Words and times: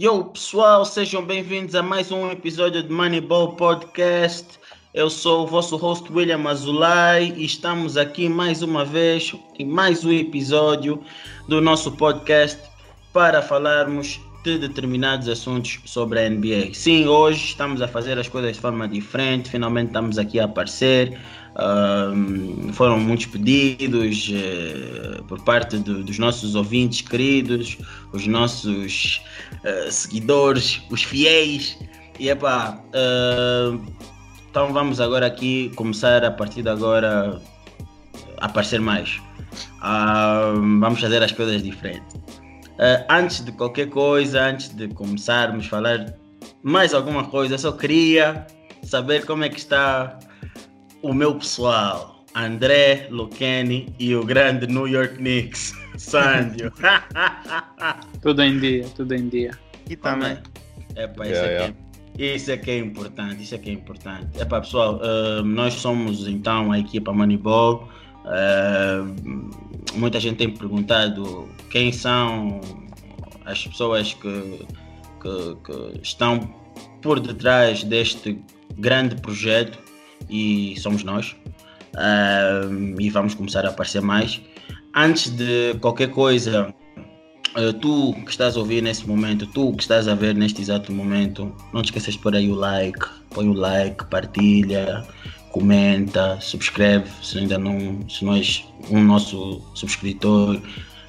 Yo, 0.00 0.24
pessoal, 0.24 0.82
sejam 0.86 1.22
bem-vindos 1.22 1.74
a 1.74 1.82
mais 1.82 2.10
um 2.10 2.30
episódio 2.30 2.82
de 2.82 2.90
Moneyball 2.90 3.52
Podcast. 3.52 4.46
Eu 4.94 5.10
sou 5.10 5.44
o 5.44 5.46
vosso 5.46 5.76
host 5.76 6.10
William 6.10 6.42
Azulay 6.48 7.34
e 7.36 7.44
estamos 7.44 7.98
aqui 7.98 8.26
mais 8.26 8.62
uma 8.62 8.82
vez 8.82 9.34
em 9.58 9.66
mais 9.66 10.02
um 10.02 10.10
episódio 10.10 11.04
do 11.48 11.60
nosso 11.60 11.92
podcast 11.92 12.58
para 13.12 13.42
falarmos 13.42 14.18
de 14.42 14.56
determinados 14.56 15.28
assuntos 15.28 15.80
sobre 15.84 16.18
a 16.18 16.30
NBA. 16.30 16.72
Sim, 16.72 17.06
hoje 17.06 17.48
estamos 17.48 17.82
a 17.82 17.86
fazer 17.86 18.18
as 18.18 18.26
coisas 18.26 18.54
de 18.54 18.60
forma 18.62 18.88
diferente, 18.88 19.50
finalmente 19.50 19.88
estamos 19.88 20.16
aqui 20.16 20.40
a 20.40 20.46
aparecer. 20.46 21.20
Um, 21.60 22.72
foram 22.72 22.98
muitos 22.98 23.26
pedidos 23.26 24.30
uh, 24.30 25.22
por 25.24 25.42
parte 25.42 25.76
do, 25.76 26.02
dos 26.02 26.18
nossos 26.18 26.54
ouvintes 26.54 27.02
queridos, 27.02 27.76
os 28.12 28.26
nossos 28.26 29.20
uh, 29.62 29.92
seguidores, 29.92 30.80
os 30.90 31.02
fiéis. 31.02 31.76
E 32.18 32.30
epá, 32.30 32.82
uh, 32.94 33.80
então 34.50 34.72
vamos 34.72 35.00
agora 35.00 35.26
aqui 35.26 35.70
começar 35.76 36.24
a 36.24 36.30
partir 36.30 36.62
de 36.62 36.70
agora 36.70 37.38
a 38.40 38.46
aparecer 38.46 38.80
mais. 38.80 39.20
vamos 40.80 41.00
fazer 41.00 41.22
as 41.22 41.32
coisas 41.32 41.62
diferentes. 41.62 42.16
antes 43.10 43.44
de 43.44 43.52
qualquer 43.52 43.90
coisa, 43.90 44.42
antes 44.42 44.70
de 44.70 44.88
começarmos 44.88 45.66
a 45.66 45.68
falar 45.68 46.14
mais 46.62 46.94
alguma 46.94 47.24
coisa, 47.24 47.54
eu 47.54 47.58
só 47.58 47.72
queria 47.72 48.46
saber 48.82 49.26
como 49.26 49.44
é 49.44 49.48
que 49.48 49.58
está 49.58 50.18
o 51.02 51.12
meu 51.12 51.34
pessoal, 51.34 52.24
André 52.34 53.08
Lucchini 53.10 53.94
e 53.98 54.14
o 54.14 54.24
grande 54.24 54.66
New 54.66 54.86
York 54.86 55.16
Knicks, 55.16 55.74
Sandio. 55.96 56.72
tudo 58.22 58.42
em 58.42 58.58
dia, 58.58 58.86
tudo 58.94 59.14
em 59.14 59.28
dia. 59.28 59.52
E 59.88 59.96
também. 59.96 60.38
Epa, 60.96 61.26
isso, 61.26 61.34
yeah, 61.34 61.64
aqui, 61.64 61.74
yeah. 62.18 62.36
isso 62.36 62.52
aqui 62.52 62.70
é 62.70 62.78
importante, 62.78 63.42
isso 63.42 63.54
aqui 63.54 63.70
é 63.70 63.72
importante. 63.72 64.40
Epa, 64.40 64.60
pessoal, 64.60 65.00
uh, 65.00 65.42
nós 65.42 65.74
somos 65.74 66.26
então 66.26 66.72
a 66.72 66.78
equipa 66.78 67.12
Moneyball. 67.12 67.88
Uh, 68.24 69.50
muita 69.94 70.20
gente 70.20 70.36
tem 70.36 70.50
perguntado 70.50 71.48
quem 71.70 71.90
são 71.90 72.60
as 73.46 73.66
pessoas 73.66 74.14
que, 74.14 74.66
que, 75.20 75.56
que 75.64 76.00
estão 76.02 76.38
por 77.00 77.18
detrás 77.18 77.82
deste 77.82 78.38
grande 78.76 79.16
projeto 79.16 79.89
e 80.28 80.74
somos 80.78 81.02
nós. 81.04 81.34
Uh, 81.94 83.00
e 83.00 83.10
vamos 83.10 83.34
começar 83.34 83.64
a 83.64 83.70
aparecer 83.70 84.00
mais. 84.00 84.40
Antes 84.94 85.30
de 85.30 85.74
qualquer 85.80 86.10
coisa, 86.10 86.72
uh, 87.56 87.72
tu 87.74 88.14
que 88.24 88.30
estás 88.30 88.56
a 88.56 88.60
ouvir 88.60 88.82
nesse 88.82 89.06
momento, 89.06 89.46
tu 89.46 89.72
que 89.72 89.82
estás 89.82 90.06
a 90.08 90.14
ver 90.14 90.34
neste 90.34 90.60
exato 90.62 90.92
momento, 90.92 91.54
não 91.72 91.82
te 91.82 91.86
esqueças 91.86 92.14
de 92.14 92.20
pôr 92.20 92.34
aí 92.34 92.50
o 92.50 92.54
like, 92.54 93.06
põe 93.30 93.48
o 93.48 93.52
like, 93.52 94.04
partilha, 94.06 95.06
comenta, 95.50 96.38
subscreve 96.40 97.08
se 97.22 97.38
ainda 97.38 97.58
não, 97.58 98.08
se 98.08 98.24
não 98.24 98.34
és 98.34 98.64
um 98.90 99.02
nosso 99.02 99.60
subscritor, 99.74 100.60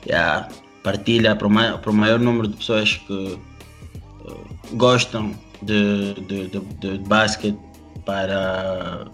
yeah, 0.08 0.48
partilha 0.84 1.36
para 1.36 1.48
o, 1.48 1.50
maior, 1.50 1.80
para 1.80 1.92
o 1.92 1.94
maior 1.94 2.20
número 2.20 2.48
de 2.48 2.58
pessoas 2.58 2.98
que 2.98 3.14
uh, 3.14 4.48
gostam 4.73 5.31
de, 5.62 6.16
de, 6.28 6.48
de, 6.48 6.59
de 6.59 6.98
basquete 7.08 7.58
para 8.06 9.06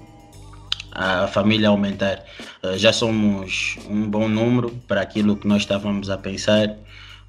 a 0.92 1.28
família 1.28 1.70
aumentar. 1.70 2.24
Eh, 2.64 2.78
já 2.78 2.92
somos 2.92 3.78
um 3.90 4.10
bom 4.10 4.28
número 4.28 4.72
para 4.88 5.02
aquilo 5.02 5.36
que 5.36 5.48
nós 5.48 5.62
estávamos 5.62 6.10
a 6.10 6.18
pensar 6.18 6.76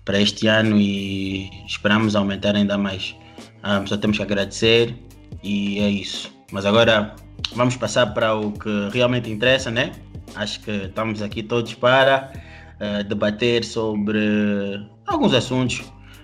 para 0.04 0.20
este 0.20 0.46
ano 0.46 0.78
e 0.78 1.50
esperamos 1.66 2.16
aumentar 2.16 2.56
ainda 2.56 2.78
mais. 2.78 3.14
Ah, 3.62 3.82
só 3.86 3.96
temos 3.96 4.16
que 4.16 4.22
agradecer 4.22 4.94
e 5.42 5.78
é 5.80 5.90
isso. 5.90 6.32
Mas 6.50 6.64
agora 6.64 7.14
vamos 7.54 7.76
passar 7.76 8.06
para 8.14 8.34
o 8.34 8.52
que 8.52 8.88
realmente 8.92 9.30
interessa, 9.30 9.70
né? 9.70 9.92
Acho 10.34 10.60
que 10.60 10.70
estamos 10.70 11.20
aqui 11.20 11.42
todos 11.42 11.74
para 11.74 12.32
uh, 12.80 13.04
debater 13.04 13.64
sobre 13.64 14.80
alguns 15.06 15.34
assuntos 15.34 15.80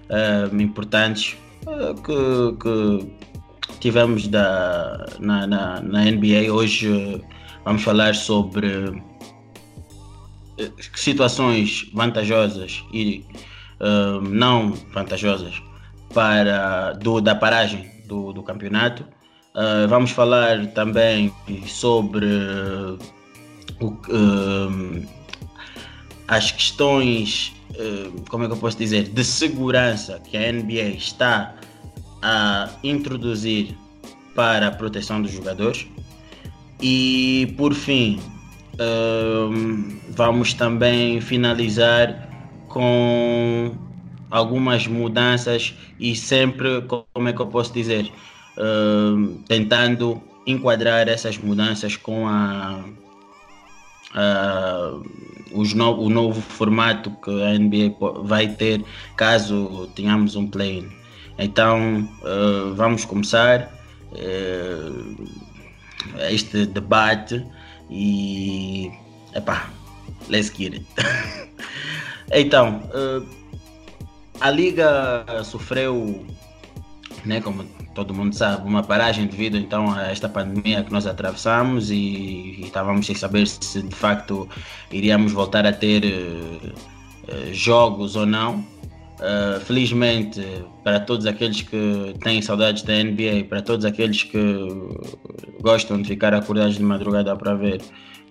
uh, 0.09 0.61
importantes 0.61 1.37
uh, 1.67 1.95
que, 1.95 2.57
que 2.63 3.24
tivemos 3.85 4.27
da, 4.29 5.05
na, 5.21 5.47
na, 5.47 5.83
na 5.83 6.05
NBA. 6.07 6.51
Hoje 6.51 7.23
vamos 7.67 7.83
falar 7.83 8.15
sobre 8.15 8.67
eh, 10.59 10.71
situações 10.95 11.91
vantajosas 11.93 12.83
e 12.95 13.27
uh, 13.81 14.23
não 14.23 14.73
vantajosas 14.91 15.63
para 16.15 16.95
do, 16.95 17.21
da 17.21 17.35
paragem 17.35 17.91
do, 18.07 18.33
do 18.33 18.43
campeonato. 18.43 19.03
Uh, 19.55 19.87
vamos 19.87 20.13
falar 20.13 20.67
também 20.69 21.31
sobre 21.67 22.25
uh, 22.25 22.99
as 26.27 26.51
questões, 26.51 27.53
como 28.31 28.45
é 28.45 28.47
que 28.47 28.53
eu 28.55 28.57
posso 28.57 28.79
dizer, 28.79 29.11
de 29.11 29.23
segurança 29.23 30.19
que 30.21 30.39
a 30.39 30.51
NBA 30.51 30.97
está 30.97 31.55
a 32.25 32.71
introduzir 32.83 33.77
para 34.35 34.69
a 34.69 34.71
proteção 34.71 35.21
dos 35.21 35.31
jogadores. 35.31 35.87
E 36.81 37.55
por 37.59 37.75
fim, 37.75 38.19
um, 38.81 40.01
vamos 40.11 40.55
também 40.55 41.21
finalizar 41.21 42.29
com 42.69 43.77
algumas 44.31 44.87
mudanças 44.87 45.75
e 46.01 46.17
sempre, 46.17 46.83
como 46.83 47.29
é 47.29 47.33
que 47.33 47.41
eu 47.41 47.47
posso 47.47 47.73
dizer, 47.73 48.11
um, 48.59 49.43
tentando 49.47 50.21
enquadrar 50.47 51.07
essas 51.09 51.37
mudanças 51.37 51.97
com 51.97 52.27
a, 52.27 52.85
a 54.15 54.93
no, 55.75 56.01
o 56.01 56.09
novo 56.09 56.41
formato 56.41 57.11
que 57.23 57.31
a 57.43 57.59
NBA 57.59 57.95
vai 58.25 58.49
ter 58.49 58.83
caso 59.15 59.89
tenhamos 59.95 60.37
um 60.37 60.47
play-in. 60.47 61.04
Então 61.39 62.09
uh, 62.23 62.75
vamos 62.75 63.05
começar 63.05 63.73
uh, 64.13 65.29
este 66.31 66.67
debate 66.67 67.45
e 67.91 68.91
epá, 69.35 69.69
let's 70.29 70.53
get 70.57 70.75
it. 70.75 70.87
então, 72.33 72.83
uh, 72.95 73.27
a 74.41 74.51
Liga 74.51 75.25
sofreu, 75.45 76.25
né, 77.25 77.41
como 77.41 77.65
todo 77.95 78.15
mundo 78.15 78.35
sabe, 78.35 78.67
uma 78.69 78.83
paragem 78.83 79.27
devido 79.27 79.57
então 79.57 79.93
a 79.93 80.11
esta 80.11 80.29
pandemia 80.29 80.85
que 80.85 80.93
nós 80.93 81.07
atravessamos 81.07 81.91
e, 81.91 81.95
e 81.95 82.61
estávamos 82.63 83.07
sem 83.07 83.15
saber 83.15 83.47
se 83.47 83.83
de 83.83 83.95
facto 83.95 84.49
iríamos 84.91 85.33
voltar 85.33 85.67
a 85.67 85.73
ter 85.73 86.03
jogos 87.53 88.17
ou 88.17 88.27
não. 88.27 88.74
Uh, 89.15 89.61
felizmente, 89.61 90.41
para 90.83 90.99
todos 90.99 91.25
aqueles 91.25 91.63
que 91.63 92.15
têm 92.21 92.43
saudades 92.43 92.83
da 92.83 92.93
NBA, 92.95 93.45
para 93.49 93.63
todos 93.63 93.85
aqueles 93.85 94.25
que 94.25 94.59
gostam 95.61 96.03
de 96.03 96.09
ficar 96.09 96.35
acordados 96.35 96.77
de 96.77 96.83
madrugada 96.83 97.35
para 97.37 97.55
ver 97.55 97.81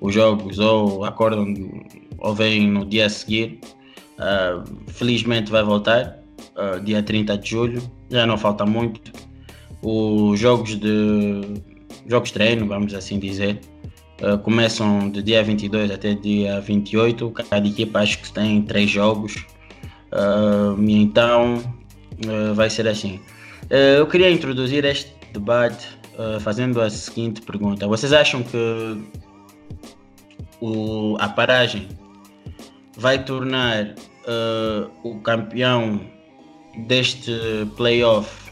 os 0.02 0.14
jogos 0.14 0.60
ou 0.60 1.06
acordam 1.06 1.54
ou 2.18 2.36
vêm 2.36 2.70
no 2.70 2.86
dia 2.86 3.06
a 3.06 3.10
seguir, 3.10 3.62
uh, 4.20 4.92
felizmente 4.92 5.50
vai 5.50 5.64
voltar, 5.64 6.20
uh, 6.58 6.80
dia 6.82 7.02
30 7.02 7.38
de 7.38 7.50
julho, 7.50 7.82
já 8.10 8.26
não 8.28 8.38
falta 8.38 8.66
muito. 8.66 9.14
Os 9.82 10.38
jogos 10.38 10.78
de 10.78 11.62
jogos 12.08 12.28
de 12.28 12.34
treino, 12.34 12.68
vamos 12.68 12.94
assim 12.94 13.20
dizer, 13.20 13.62
começam 14.44 15.10
de 15.10 15.22
dia 15.22 15.44
22 15.44 15.92
até 15.92 16.14
dia 16.14 16.60
28. 16.60 17.32
Cada 17.32 17.68
equipa 17.68 18.00
acho 18.00 18.22
que 18.22 18.32
tem 18.32 18.62
três 18.62 18.90
jogos 18.90 19.46
Uh, 20.14 20.80
então 20.88 21.56
uh, 22.26 22.54
vai 22.54 22.70
ser 22.70 22.88
assim. 22.88 23.20
Uh, 23.64 23.98
eu 23.98 24.08
queria 24.08 24.30
introduzir 24.30 24.86
este 24.86 25.14
debate 25.34 25.88
fazendo 26.42 26.80
a 26.80 26.90
seguinte 26.92 27.42
pergunta: 27.42 27.88
Vocês 27.88 28.14
acham 28.14 28.44
que 28.44 29.02
o, 30.62 31.18
a 31.20 31.28
paragem 31.28 31.90
vai 32.96 33.24
tornar 33.24 33.96
o 35.04 35.16
campeão 35.22 36.00
deste 36.88 37.32
playoff 37.76 38.52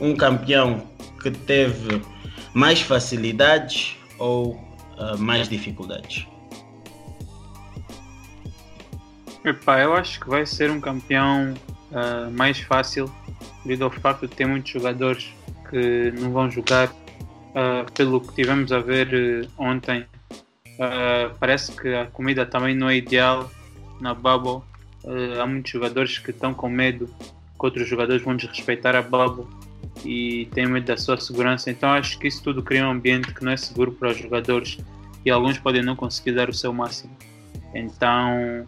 um 0.00 0.16
campeão 0.16 0.82
que 1.22 1.30
teve 1.30 2.00
mais 2.54 2.80
facilidades 2.80 3.94
ou 4.18 4.58
mais 5.18 5.50
dificuldades? 5.50 6.26
Epá, 9.48 9.80
eu 9.80 9.94
acho 9.94 10.20
que 10.20 10.28
vai 10.28 10.44
ser 10.44 10.70
um 10.70 10.78
campeão 10.80 11.54
uh, 11.90 12.30
mais 12.30 12.58
fácil 12.60 13.10
devido 13.64 13.84
ao 13.84 13.90
facto 13.90 14.28
de 14.28 14.34
ter 14.34 14.46
muitos 14.46 14.70
jogadores 14.70 15.32
que 15.70 16.12
não 16.20 16.30
vão 16.30 16.50
jogar. 16.50 16.88
Uh, 16.88 17.90
pelo 17.94 18.20
que 18.20 18.34
tivemos 18.34 18.70
a 18.72 18.78
ver 18.78 19.08
uh, 19.08 19.50
ontem, 19.58 20.06
parece 21.40 21.72
que 21.72 21.92
a 21.92 22.06
comida 22.06 22.46
também 22.46 22.74
não 22.74 22.88
é 22.88 22.96
ideal 22.96 23.50
na 24.00 24.14
bubble 24.14 24.62
há 25.40 25.44
muitos 25.44 25.72
jogadores 25.72 26.18
que 26.18 26.30
estão 26.30 26.54
com 26.54 26.68
medo 26.68 27.08
que 27.18 27.64
outros 27.66 27.88
jogadores 27.88 28.22
vão 28.22 28.36
desrespeitar 28.36 28.94
a 28.94 29.02
bubble 29.02 29.44
e 30.04 30.46
têm 30.52 30.66
medo 30.66 30.86
da 30.86 30.96
sua 30.96 31.18
segurança. 31.18 31.68
Então 31.68 31.90
acho 31.90 32.16
que 32.16 32.28
isso 32.28 32.44
tudo 32.44 32.62
cria 32.62 32.86
um 32.86 32.90
ambiente 32.92 33.34
que 33.34 33.44
não 33.44 33.50
é 33.50 33.56
seguro 33.56 33.90
para 33.90 34.10
os 34.10 34.18
jogadores 34.18 34.78
e 35.24 35.30
alguns 35.30 35.58
podem 35.58 35.82
não 35.82 35.96
conseguir 35.96 36.32
dar 36.32 36.48
o 36.48 36.54
seu 36.54 36.72
máximo. 36.72 37.16
Então 37.74 38.64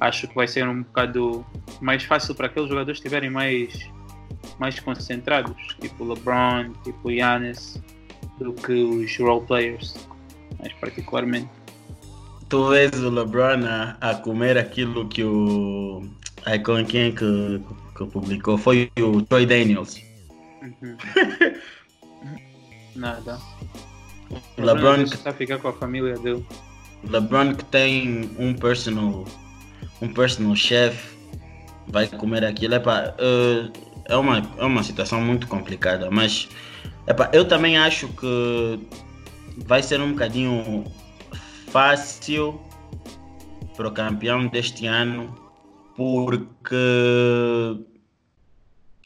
acho 0.00 0.28
que 0.28 0.34
vai 0.34 0.48
ser 0.48 0.66
um 0.68 0.82
bocado 0.82 1.44
mais 1.80 2.02
fácil 2.04 2.34
para 2.34 2.46
aqueles 2.46 2.68
jogadores 2.68 2.98
estiverem 2.98 3.30
mais, 3.30 3.88
mais 4.58 4.78
concentrados, 4.80 5.56
tipo 5.80 6.04
LeBron, 6.04 6.72
tipo 6.84 7.10
Giannis, 7.10 7.80
do 8.38 8.52
que 8.52 8.72
os 8.72 9.16
role 9.18 9.46
players, 9.46 9.94
mais 10.58 10.72
particularmente. 10.74 11.48
Tu 12.48 12.68
vês 12.68 12.92
o 13.02 13.10
LeBron 13.10 13.66
a, 13.66 13.96
a 14.00 14.14
comer 14.14 14.56
aquilo 14.56 15.08
que 15.08 15.24
o. 15.24 16.08
Ai, 16.44 16.60
com 16.60 16.84
quem 16.84 17.12
que, 17.12 17.60
que 17.96 18.06
publicou? 18.06 18.56
Foi 18.56 18.90
o 19.00 19.20
Troy 19.22 19.46
Daniels. 19.46 20.00
Uhum. 20.62 20.96
Nada. 22.94 23.38
O 24.56 24.62
LeBron 24.62 25.04
que 25.04 25.14
está 25.14 25.30
a 25.30 25.32
ficar 25.32 25.58
com 25.58 25.68
a 25.68 25.72
família 25.72 26.16
dele. 26.18 26.46
LeBron 27.04 27.54
que 27.54 27.64
tem 27.64 28.30
um 28.38 28.54
personal 28.54 29.24
um 30.00 30.08
personal 30.08 30.54
chef 30.54 31.16
vai 31.88 32.06
comer 32.06 32.44
aquilo 32.44 32.74
epa, 32.74 33.14
uh, 33.18 33.72
é 34.04 34.16
uma 34.16 34.38
é 34.58 34.64
uma 34.64 34.82
situação 34.82 35.20
muito 35.20 35.46
complicada 35.46 36.10
mas 36.10 36.48
epa, 37.06 37.30
eu 37.32 37.46
também 37.46 37.78
acho 37.78 38.08
que 38.08 38.80
vai 39.66 39.82
ser 39.82 40.00
um 40.00 40.12
bocadinho 40.12 40.84
fácil 41.68 42.60
para 43.76 43.88
o 43.88 43.92
campeão 43.92 44.46
deste 44.46 44.86
ano 44.86 45.34
porque 45.94 46.76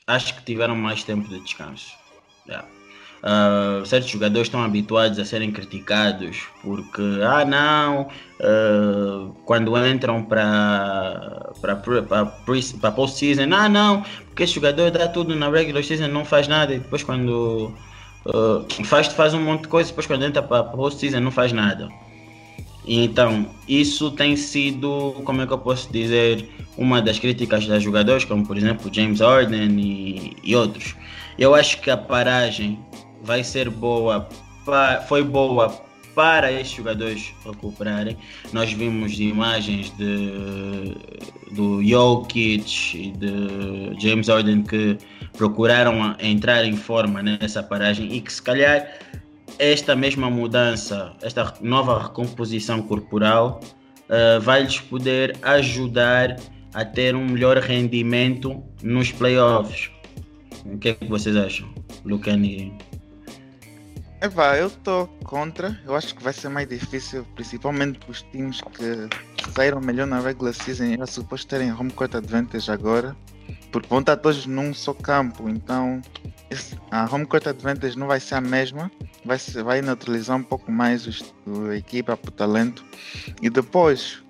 acho 0.07 0.35
que 0.35 0.45
tiveram 0.45 0.75
mais 0.75 1.05
tempo 1.05 1.29
de 1.29 1.41
descanso. 1.41 1.97
Yeah. 2.47 2.69
Uh, 3.23 3.85
certos 3.85 4.11
jogadores 4.11 4.49
estão 4.49 4.63
habituados 4.63 5.19
a 5.19 5.27
serem 5.27 5.53
criticados 5.53 6.39
porque, 6.63 7.03
ah, 7.23 7.45
não, 7.45 8.09
uh, 8.41 9.35
quando 9.45 9.77
entram 9.87 10.23
para 10.25 11.51
para 11.61 12.91
post-season, 12.93 13.53
ah, 13.53 13.69
não, 13.69 14.03
porque 14.25 14.45
esse 14.45 14.55
jogador 14.55 14.91
dá 14.91 15.07
tudo 15.07 15.37
na 15.37 15.51
regular 15.51 15.85
season, 15.85 16.09
não 16.09 16.25
faz 16.25 16.49
nada, 16.49 16.75
e 16.75 16.79
depois 16.79 17.03
quando 17.03 17.75
uh, 18.25 18.85
faz, 18.85 19.09
faz 19.09 19.35
um 19.35 19.43
monte 19.43 19.63
de 19.63 19.69
coisa, 19.69 19.91
depois 19.91 20.07
quando 20.07 20.25
entra 20.25 20.43
para 20.43 20.65
post-season, 20.65 21.21
não 21.21 21.31
faz 21.31 21.53
nada. 21.53 21.91
Então, 22.87 23.47
isso 23.69 24.11
tem 24.13 24.35
sido, 24.35 25.21
como 25.25 25.43
é 25.43 25.47
que 25.47 25.53
eu 25.53 25.59
posso 25.59 25.93
dizer, 25.93 26.49
uma 26.79 27.03
das 27.03 27.19
críticas 27.19 27.67
dos 27.67 27.83
jogadores, 27.83 28.25
como 28.25 28.47
por 28.47 28.57
exemplo 28.57 28.91
James 28.91 29.21
Harden 29.21 29.79
e, 29.79 30.37
e 30.43 30.57
outros. 30.57 30.97
Eu 31.39 31.55
acho 31.55 31.81
que 31.83 31.91
a 31.91 31.97
paragem 31.97 32.79
vai 33.23 33.45
ser 33.45 33.69
boa, 33.71 34.29
foi 35.09 35.23
boa 35.23 35.69
para 36.15 36.51
estes 36.53 36.77
jogadores 36.77 37.33
recuperarem. 37.45 38.17
Nós 38.53 38.73
vimos 38.73 39.19
imagens 39.19 39.91
de, 39.97 40.95
do 41.53 41.83
Jokic 41.83 42.97
e 42.97 43.11
de 43.13 44.01
James 44.01 44.29
Harden 44.29 44.63
que 44.63 44.99
procuraram 45.37 46.15
entrar 46.19 46.65
em 46.65 46.77
forma 46.77 47.23
nessa 47.23 47.63
paragem 47.63 48.13
e 48.13 48.21
que 48.21 48.33
se 48.33 48.43
calhar 48.43 48.87
esta 49.59 49.95
mesma 49.95 50.31
mudança, 50.31 51.13
esta 51.23 51.55
nova 51.61 52.03
recomposição 52.03 52.83
corporal 52.83 53.61
uh, 54.09 54.41
vai 54.41 54.63
lhes 54.63 54.81
poder 54.81 55.37
ajudar 55.43 56.37
a 56.73 56.85
ter 56.85 57.15
um 57.15 57.27
melhor 57.27 57.59
rendimento 57.59 58.63
nos 58.83 59.13
playoffs. 59.13 59.91
O 60.65 60.79
que 60.79 60.91
é 60.91 60.95
que 60.95 61.07
vocês 61.07 61.37
acham, 61.37 61.69
Lucani? 62.05 62.73
Epá, 64.23 64.59
eu 64.59 64.67
estou 64.67 65.07
contra. 65.25 65.81
Eu 65.87 65.97
acho 65.97 66.15
que 66.15 66.23
vai 66.23 66.35
ser 66.35 66.51
mais 66.51 66.69
difícil, 66.69 67.27
principalmente 67.35 67.99
para 67.99 68.11
os 68.11 68.21
times 68.21 68.61
que 68.61 69.09
saíram 69.55 69.81
melhor 69.81 70.07
na 70.07 70.21
regular 70.21 70.53
season. 70.53 70.93
Era 70.93 71.07
suposto 71.07 71.47
terem 71.47 71.73
home 71.73 71.91
court 71.91 72.15
advantage 72.15 72.71
agora, 72.71 73.17
porque 73.73 73.89
vão 73.89 74.01
estar 74.01 74.19
todos 74.19 74.45
num 74.45 74.75
só 74.75 74.93
campo. 74.93 75.49
Então, 75.49 76.03
esse, 76.51 76.79
a 76.91 77.07
home 77.11 77.25
court 77.25 77.47
advantage 77.47 77.99
não 77.99 78.09
vai 78.09 78.21
ser 78.21 78.35
a 78.35 78.43
mesma. 78.43 78.93
Vai, 79.25 79.39
ser, 79.39 79.63
vai 79.63 79.81
neutralizar 79.81 80.37
um 80.37 80.43
pouco 80.43 80.71
mais 80.71 81.07
os, 81.07 81.35
a 81.71 81.77
equipa 81.77 82.15
para 82.15 82.29
o 82.29 82.33
talento. 82.33 82.85
E 83.41 83.49
depois, 83.49 84.23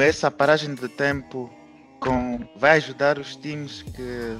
essa 0.00 0.30
paragem 0.30 0.74
de 0.74 0.88
tempo 0.88 1.50
com, 2.00 2.40
vai 2.56 2.78
ajudar 2.78 3.18
os 3.18 3.36
times 3.36 3.82
que 3.82 4.38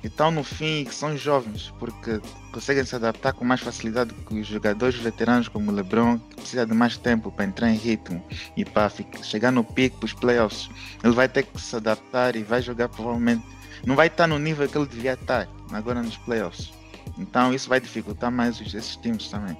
que 0.00 0.06
estão 0.06 0.30
no 0.30 0.42
fim 0.42 0.80
e 0.80 0.84
que 0.84 0.94
são 0.94 1.16
jovens, 1.16 1.72
porque 1.78 2.20
conseguem 2.52 2.84
se 2.84 2.96
adaptar 2.96 3.32
com 3.32 3.44
mais 3.44 3.60
facilidade 3.60 4.14
que 4.14 4.40
os 4.40 4.46
jogadores 4.46 4.96
veteranos 4.96 5.48
como 5.48 5.70
o 5.70 5.74
LeBron, 5.74 6.18
que 6.18 6.36
precisa 6.36 6.66
de 6.66 6.72
mais 6.72 6.96
tempo 6.96 7.30
para 7.30 7.44
entrar 7.44 7.70
em 7.70 7.76
ritmo 7.76 8.24
e 8.56 8.64
para 8.64 8.90
chegar 9.22 9.50
no 9.50 9.62
pico 9.62 9.98
para 9.98 10.06
os 10.06 10.12
playoffs. 10.14 10.70
Ele 11.04 11.14
vai 11.14 11.28
ter 11.28 11.44
que 11.44 11.60
se 11.60 11.76
adaptar 11.76 12.34
e 12.34 12.42
vai 12.42 12.62
jogar 12.62 12.88
provavelmente. 12.88 13.44
Não 13.86 13.94
vai 13.94 14.06
estar 14.06 14.26
no 14.26 14.38
nível 14.38 14.68
que 14.68 14.76
ele 14.76 14.86
devia 14.86 15.14
estar 15.14 15.48
agora 15.72 16.02
nos 16.02 16.16
playoffs. 16.18 16.72
Então 17.18 17.52
isso 17.52 17.68
vai 17.68 17.80
dificultar 17.80 18.30
mais 18.30 18.60
esses 18.60 18.96
times 18.96 19.28
também. 19.28 19.56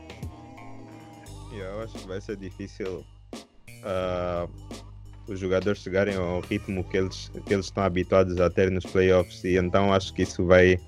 Eu 1.52 1.82
acho 1.82 1.94
que 1.94 2.06
vai 2.06 2.20
ser 2.20 2.36
difícil. 2.36 3.04
Uh 3.82 4.89
os 5.30 5.38
jogadores 5.38 5.80
chegarem 5.80 6.16
ao 6.16 6.40
ritmo 6.40 6.84
que 6.84 6.96
eles, 6.96 7.30
que 7.46 7.54
eles 7.54 7.66
estão 7.66 7.84
habituados 7.84 8.40
a 8.40 8.50
ter 8.50 8.70
nos 8.70 8.84
playoffs 8.84 9.44
e 9.44 9.56
então 9.56 9.92
acho 9.92 10.12
que 10.12 10.22
isso 10.22 10.44
vai, 10.44 10.78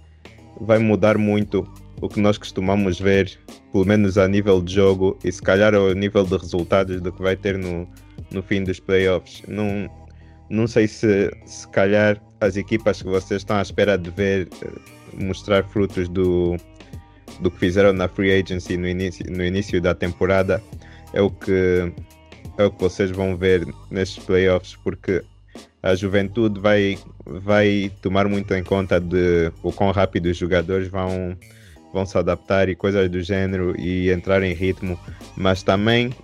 vai 0.60 0.78
mudar 0.78 1.16
muito 1.16 1.66
o 2.00 2.08
que 2.08 2.20
nós 2.20 2.36
costumamos 2.36 2.98
ver, 2.98 3.38
pelo 3.70 3.84
menos 3.84 4.18
a 4.18 4.26
nível 4.26 4.60
de 4.60 4.74
jogo 4.74 5.16
e 5.24 5.30
se 5.30 5.40
calhar 5.40 5.74
ao 5.74 5.92
nível 5.92 6.24
de 6.24 6.36
resultados 6.36 7.00
do 7.00 7.12
que 7.12 7.22
vai 7.22 7.36
ter 7.36 7.56
no, 7.56 7.88
no 8.32 8.42
fim 8.42 8.64
dos 8.64 8.80
playoffs. 8.80 9.42
Não, 9.46 9.88
não 10.50 10.66
sei 10.66 10.88
se 10.88 11.30
se 11.46 11.68
calhar 11.68 12.20
as 12.40 12.56
equipas 12.56 13.00
que 13.00 13.08
vocês 13.08 13.42
estão 13.42 13.56
à 13.56 13.62
espera 13.62 13.96
de 13.96 14.10
ver 14.10 14.48
eh, 14.62 15.24
mostrar 15.24 15.62
frutos 15.62 16.08
do, 16.08 16.56
do 17.40 17.48
que 17.52 17.58
fizeram 17.58 17.92
na 17.92 18.08
free 18.08 18.32
agency 18.32 18.76
no 18.76 18.88
início, 18.88 19.24
no 19.30 19.44
início 19.44 19.80
da 19.80 19.94
temporada 19.94 20.60
é 21.12 21.22
o 21.22 21.30
que 21.30 21.92
é 22.58 22.64
o 22.64 22.70
que 22.70 22.80
vocês 22.80 23.10
vão 23.10 23.36
ver 23.36 23.66
nestes 23.90 24.24
playoffs, 24.24 24.76
porque 24.76 25.22
a 25.82 25.94
juventude 25.94 26.60
vai, 26.60 26.98
vai 27.24 27.90
tomar 28.00 28.28
muito 28.28 28.54
em 28.54 28.62
conta 28.62 29.00
de 29.00 29.52
o 29.62 29.72
quão 29.72 29.90
rápido 29.90 30.26
os 30.26 30.36
jogadores 30.36 30.88
vão, 30.88 31.36
vão 31.92 32.06
se 32.06 32.16
adaptar 32.16 32.68
e 32.68 32.76
coisas 32.76 33.10
do 33.10 33.20
gênero 33.20 33.74
e 33.78 34.10
entrar 34.10 34.42
em 34.42 34.52
ritmo, 34.52 34.98
mas 35.36 35.62
também 35.62 36.14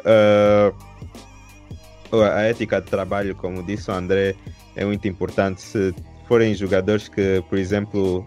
uh, 0.00 0.74
a 2.12 2.42
ética 2.42 2.80
de 2.80 2.90
trabalho, 2.90 3.34
como 3.34 3.62
disse 3.62 3.90
o 3.90 3.94
André, 3.94 4.34
é 4.76 4.84
muito 4.84 5.06
importante. 5.08 5.62
Se 5.62 5.94
forem 6.26 6.54
jogadores 6.54 7.08
que, 7.08 7.42
por 7.48 7.58
exemplo, 7.58 8.26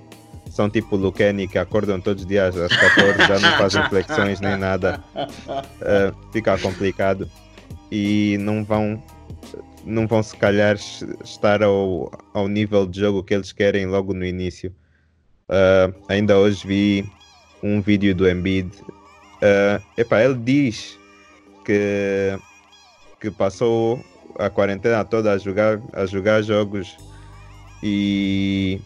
são 0.53 0.69
tipo 0.69 0.95
Luqueni 0.95 1.47
que 1.47 1.57
acordam 1.57 1.99
todos 1.99 2.21
os 2.21 2.29
dias 2.29 2.55
às 2.55 2.71
14, 2.71 3.17
já 3.27 3.39
não 3.39 3.57
fazem 3.57 3.83
flexões 3.89 4.39
nem 4.39 4.55
nada, 4.55 5.03
uh, 5.15 6.31
fica 6.31 6.55
complicado 6.59 7.27
e 7.91 8.37
não 8.39 8.63
vão 8.63 9.01
não 9.83 10.07
vão 10.07 10.21
se 10.21 10.37
calhar 10.37 10.75
estar 10.75 11.63
ao, 11.63 12.11
ao 12.35 12.47
nível 12.47 12.85
de 12.85 12.99
jogo 12.99 13.23
que 13.23 13.33
eles 13.33 13.51
querem 13.51 13.87
logo 13.87 14.13
no 14.13 14.23
início. 14.23 14.73
Uh, 15.49 15.93
ainda 16.07 16.37
hoje 16.37 16.65
vi 16.65 17.11
um 17.61 17.81
vídeo 17.81 18.15
do 18.15 18.29
Embiid. 18.29 18.69
Uh, 18.77 19.83
epá, 19.97 20.23
ele 20.23 20.35
diz 20.35 20.97
que, 21.65 22.37
que 23.19 23.29
passou 23.29 23.99
a 24.39 24.49
quarentena 24.49 25.03
toda 25.03 25.33
a 25.33 25.37
jogar, 25.37 25.81
a 25.91 26.05
jogar 26.05 26.41
jogos 26.43 26.95
e 27.85 28.79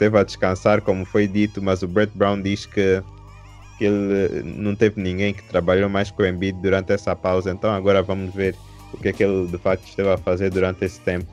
teve 0.00 0.18
a 0.18 0.24
descansar, 0.24 0.82
como 0.82 1.04
foi 1.04 1.28
dito, 1.28 1.62
mas 1.62 1.82
o 1.82 1.86
Brett 1.86 2.10
Brown 2.12 2.42
diz 2.42 2.66
que, 2.66 3.00
que 3.78 3.84
ele 3.84 4.42
não 4.42 4.74
teve 4.74 5.00
ninguém 5.00 5.32
que 5.32 5.44
trabalhou 5.44 5.88
mais 5.88 6.10
com 6.10 6.24
o 6.24 6.26
Embiid 6.26 6.60
durante 6.60 6.92
essa 6.92 7.14
pausa, 7.14 7.52
então 7.52 7.70
agora 7.72 8.02
vamos 8.02 8.34
ver 8.34 8.56
o 8.92 8.96
que 8.96 9.08
é 9.08 9.12
que 9.12 9.22
ele 9.22 9.46
de 9.46 9.58
facto 9.58 9.86
esteve 9.86 10.10
a 10.10 10.18
fazer 10.18 10.50
durante 10.50 10.84
esse 10.84 11.00
tempo. 11.00 11.32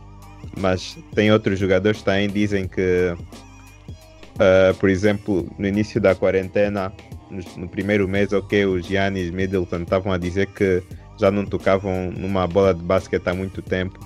Mas 0.55 0.95
tem 1.15 1.31
outros 1.31 1.57
jogadores 1.57 2.03
também 2.03 2.29
dizem 2.29 2.67
que, 2.67 3.15
uh, 3.15 4.75
por 4.79 4.87
exemplo, 4.87 5.49
no 5.57 5.65
início 5.65 5.99
da 5.99 6.13
quarentena, 6.13 6.93
no, 7.31 7.61
no 7.63 7.67
primeiro 7.67 8.07
mês, 8.07 8.31
ok, 8.31 8.67
os 8.67 8.85
Giannis 8.85 9.31
Middleton 9.31 9.81
estavam 9.81 10.11
a 10.11 10.17
dizer 10.19 10.45
que 10.47 10.83
já 11.19 11.31
não 11.31 11.43
tocavam 11.43 12.11
numa 12.11 12.45
bola 12.45 12.71
de 12.71 12.83
basquete 12.83 13.27
há 13.27 13.33
muito 13.33 13.63
tempo, 13.63 13.99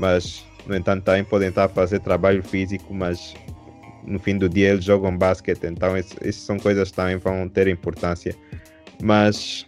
mas 0.00 0.44
no 0.66 0.76
entanto, 0.76 1.04
também 1.04 1.24
podem 1.24 1.48
estar 1.48 1.64
a 1.64 1.68
fazer 1.68 2.00
trabalho 2.00 2.42
físico, 2.42 2.92
mas 2.92 3.34
no 4.04 4.18
fim 4.18 4.36
do 4.38 4.48
dia 4.48 4.70
eles 4.70 4.84
jogam 4.84 5.16
basquete, 5.16 5.64
então 5.64 5.96
essas 5.96 6.36
são 6.36 6.58
coisas 6.58 6.90
que 6.90 6.96
também 6.96 7.16
vão 7.16 7.48
ter 7.48 7.68
importância. 7.68 8.34
Mas 9.02 9.66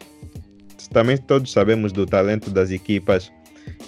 também 0.92 1.16
todos 1.16 1.52
sabemos 1.52 1.92
do 1.92 2.06
talento 2.06 2.50
das 2.50 2.70
equipas 2.70 3.32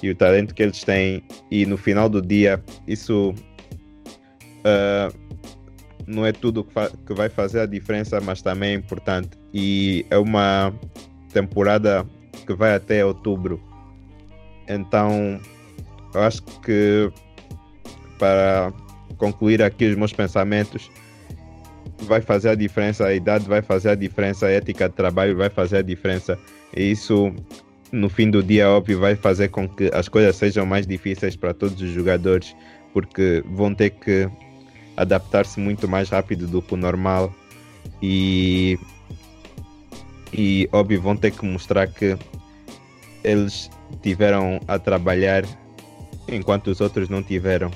e 0.03 0.11
o 0.11 0.15
talento 0.15 0.55
que 0.55 0.63
eles 0.63 0.83
têm, 0.83 1.23
e 1.51 1.65
no 1.67 1.77
final 1.77 2.09
do 2.09 2.21
dia, 2.21 2.63
isso 2.87 3.35
uh, 4.61 5.41
não 6.07 6.27
é 6.27 6.33
tudo 6.33 6.65
que, 6.65 6.75
que, 7.07 7.15
vai 7.15 7.29
fazer 7.29 7.61
a 7.61 7.67
diferença, 7.67 8.21
mas 8.21 8.43
também 8.43 8.71
é 8.71 8.75
importante. 8.75 9.31
E 9.53 10.05
é 10.11 10.19
uma 10.19 10.73
temporada 11.33 12.07
que 12.47 12.55
vai 12.55 12.75
até 12.75 13.05
outubro. 13.05 13.63
Então, 14.69 15.41
eu 16.15 16.23
acho 16.23 16.43
que 16.61 17.11
para 18.19 18.73
concluir 19.17 19.63
aqui 19.63 19.87
os 19.87 19.97
meus 19.97 20.13
pensamentos, 20.13 20.91
vai 22.03 22.21
fazer 22.21 22.51
a 22.51 22.55
diferença, 22.55 23.07
a 23.07 23.15
idade 23.15 23.47
vai 23.47 23.63
fazer 23.63 23.91
a 23.91 23.95
diferença, 23.95 24.47
a 24.47 24.51
ética 24.51 24.89
de 24.89 24.95
trabalho 24.95 25.37
vai 25.37 25.51
fazer 25.51 25.79
a 25.79 25.83
diferença. 25.83 26.39
E 26.77 26.91
isso, 26.91 27.33
no 27.93 28.09
fim 28.09 28.31
do 28.31 28.43
dia, 28.43 28.71
óbvio, 28.71 28.99
vai 28.99 29.15
fazer 29.15 29.49
com 29.49 29.69
que 29.69 29.91
as 29.93 30.09
coisas 30.09 30.37
sejam 30.37 30.65
mais 30.65 30.87
difíceis 30.87 31.37
para 31.37 31.53
todos 31.53 31.81
os 31.81 31.91
jogadores, 31.91 32.55
porque 32.93 33.43
vão 33.47 33.75
ter 33.75 33.91
que 33.91 34.29
adaptar-se 34.97 35.59
muito 35.61 35.89
mais 35.89 36.09
rápido 36.11 36.47
do 36.47 36.61
que 36.61 36.75
o 36.75 36.77
normal 36.77 37.33
e, 38.03 38.79
e 40.33 40.69
óbvio, 40.73 41.01
vão 41.01 41.17
ter 41.17 41.31
que 41.31 41.45
mostrar 41.45 41.87
que 41.87 42.17
eles 43.23 43.71
tiveram 44.03 44.61
a 44.67 44.79
trabalhar 44.79 45.45
enquanto 46.31 46.69
os 46.69 46.81
outros 46.81 47.09
não 47.09 47.23
tiveram. 47.23 47.71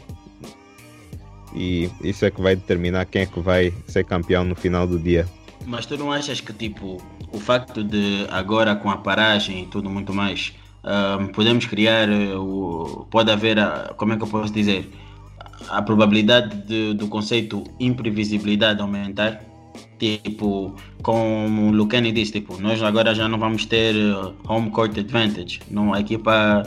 E 1.54 1.88
isso 2.02 2.24
é 2.24 2.30
que 2.30 2.40
vai 2.40 2.56
determinar 2.56 3.04
quem 3.06 3.22
é 3.22 3.26
que 3.26 3.38
vai 3.40 3.72
ser 3.86 4.04
campeão 4.04 4.44
no 4.44 4.56
final 4.56 4.86
do 4.86 4.98
dia. 4.98 5.26
Mas 5.66 5.86
tu 5.86 5.96
não 5.96 6.10
achas 6.10 6.40
que 6.40 6.52
tipo 6.52 7.00
o 7.32 7.38
facto 7.38 7.82
de 7.82 8.26
agora 8.30 8.74
com 8.76 8.90
a 8.90 8.96
paragem 8.98 9.62
e 9.62 9.66
tudo 9.66 9.88
muito 9.88 10.12
mais 10.12 10.52
um, 10.84 11.28
podemos 11.28 11.64
criar 11.64 12.08
o 12.10 13.06
pode 13.10 13.30
haver 13.30 13.58
a, 13.58 13.94
como 13.96 14.12
é 14.12 14.16
que 14.16 14.22
eu 14.22 14.28
posso 14.28 14.52
dizer 14.52 14.90
a 15.68 15.80
probabilidade 15.80 16.54
de, 16.66 16.94
do 16.94 17.08
conceito 17.08 17.64
imprevisibilidade 17.80 18.82
aumentar 18.82 19.40
tipo 19.98 20.76
como 21.02 21.68
o 21.68 21.72
Lucani 21.72 22.12
disse 22.12 22.32
tipo 22.32 22.60
nós 22.60 22.82
agora 22.82 23.14
já 23.14 23.26
não 23.26 23.38
vamos 23.38 23.64
ter 23.64 23.94
home 24.46 24.70
court 24.70 24.96
advantage 24.98 25.60
não 25.70 25.94
a 25.94 26.00
equipa 26.00 26.62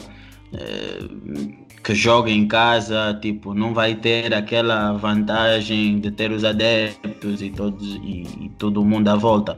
uh, 0.53 1.66
que 1.87 1.95
joga 1.95 2.29
em 2.29 2.45
casa, 2.45 3.17
tipo, 3.21 3.53
não 3.53 3.73
vai 3.73 3.95
ter 3.95 4.33
aquela 4.33 4.91
vantagem 4.91 6.01
de 6.01 6.11
ter 6.11 6.33
os 6.33 6.43
adeptos 6.43 7.41
e 7.41 7.49
todos 7.49 7.95
e, 8.03 8.27
e 8.41 8.51
todo 8.57 8.83
mundo 8.83 9.07
à 9.07 9.15
volta. 9.15 9.57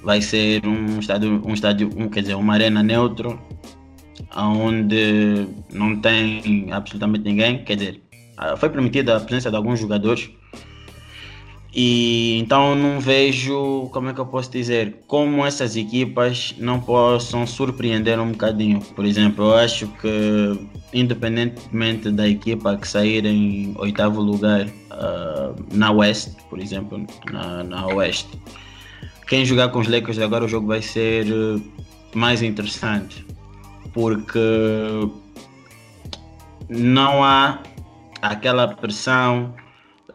Vai 0.00 0.22
ser 0.22 0.64
um 0.64 1.00
estádio, 1.00 1.42
um 1.44 1.52
estádio, 1.52 1.90
um, 1.96 2.08
quer 2.08 2.20
dizer, 2.20 2.34
uma 2.34 2.54
arena 2.54 2.80
neutro, 2.80 3.40
onde 4.36 5.48
não 5.72 5.96
tem 5.96 6.68
absolutamente 6.70 7.24
ninguém, 7.24 7.64
quer 7.64 7.74
dizer, 7.74 8.02
ah, 8.36 8.56
foi 8.56 8.68
permitida 8.68 9.16
a 9.16 9.20
presença 9.20 9.50
de 9.50 9.56
alguns 9.56 9.80
jogadores, 9.80 10.30
e 11.74 12.38
então 12.38 12.76
não 12.76 13.00
vejo, 13.00 13.88
como 13.92 14.08
é 14.08 14.14
que 14.14 14.20
eu 14.20 14.26
posso 14.26 14.48
dizer, 14.50 15.02
como 15.08 15.44
essas 15.44 15.74
equipas 15.74 16.54
não 16.56 16.80
possam 16.80 17.44
surpreender 17.46 18.20
um 18.20 18.30
bocadinho. 18.30 18.80
Por 18.80 19.04
exemplo, 19.04 19.46
eu 19.46 19.54
acho 19.54 19.88
que 19.88 20.68
independentemente 20.92 22.12
da 22.12 22.28
equipa 22.28 22.76
que 22.76 22.86
sair 22.86 23.26
em 23.26 23.74
oitavo 23.76 24.20
lugar 24.20 24.66
uh, 24.66 25.54
na 25.72 25.90
West, 25.90 26.36
por 26.48 26.60
exemplo, 26.60 27.04
na, 27.32 27.64
na 27.64 27.86
Oeste, 27.88 28.40
quem 29.26 29.44
jogar 29.44 29.70
com 29.70 29.80
os 29.80 29.88
Lakers 29.88 30.20
agora 30.20 30.44
o 30.44 30.48
jogo 30.48 30.68
vai 30.68 30.80
ser 30.80 31.26
mais 32.14 32.40
interessante. 32.40 33.26
Porque 33.92 34.38
não 36.68 37.24
há 37.24 37.60
aquela 38.22 38.68
pressão. 38.68 39.54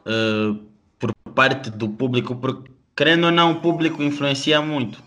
Uh, 0.05 0.68
parte 1.39 1.69
do 1.69 1.87
público, 1.87 2.35
porque 2.35 2.69
querendo 2.97 3.27
ou 3.27 3.31
não, 3.31 3.53
o 3.53 3.55
público 3.61 4.03
influencia 4.03 4.61
muito. 4.61 5.01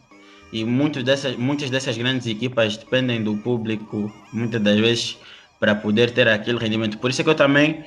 E 0.51 0.65
muitas 0.65 1.05
dessas, 1.05 1.37
muitas 1.37 1.69
dessas 1.69 1.95
grandes 1.99 2.27
equipas 2.27 2.79
dependem 2.79 3.23
do 3.23 3.37
público, 3.37 4.11
muitas 4.33 4.63
das 4.63 4.81
vezes, 4.81 5.19
para 5.61 5.75
poder 5.75 6.11
ter 6.11 6.27
aquele 6.27 6.59
rendimento. 6.59 6.97
Por 6.97 7.11
isso 7.11 7.21
é 7.21 7.25
que 7.25 7.29
eu 7.29 7.35
também, 7.35 7.85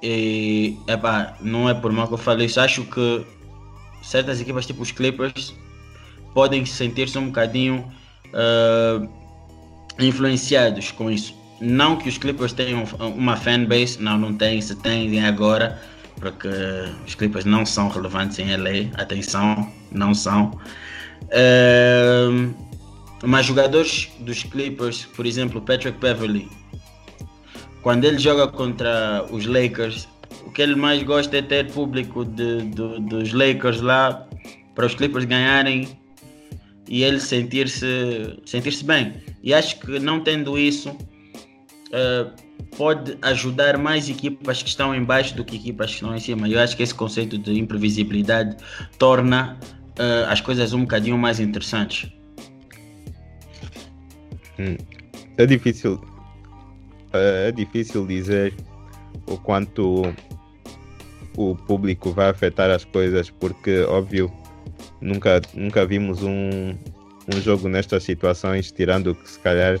e, 0.00 0.76
epa, 0.86 1.34
não 1.40 1.68
é 1.68 1.74
por 1.74 1.90
mal 1.90 2.06
que 2.06 2.14
eu 2.14 2.18
falo 2.18 2.44
isso, 2.44 2.60
acho 2.60 2.84
que 2.84 3.26
certas 4.02 4.40
equipas, 4.40 4.66
tipo 4.66 4.82
os 4.82 4.92
Clippers, 4.92 5.52
podem 6.32 6.64
sentir-se 6.64 7.18
um 7.18 7.26
bocadinho 7.26 7.84
uh, 8.28 9.08
influenciados 9.98 10.92
com 10.92 11.10
isso. 11.10 11.34
Não 11.60 11.96
que 11.96 12.08
os 12.08 12.18
Clippers 12.18 12.52
tenham 12.52 12.84
uma 13.16 13.36
fanbase, 13.36 14.00
não, 14.00 14.16
não 14.16 14.32
tem, 14.32 14.60
se 14.60 14.76
tem 14.76 15.24
agora, 15.24 15.82
porque 16.20 16.48
os 17.06 17.14
Clippers 17.14 17.44
não 17.44 17.64
são 17.64 17.88
relevantes 17.88 18.38
em 18.38 18.54
LA, 18.54 18.90
atenção, 18.94 19.70
não 19.90 20.14
são. 20.14 20.52
Uh, 21.24 22.54
mas 23.24 23.46
jogadores 23.46 24.10
dos 24.20 24.42
Clippers, 24.42 25.06
por 25.16 25.26
exemplo, 25.26 25.60
Patrick 25.60 25.98
Beverly, 25.98 26.48
quando 27.82 28.04
ele 28.04 28.18
joga 28.18 28.46
contra 28.48 29.26
os 29.30 29.46
Lakers, 29.46 30.08
o 30.46 30.50
que 30.50 30.62
ele 30.62 30.74
mais 30.74 31.02
gosta 31.02 31.38
é 31.38 31.42
ter 31.42 31.70
público 31.72 32.24
de, 32.24 32.62
de, 32.62 33.00
dos 33.00 33.32
Lakers 33.32 33.80
lá 33.80 34.26
para 34.74 34.86
os 34.86 34.94
Clippers 34.94 35.24
ganharem 35.24 35.88
e 36.88 37.02
ele 37.02 37.20
sentir-se 37.20 38.38
sentir-se 38.44 38.84
bem. 38.84 39.14
E 39.42 39.54
acho 39.54 39.78
que 39.80 39.98
não 39.98 40.20
tendo 40.20 40.58
isso, 40.58 40.90
uh, 40.90 42.49
pode 42.76 43.16
ajudar 43.22 43.78
mais 43.78 44.08
equipas 44.08 44.62
que 44.62 44.68
estão 44.68 44.94
em 44.94 45.02
baixo 45.02 45.36
do 45.36 45.44
que 45.44 45.56
equipas 45.56 45.90
que 45.90 45.96
estão 45.96 46.14
em 46.14 46.20
cima. 46.20 46.48
Eu 46.48 46.60
acho 46.60 46.76
que 46.76 46.82
esse 46.82 46.94
conceito 46.94 47.38
de 47.38 47.58
imprevisibilidade 47.58 48.56
torna 48.98 49.58
uh, 49.98 50.28
as 50.28 50.40
coisas 50.40 50.72
um 50.72 50.80
bocadinho 50.80 51.18
mais 51.18 51.40
interessantes. 51.40 52.10
Hum. 54.58 54.76
É 55.36 55.46
difícil 55.46 55.94
uh, 55.94 57.48
é 57.48 57.52
difícil 57.52 58.06
dizer 58.06 58.54
o 59.26 59.36
quanto 59.38 60.02
o 61.36 61.54
público 61.54 62.12
vai 62.12 62.28
afetar 62.28 62.70
as 62.70 62.84
coisas 62.84 63.30
porque 63.30 63.82
óbvio 63.82 64.30
nunca 65.00 65.40
nunca 65.54 65.86
vimos 65.86 66.22
um, 66.22 66.74
um 67.32 67.40
jogo 67.40 67.68
nestas 67.68 68.02
situações 68.02 68.70
tirando 68.70 69.14
que 69.14 69.30
se 69.30 69.38
calhar 69.38 69.78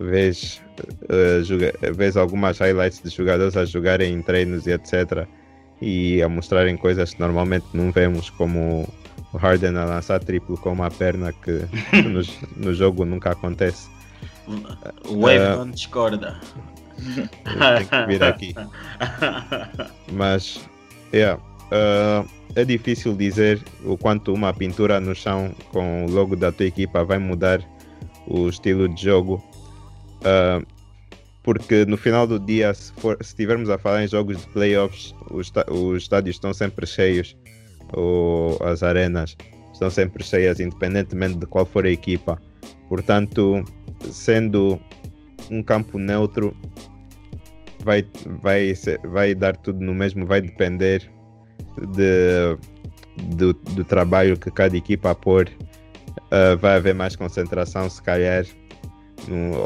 vês, 0.00 0.60
uh, 0.80 1.94
vês 1.94 2.16
algumas 2.16 2.58
highlights 2.58 3.00
de 3.02 3.10
jogadores 3.10 3.56
a 3.56 3.64
jogarem 3.64 4.12
em 4.12 4.22
treinos 4.22 4.66
e 4.66 4.72
etc. 4.72 5.26
E 5.80 6.22
a 6.22 6.28
mostrarem 6.28 6.76
coisas 6.76 7.14
que 7.14 7.20
normalmente 7.20 7.66
não 7.74 7.90
vemos, 7.92 8.30
como 8.30 8.88
o 9.32 9.36
Harden 9.36 9.76
a 9.76 9.84
lançar 9.84 10.20
triplo 10.20 10.56
com 10.56 10.72
uma 10.72 10.90
perna 10.90 11.32
que 11.32 11.64
no, 12.02 12.22
no 12.56 12.74
jogo 12.74 13.04
nunca 13.04 13.32
acontece. 13.32 13.88
O 15.08 15.20
Wave 15.20 15.38
uh, 15.38 15.56
não 15.58 15.70
discorda. 15.70 16.40
Tem 16.96 17.86
que 17.86 18.06
vir 18.06 18.22
aqui. 18.22 18.54
Mas, 20.12 20.60
yeah, 21.12 21.40
uh, 21.66 22.26
é 22.54 22.64
difícil 22.64 23.14
dizer 23.14 23.62
o 23.84 23.98
quanto 23.98 24.32
uma 24.32 24.52
pintura 24.52 24.98
no 25.00 25.14
chão 25.14 25.52
com 25.72 26.06
o 26.06 26.10
logo 26.10 26.36
da 26.36 26.50
tua 26.50 26.66
equipa 26.66 27.04
vai 27.04 27.18
mudar 27.18 27.60
o 28.26 28.48
estilo 28.48 28.88
de 28.88 29.02
jogo 29.02 29.42
Uh, 30.26 30.66
porque 31.42 31.86
no 31.86 31.96
final 31.96 32.26
do 32.26 32.40
dia, 32.40 32.74
se, 32.74 32.92
for, 32.94 33.16
se 33.20 33.28
estivermos 33.28 33.70
a 33.70 33.78
falar 33.78 34.02
em 34.02 34.08
jogos 34.08 34.40
de 34.40 34.46
playoffs, 34.48 35.14
os, 35.30 35.52
os 35.70 36.02
estádios 36.02 36.34
estão 36.34 36.52
sempre 36.52 36.84
cheios, 36.86 37.36
ou 37.92 38.58
as 38.64 38.82
arenas 38.82 39.36
estão 39.72 39.88
sempre 39.88 40.24
cheias, 40.24 40.58
independentemente 40.58 41.36
de 41.36 41.46
qual 41.46 41.64
for 41.64 41.86
a 41.86 41.90
equipa. 41.90 42.40
Portanto, 42.88 43.62
sendo 44.10 44.80
um 45.48 45.62
campo 45.62 45.98
neutro, 45.98 46.56
vai, 47.84 48.04
vai, 48.42 48.74
vai 49.04 49.34
dar 49.34 49.56
tudo 49.56 49.84
no 49.84 49.94
mesmo, 49.94 50.26
vai 50.26 50.40
depender 50.40 51.08
de, 51.92 52.58
do, 53.36 53.52
do 53.52 53.84
trabalho 53.84 54.36
que 54.36 54.50
cada 54.50 54.76
equipa 54.76 55.14
pôr. 55.14 55.48
Uh, 56.26 56.56
vai 56.58 56.76
haver 56.76 56.94
mais 56.94 57.14
concentração, 57.14 57.88
se 57.88 58.02
calhar, 58.02 58.44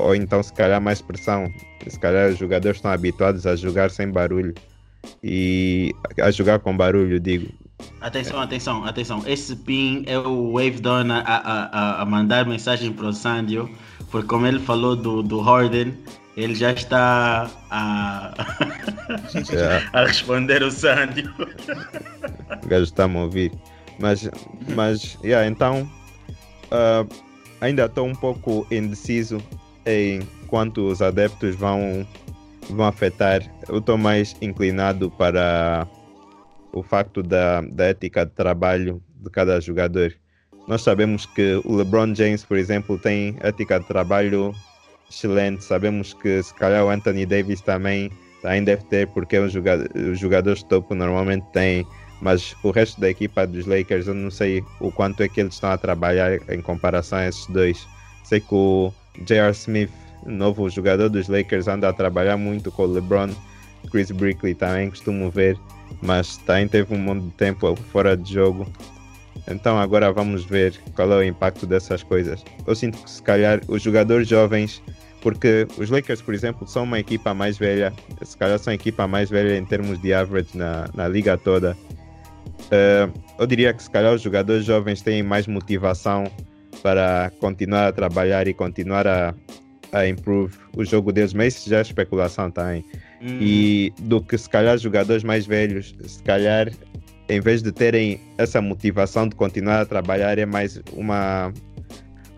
ou 0.04 0.14
então 0.14 0.42
se 0.42 0.52
calhar 0.52 0.80
mais 0.80 1.00
pressão. 1.00 1.52
Se 1.86 1.98
calhar 1.98 2.30
os 2.30 2.38
jogadores 2.38 2.76
estão 2.78 2.90
habituados 2.90 3.46
a 3.46 3.56
jogar 3.56 3.90
sem 3.90 4.10
barulho 4.10 4.54
e 5.22 5.94
a 6.20 6.30
jogar 6.30 6.58
com 6.58 6.76
barulho, 6.76 7.18
digo. 7.18 7.52
Atenção, 8.00 8.40
atenção, 8.40 8.84
atenção. 8.84 9.22
Esse 9.26 9.56
pin 9.56 10.04
é 10.06 10.18
o 10.18 10.52
Wave 10.52 10.80
Dawn 10.80 11.10
a, 11.10 11.20
a, 11.20 12.02
a, 12.02 12.06
mandar 12.06 12.46
mensagem 12.46 12.92
para 12.92 13.06
o 13.06 13.12
Sandio, 13.12 13.70
porque 14.10 14.28
como 14.28 14.46
ele 14.46 14.58
falou 14.58 14.94
do, 14.94 15.22
do 15.22 15.40
Harden, 15.40 15.94
ele 16.36 16.54
já 16.54 16.72
está 16.72 17.50
a, 17.70 18.34
yeah. 19.50 19.88
a 19.92 20.04
responder 20.04 20.62
o 20.62 20.70
Sandio. 20.70 21.32
O 22.62 22.68
gajo 22.68 22.84
está 22.84 23.04
a 23.04 23.08
me 23.08 23.18
ouvir. 23.18 23.52
Mas, 23.98 24.28
mas 24.74 25.18
yeah, 25.22 25.46
então. 25.46 25.90
Uh, 26.66 27.29
ainda 27.60 27.84
estou 27.84 28.06
um 28.06 28.14
pouco 28.14 28.66
indeciso 28.70 29.42
em 29.86 30.20
quanto 30.46 30.86
os 30.88 31.00
adeptos 31.00 31.54
vão, 31.54 32.06
vão 32.68 32.86
afetar. 32.86 33.42
Eu 33.68 33.78
estou 33.78 33.96
mais 33.96 34.36
inclinado 34.40 35.10
para 35.10 35.86
o 36.72 36.82
facto 36.82 37.22
da, 37.22 37.60
da 37.62 37.86
ética 37.86 38.24
de 38.24 38.32
trabalho 38.32 39.02
de 39.16 39.30
cada 39.30 39.60
jogador. 39.60 40.14
Nós 40.66 40.82
sabemos 40.82 41.26
que 41.26 41.60
o 41.64 41.74
LeBron 41.74 42.14
James, 42.14 42.44
por 42.44 42.56
exemplo, 42.56 42.98
tem 42.98 43.36
ética 43.40 43.80
de 43.80 43.86
trabalho 43.86 44.54
excelente. 45.10 45.64
Sabemos 45.64 46.14
que 46.14 46.42
se 46.42 46.54
calhar 46.54 46.84
o 46.84 46.90
Anthony 46.90 47.26
Davis 47.26 47.60
também, 47.60 48.10
também 48.42 48.62
deve 48.62 48.84
ter, 48.84 49.08
porque 49.08 49.38
os 49.38 49.52
jogadores, 49.52 49.90
os 49.94 50.18
jogadores 50.18 50.62
topo 50.62 50.94
normalmente 50.94 51.44
têm. 51.52 51.86
Mas 52.20 52.54
o 52.62 52.70
resto 52.70 53.00
da 53.00 53.08
equipa 53.08 53.46
dos 53.46 53.66
Lakers, 53.66 54.06
eu 54.06 54.14
não 54.14 54.30
sei 54.30 54.62
o 54.78 54.92
quanto 54.92 55.22
é 55.22 55.28
que 55.28 55.40
eles 55.40 55.54
estão 55.54 55.70
a 55.70 55.78
trabalhar 55.78 56.38
em 56.50 56.60
comparação 56.60 57.18
a 57.18 57.28
esses 57.28 57.46
dois. 57.46 57.86
Sei 58.24 58.40
que 58.40 58.54
o 58.54 58.92
J.R. 59.24 59.52
Smith, 59.52 59.90
novo 60.26 60.68
jogador 60.68 61.08
dos 61.08 61.28
Lakers, 61.28 61.66
anda 61.66 61.88
a 61.88 61.92
trabalhar 61.92 62.36
muito 62.36 62.70
com 62.70 62.82
o 62.82 62.86
LeBron. 62.92 63.30
Chris 63.90 64.10
Brickley 64.10 64.54
também 64.54 64.90
costumo 64.90 65.30
ver, 65.30 65.58
mas 66.02 66.36
também 66.38 66.68
teve 66.68 66.94
um 66.94 66.98
monte 66.98 67.24
de 67.24 67.30
tempo 67.32 67.74
fora 67.90 68.16
de 68.16 68.34
jogo. 68.34 68.70
Então 69.48 69.78
agora 69.78 70.12
vamos 70.12 70.44
ver 70.44 70.78
qual 70.94 71.10
é 71.12 71.16
o 71.16 71.24
impacto 71.24 71.66
dessas 71.66 72.02
coisas. 72.02 72.44
Eu 72.66 72.74
sinto 72.74 73.02
que 73.02 73.10
se 73.10 73.22
calhar 73.22 73.60
os 73.66 73.82
jogadores 73.82 74.28
jovens, 74.28 74.82
porque 75.22 75.66
os 75.78 75.90
Lakers, 75.90 76.22
por 76.22 76.34
exemplo, 76.34 76.66
são 76.68 76.84
uma 76.84 76.98
equipa 76.98 77.34
mais 77.34 77.58
velha, 77.58 77.92
se 78.22 78.36
calhar 78.36 78.58
são 78.58 78.70
a 78.70 78.74
equipa 78.74 79.06
mais 79.06 79.30
velha 79.30 79.56
em 79.56 79.64
termos 79.64 80.00
de 80.00 80.12
average 80.12 80.50
na, 80.54 80.88
na 80.94 81.08
liga 81.08 81.36
toda. 81.38 81.76
Uh, 82.66 83.12
eu 83.38 83.46
diria 83.46 83.72
que 83.72 83.82
se 83.82 83.90
calhar 83.90 84.14
os 84.14 84.22
jogadores 84.22 84.64
jovens 84.64 85.02
têm 85.02 85.22
mais 85.22 85.46
motivação 85.46 86.24
para 86.82 87.32
continuar 87.40 87.88
a 87.88 87.92
trabalhar 87.92 88.46
e 88.46 88.54
continuar 88.54 89.06
a, 89.06 89.34
a 89.92 90.06
improve 90.06 90.56
o 90.76 90.84
jogo 90.84 91.12
deles, 91.12 91.32
mas 91.32 91.56
isso 91.56 91.70
já 91.70 91.78
é 91.78 91.82
especulação 91.82 92.50
também. 92.50 92.84
Hum. 93.20 93.38
E 93.40 93.92
do 94.00 94.22
que 94.22 94.36
se 94.38 94.48
calhar 94.48 94.78
jogadores 94.78 95.22
mais 95.24 95.46
velhos, 95.46 95.94
se 96.06 96.22
calhar 96.22 96.70
em 97.28 97.40
vez 97.40 97.62
de 97.62 97.70
terem 97.70 98.20
essa 98.38 98.60
motivação 98.60 99.28
de 99.28 99.36
continuar 99.36 99.82
a 99.82 99.86
trabalhar, 99.86 100.36
é 100.38 100.46
mais 100.46 100.80
uma, 100.92 101.52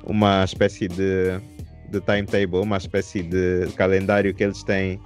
uma 0.04 0.44
espécie 0.44 0.86
de, 0.86 1.40
de 1.88 2.00
timetable, 2.00 2.58
uma 2.58 2.76
espécie 2.76 3.22
de 3.22 3.68
calendário 3.74 4.34
que 4.34 4.44
eles 4.44 4.62
têm 4.62 5.00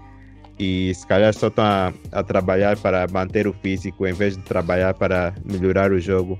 e 0.58 0.94
se 0.94 1.06
calhar 1.06 1.32
só 1.34 1.48
estão 1.48 1.64
a, 1.64 1.92
a, 2.12 2.22
trabalhar 2.22 2.78
para 2.78 3.06
manter 3.08 3.46
o 3.46 3.52
físico 3.52 4.06
em 4.06 4.12
vez 4.12 4.36
de 4.36 4.42
trabalhar 4.42 4.94
para 4.94 5.34
melhorar 5.44 5.92
o 5.92 6.00
jogo. 6.00 6.38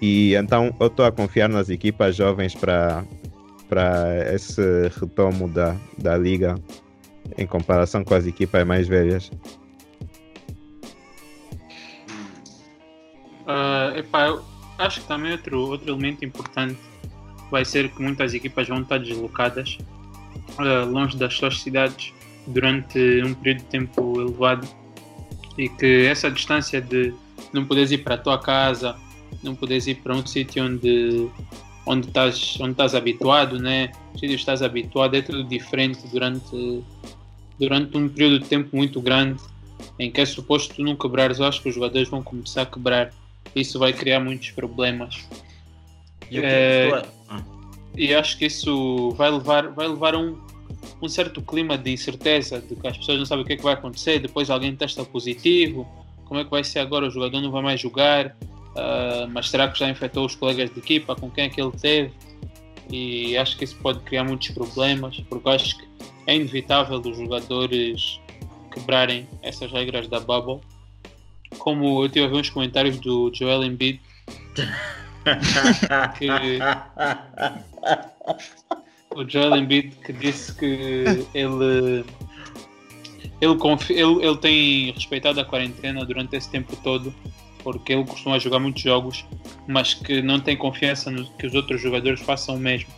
E 0.00 0.34
então 0.34 0.74
eu 0.78 0.86
estou 0.86 1.04
a 1.04 1.12
confiar 1.12 1.48
nas 1.48 1.68
equipas 1.68 2.14
jovens 2.16 2.54
para 2.54 3.04
para 3.68 4.34
esse 4.34 4.62
retomo 4.98 5.46
da, 5.46 5.76
da 5.98 6.16
liga 6.16 6.54
em 7.36 7.46
comparação 7.46 8.02
com 8.02 8.14
as 8.14 8.26
equipas 8.26 8.66
mais 8.66 8.88
velhas. 8.88 9.30
Uh, 13.46 13.98
epá, 13.98 14.40
acho 14.78 15.02
que 15.02 15.06
também 15.06 15.32
outro, 15.32 15.60
outro 15.60 15.90
elemento 15.90 16.24
importante 16.24 16.78
vai 17.50 17.64
ser 17.64 17.90
que 17.90 18.02
muitas 18.02 18.32
equipas 18.32 18.68
vão 18.68 18.80
estar 18.80 18.98
deslocadas 18.98 19.76
uh, 20.58 20.90
longe 20.90 21.16
das 21.16 21.34
suas 21.34 21.60
cidades 21.60 22.14
durante 22.48 22.98
um 23.24 23.34
período 23.34 23.58
de 23.58 23.64
tempo 23.64 24.20
elevado 24.20 24.68
e 25.56 25.68
que 25.68 26.06
essa 26.06 26.30
distância 26.30 26.80
de 26.80 27.12
não 27.52 27.64
poderes 27.64 27.90
ir 27.90 27.98
para 27.98 28.14
a 28.14 28.18
tua 28.18 28.38
casa, 28.38 28.96
não 29.42 29.54
poderes 29.54 29.86
ir 29.86 29.96
para 29.96 30.14
um 30.14 30.26
sítio 30.26 30.64
onde 30.64 31.28
onde 31.86 32.08
estás 32.08 32.58
onde 32.60 32.72
estás 32.72 32.94
habituado, 32.94 33.58
né? 33.58 33.90
O 34.14 34.18
sítio 34.18 34.36
estás 34.36 34.62
habituado 34.62 35.16
é 35.16 35.22
tudo 35.22 35.44
diferente 35.44 36.06
durante 36.12 36.84
durante 37.58 37.96
um 37.96 38.08
período 38.08 38.40
de 38.40 38.48
tempo 38.48 38.76
muito 38.76 39.00
grande 39.00 39.40
em 39.98 40.10
que 40.10 40.20
é 40.20 40.26
suposto 40.26 40.74
tu 40.74 40.82
não 40.82 40.94
quebrares, 40.94 41.38
eu 41.38 41.46
acho 41.46 41.62
que 41.62 41.68
os 41.68 41.74
jogadores 41.74 42.08
vão 42.08 42.22
começar 42.22 42.62
a 42.62 42.66
quebrar 42.66 43.12
isso 43.54 43.78
vai 43.78 43.92
criar 43.92 44.20
muitos 44.20 44.50
problemas. 44.50 45.26
E, 46.30 46.38
é, 46.38 47.02
ah. 47.28 47.42
e 47.96 48.14
acho 48.14 48.38
que 48.38 48.46
isso 48.46 49.10
vai 49.12 49.30
levar, 49.30 49.68
vai 49.68 49.88
levar 49.88 50.14
a 50.14 50.18
um, 50.18 50.38
um 51.00 51.08
certo 51.08 51.40
clima 51.42 51.76
de 51.76 51.92
incerteza, 51.92 52.60
de 52.60 52.74
que 52.74 52.86
as 52.86 52.96
pessoas 52.96 53.18
não 53.18 53.26
sabem 53.26 53.44
o 53.44 53.46
que, 53.46 53.54
é 53.54 53.56
que 53.56 53.62
vai 53.62 53.74
acontecer, 53.74 54.18
depois 54.18 54.50
alguém 54.50 54.74
testa 54.74 55.04
positivo, 55.04 55.86
como 56.24 56.40
é 56.40 56.44
que 56.44 56.50
vai 56.50 56.62
ser 56.64 56.80
agora, 56.80 57.06
o 57.06 57.10
jogador 57.10 57.40
não 57.40 57.50
vai 57.50 57.62
mais 57.62 57.80
jogar, 57.80 58.26
uh, 58.28 59.28
mas 59.32 59.48
será 59.50 59.68
que 59.68 59.78
já 59.78 59.88
infectou 59.88 60.26
os 60.26 60.34
colegas 60.34 60.70
de 60.70 60.78
equipa, 60.78 61.14
com 61.14 61.30
quem 61.30 61.44
é 61.44 61.48
que 61.48 61.60
ele 61.60 61.72
teve? 61.72 62.12
E 62.90 63.36
acho 63.36 63.56
que 63.56 63.64
isso 63.64 63.76
pode 63.76 64.00
criar 64.00 64.24
muitos 64.24 64.48
problemas, 64.50 65.20
porque 65.28 65.48
acho 65.48 65.78
que 65.78 65.88
é 66.26 66.36
inevitável 66.36 66.98
os 66.98 67.16
jogadores 67.16 68.20
quebrarem 68.72 69.26
essas 69.42 69.70
regras 69.70 70.08
da 70.08 70.20
bubble 70.20 70.60
como 71.56 72.04
eu 72.04 72.08
tive 72.08 72.26
a 72.26 72.28
ver 72.28 72.36
uns 72.36 72.50
comentários 72.50 72.98
do 72.98 73.30
Joel 73.32 73.64
Embiid 73.64 74.00
que 76.18 76.26
o 79.10 79.28
Joel 79.28 79.56
Embiid 79.56 79.94
que 80.04 80.12
disse 80.12 80.54
que 80.54 80.64
ele 81.34 82.04
ele, 83.40 83.56
ele, 83.90 84.24
ele 84.24 84.36
tem 84.38 84.90
respeitado 84.92 85.40
a 85.40 85.44
quarentena 85.44 86.04
durante 86.04 86.36
esse 86.36 86.50
tempo 86.50 86.76
todo 86.82 87.14
porque 87.62 87.92
ele 87.92 88.04
costuma 88.04 88.38
jogar 88.38 88.58
muitos 88.58 88.82
jogos 88.82 89.24
mas 89.66 89.94
que 89.94 90.22
não 90.22 90.40
tem 90.40 90.56
confiança 90.56 91.10
no 91.10 91.24
que 91.32 91.46
os 91.46 91.54
outros 91.54 91.80
jogadores 91.80 92.20
façam 92.20 92.56
o 92.56 92.58
mesmo 92.58 92.90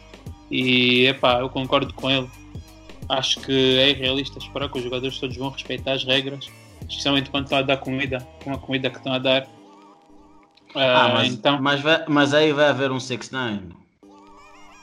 e 0.50 1.06
epá, 1.06 1.40
eu 1.40 1.48
concordo 1.48 1.92
com 1.94 2.10
ele 2.10 2.28
acho 3.08 3.40
que 3.40 3.78
é 3.78 3.90
irrealista 3.90 4.38
esperar 4.38 4.68
que 4.68 4.78
os 4.78 4.84
jogadores 4.84 5.18
todos 5.18 5.36
vão 5.36 5.50
respeitar 5.50 5.92
as 5.92 6.04
regras 6.04 6.50
especialmente 6.90 7.30
quando 7.30 7.44
estão 7.44 7.58
a 7.58 7.62
dar 7.62 7.76
comida, 7.76 8.26
com 8.42 8.52
a 8.52 8.58
comida 8.58 8.90
que 8.90 8.96
estão 8.96 9.12
a 9.12 9.18
dar. 9.18 9.46
Ah, 10.74 11.10
mas, 11.14 11.32
então, 11.32 11.60
mas, 11.60 11.80
vai, 11.80 12.04
mas 12.08 12.34
aí 12.34 12.52
vai 12.52 12.66
haver 12.66 12.90
um 12.90 12.98
6-9. 12.98 13.72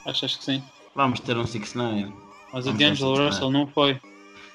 Achas 0.04 0.36
que 0.36 0.44
sim? 0.44 0.62
Vamos 0.98 1.20
ter 1.20 1.36
um 1.36 1.44
6-9. 1.44 2.12
Mas 2.52 2.64
Vamos 2.64 2.66
o 2.66 2.72
D'Angelo 2.72 3.24
Russell 3.24 3.52
não 3.52 3.68
foi. 3.68 4.00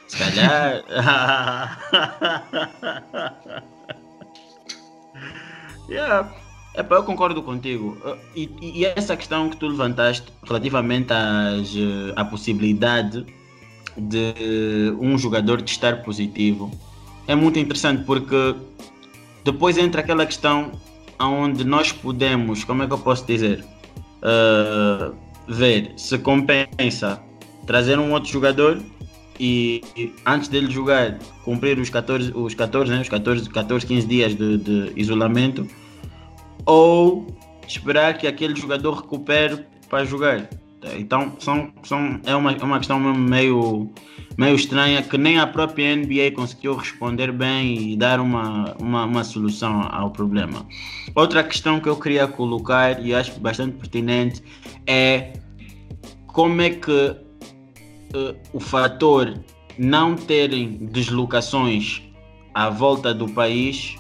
Se 0.10 0.18
calhar. 0.18 0.84
yeah. 5.90 6.30
Epa, 6.76 6.96
eu 6.96 7.04
concordo 7.04 7.42
contigo. 7.42 7.98
E, 8.36 8.50
e, 8.62 8.86
essa 8.86 9.16
questão 9.16 9.50
que 9.50 9.56
tu 9.56 9.68
levantaste 9.68 10.28
relativamente 10.44 11.14
às, 11.14 11.74
à 12.18 12.26
possibilidade 12.26 13.26
de 13.96 14.94
um 15.00 15.18
jogador 15.18 15.62
testar 15.62 16.04
positivo 16.04 16.70
é 17.26 17.36
muito 17.36 17.58
interessante 17.58 18.04
porque 18.04 18.54
depois 19.46 19.78
entra 19.78 20.02
aquela 20.02 20.26
questão 20.26 20.74
onde 21.18 21.64
nós 21.64 21.94
podemos, 21.94 22.66
como 22.66 22.84
é 22.84 22.88
que 22.88 22.92
eu 22.92 22.98
posso 22.98 23.26
dizer, 23.26 23.64
uh, 24.22 25.16
ver 25.48 25.94
se 25.98 26.18
compensa 26.18 27.22
trazer 27.66 28.00
um 28.00 28.12
outro 28.14 28.30
jogador 28.30 28.82
e, 29.40 29.82
antes 30.26 30.48
dele 30.48 30.70
jogar 30.72 31.18
cumprir 31.44 31.80
os 31.80 31.90
14, 31.90 32.32
os 32.36 32.54
14, 32.54 32.92
né, 32.92 33.02
os 33.02 33.10
14, 33.10 33.50
14 33.50 33.86
15 33.86 34.08
dias 34.08 34.36
de, 34.36 34.58
de 34.58 34.94
isolamento 34.96 35.68
ou 36.66 37.28
esperar 37.68 38.18
que 38.18 38.28
aquele 38.28 38.56
jogador 38.56 39.02
recupere 39.02 39.66
para 39.90 40.06
jogar. 40.06 40.50
Então 40.98 41.34
são, 41.40 41.72
são, 41.84 42.20
é, 42.26 42.36
uma, 42.36 42.52
é 42.52 42.64
uma 42.64 42.78
questão 42.78 43.00
meio, 43.00 43.90
meio 44.38 44.56
estranha 44.56 45.02
que 45.02 45.18
nem 45.18 45.40
a 45.40 45.48
própria 45.48 45.96
NBA 45.96 46.32
conseguiu 46.36 46.76
responder 46.76 47.32
bem 47.32 47.92
e 47.92 47.98
dar 47.98 48.20
uma, 48.20 48.76
uma, 48.80 49.06
uma 49.06 49.24
solução 49.24 49.82
ao 49.92 50.12
problema. 50.12 50.66
Outra 51.16 51.44
questão 51.44 51.80
que 51.80 51.88
eu 51.88 51.96
queria 51.96 52.28
colocar 52.28 53.04
e 53.04 53.14
acho 53.14 53.40
bastante 53.40 53.78
pertinente 53.78 54.42
é 54.86 55.34
como 56.28 56.62
é 56.62 56.72
que 56.72 56.92
uh, 56.92 58.36
o 58.52 58.60
fator 58.60 59.40
não 59.78 60.16
terem 60.16 60.86
deslocações 60.92 62.02
à 62.54 62.70
volta 62.70 63.14
do 63.14 63.28
país 63.30 63.96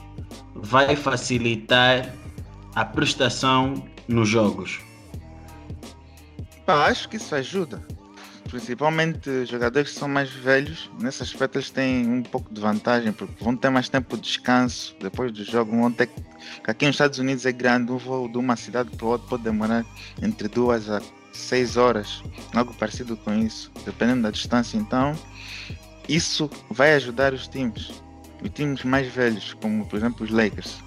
vai 0.55 0.95
facilitar 0.95 2.13
a 2.75 2.85
prestação 2.85 3.73
nos 4.07 4.29
jogos. 4.29 4.79
Pá, 6.65 6.87
acho 6.87 7.09
que 7.09 7.17
isso 7.17 7.35
ajuda. 7.35 7.81
Principalmente 8.49 9.45
jogadores 9.45 9.91
que 9.91 9.99
são 9.99 10.07
mais 10.07 10.29
velhos, 10.31 10.89
nesse 10.99 11.23
aspecto 11.23 11.57
eles 11.57 11.69
têm 11.69 12.07
um 12.07 12.21
pouco 12.21 12.53
de 12.53 12.61
vantagem, 12.61 13.11
porque 13.11 13.43
vão 13.43 13.55
ter 13.55 13.69
mais 13.69 13.89
tempo 13.89 14.15
de 14.15 14.23
descanso 14.23 14.95
depois 14.99 15.31
do 15.31 15.43
jogo. 15.43 15.71
Vão 15.71 15.91
ter. 15.91 16.09
Aqui 16.65 16.85
nos 16.85 16.95
Estados 16.95 17.19
Unidos 17.19 17.45
é 17.45 17.51
grande, 17.51 17.91
um 17.91 17.97
voo 17.97 18.29
de 18.29 18.37
uma 18.37 18.55
cidade 18.55 18.95
para 18.95 19.07
outra 19.07 19.27
pode 19.27 19.43
demorar 19.43 19.85
entre 20.21 20.47
duas 20.47 20.89
a 20.89 21.01
seis 21.33 21.77
horas, 21.77 22.21
algo 22.53 22.73
parecido 22.75 23.17
com 23.17 23.33
isso, 23.33 23.71
dependendo 23.83 24.21
da 24.21 24.31
distância. 24.31 24.77
Então, 24.77 25.17
isso 26.07 26.49
vai 26.69 26.93
ajudar 26.93 27.33
os 27.33 27.47
times, 27.47 27.91
os 28.41 28.49
times 28.51 28.83
mais 28.83 29.07
velhos, 29.07 29.53
como 29.55 29.85
por 29.85 29.97
exemplo 29.97 30.23
os 30.23 30.31
Lakers. 30.31 30.77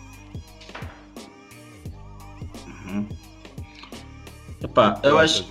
Epá, 4.77 5.01
eu 5.03 5.19
acho. 5.19 5.47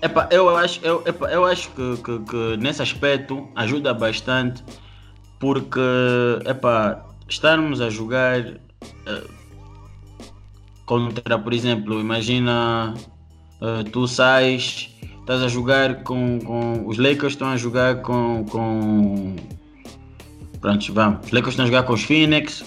Epa, 0.00 0.28
eu 0.30 0.56
acho, 0.56 0.80
eu, 0.84 1.02
epa, 1.04 1.26
eu 1.30 1.44
acho 1.44 1.70
que, 1.70 1.96
que, 1.96 2.18
que, 2.20 2.56
nesse 2.58 2.80
aspecto 2.80 3.48
ajuda 3.56 3.92
bastante 3.92 4.62
porque 5.38 5.80
epa, 6.44 7.04
estarmos 7.28 7.80
a 7.80 7.90
jogar 7.90 8.40
uh, 8.40 9.30
contra, 10.86 11.38
por 11.38 11.52
exemplo, 11.52 12.00
imagina 12.00 12.94
uh, 13.60 13.84
tu 13.90 14.06
sais, 14.06 14.90
estás 15.20 15.42
a 15.42 15.48
jogar 15.48 16.02
com, 16.04 16.38
com. 16.40 16.86
Os 16.86 16.98
Lakers 16.98 17.32
estão 17.32 17.48
a 17.48 17.56
jogar 17.56 18.02
com. 18.02 18.44
com 18.44 19.36
pronto, 20.60 20.92
vamos. 20.92 21.26
Os 21.26 21.32
Lakers 21.32 21.54
estão 21.54 21.64
a 21.64 21.68
jogar 21.68 21.82
com 21.82 21.94
os 21.94 22.04
Phoenix. 22.04 22.64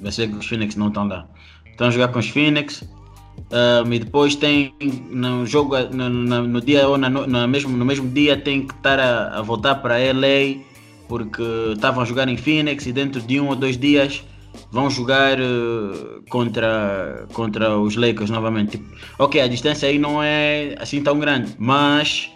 Vai 0.00 0.10
ser 0.10 0.28
que 0.28 0.36
os 0.36 0.46
Phoenix 0.46 0.74
não 0.74 0.88
estão 0.88 1.06
lá. 1.06 1.28
Estão 1.66 1.88
a 1.88 1.90
jogar 1.90 2.08
com 2.08 2.18
os 2.18 2.28
Phoenix. 2.28 2.82
Um, 3.50 3.92
e 3.92 3.98
depois 3.98 4.34
tem 4.34 4.74
no 5.10 5.46
jogo 5.46 5.78
no, 5.90 6.08
no, 6.08 6.46
no 6.46 6.60
dia 6.60 6.86
ou 6.86 6.98
na, 6.98 7.08
no, 7.08 7.48
mesmo, 7.48 7.74
no 7.74 7.84
mesmo 7.84 8.06
dia 8.10 8.36
tem 8.36 8.66
que 8.66 8.74
estar 8.74 8.98
a, 9.00 9.38
a 9.38 9.42
voltar 9.42 9.76
para 9.76 9.96
LA 9.96 10.62
porque 11.08 11.42
estavam 11.72 12.02
a 12.02 12.04
jogar 12.04 12.28
em 12.28 12.36
Phoenix 12.36 12.84
e 12.86 12.92
dentro 12.92 13.22
de 13.22 13.40
um 13.40 13.48
ou 13.48 13.56
dois 13.56 13.78
dias 13.78 14.22
vão 14.70 14.90
jogar 14.90 15.38
uh, 15.40 16.22
contra, 16.28 17.26
contra 17.32 17.78
os 17.78 17.96
Lakers 17.96 18.30
novamente. 18.30 18.72
Tipo, 18.72 18.94
ok, 19.18 19.40
a 19.40 19.48
distância 19.48 19.88
aí 19.88 19.98
não 19.98 20.22
é 20.22 20.74
assim 20.78 21.02
tão 21.02 21.18
grande, 21.18 21.54
mas 21.58 22.30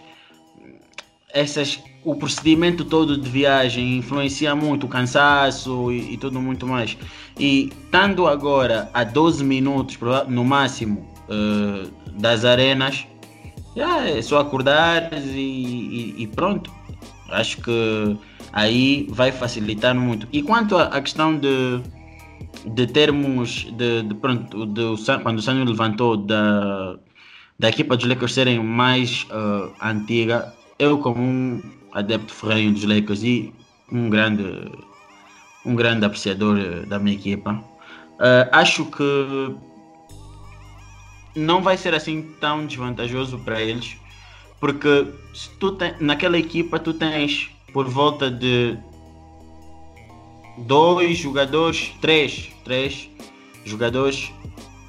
essas, 1.33 1.79
o 2.05 2.15
procedimento 2.15 2.83
todo 2.83 3.17
de 3.17 3.29
viagem 3.29 3.97
influencia 3.97 4.55
muito 4.55 4.85
o 4.85 4.89
cansaço 4.89 5.91
e, 5.91 6.13
e 6.13 6.17
tudo 6.17 6.41
muito 6.41 6.67
mais. 6.67 6.97
E 7.39 7.69
estando 7.85 8.27
agora 8.27 8.89
a 8.93 9.03
12 9.03 9.43
minutos 9.43 9.97
no 10.27 10.43
máximo 10.43 11.07
uh, 11.29 11.89
das 12.19 12.45
arenas, 12.45 13.07
yeah, 13.75 14.09
é 14.09 14.21
só 14.21 14.39
acordar 14.39 15.11
e, 15.13 15.37
e, 15.37 16.15
e, 16.23 16.27
pronto. 16.27 16.71
Acho 17.29 17.61
que 17.61 18.17
aí 18.51 19.07
vai 19.09 19.31
facilitar 19.31 19.95
muito. 19.95 20.27
E 20.31 20.43
quanto 20.43 20.77
à 20.77 21.01
questão 21.01 21.37
de 21.37 21.81
de 22.65 22.87
termos 22.87 23.67
de, 23.73 24.03
de 24.03 24.13
pronto 24.15 24.65
de, 24.67 24.83
quando 25.21 25.39
o 25.39 25.41
Sânio 25.41 25.65
levantou 25.65 26.15
da, 26.15 26.95
da 27.59 27.69
equipa 27.69 27.97
dos 27.97 28.07
Lakers 28.07 28.33
serem 28.33 28.63
mais 28.63 29.25
uh, 29.31 29.73
antiga 29.81 30.53
eu 30.79 30.97
como 30.99 31.21
um 31.21 31.61
adepto 31.93 32.33
ferrenho 32.33 32.73
dos 32.73 32.83
Lakers 32.83 33.23
e 33.23 33.53
um 33.91 34.09
grande 34.09 34.71
um 35.65 35.75
grande 35.75 36.05
apreciador 36.05 36.57
uh, 36.57 36.85
da 36.87 36.99
minha 36.99 37.15
equipa 37.15 37.53
uh, 37.53 38.49
acho 38.51 38.85
que 38.85 39.55
não 41.35 41.61
vai 41.61 41.77
ser 41.77 41.93
assim 41.93 42.21
tão 42.39 42.65
desvantajoso 42.65 43.39
para 43.39 43.61
eles 43.61 43.97
porque 44.59 45.07
se 45.33 45.49
tu 45.59 45.73
tem, 45.73 45.93
naquela 45.99 46.37
equipa 46.37 46.79
tu 46.79 46.93
tens 46.93 47.49
por 47.73 47.89
volta 47.89 48.29
de 48.31 48.77
dois 50.57 51.17
jogadores, 51.17 51.91
três, 51.99 52.51
três 52.63 53.09
jogadores 53.65 54.31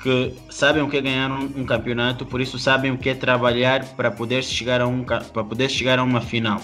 que 0.02 0.32
sabem 0.50 0.82
o 0.82 0.88
que 0.88 0.98
é 0.98 1.00
ganhar 1.00 1.30
um, 1.30 1.44
um, 1.56 1.64
campeonato, 1.64 2.26
por 2.26 2.40
isso 2.40 2.58
sabem 2.58 2.90
o 2.92 2.98
que 2.98 3.08
é 3.08 3.14
trabalhar 3.14 3.84
para 3.96 4.10
poder 4.10 4.44
chegar 4.44 4.80
a 4.80 4.86
um 4.86 5.02
para 5.02 5.42
poder 5.42 5.70
chegar 5.70 5.98
a 5.98 6.02
uma 6.02 6.20
final. 6.20 6.60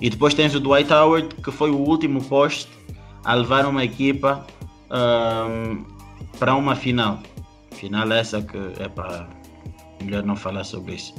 E 0.00 0.08
depois 0.08 0.34
tens 0.34 0.54
o 0.54 0.60
Dwight 0.60 0.92
Howard, 0.92 1.34
que 1.36 1.50
foi 1.50 1.70
o 1.70 1.76
último 1.76 2.22
poste 2.24 2.70
a 3.24 3.34
levar 3.34 3.66
uma 3.66 3.84
equipa 3.84 4.46
um, 4.90 5.84
para 6.38 6.54
uma 6.54 6.74
final. 6.74 7.20
Final 7.72 8.10
essa 8.12 8.40
que 8.42 8.56
é 8.82 8.88
para 8.88 9.28
melhor 10.02 10.22
não 10.22 10.36
falar 10.36 10.64
sobre 10.64 10.94
isso. 10.94 11.14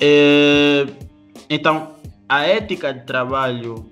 E, 0.00 0.86
então 1.48 1.92
a 2.28 2.42
ética 2.46 2.92
de 2.92 3.04
trabalho 3.04 3.84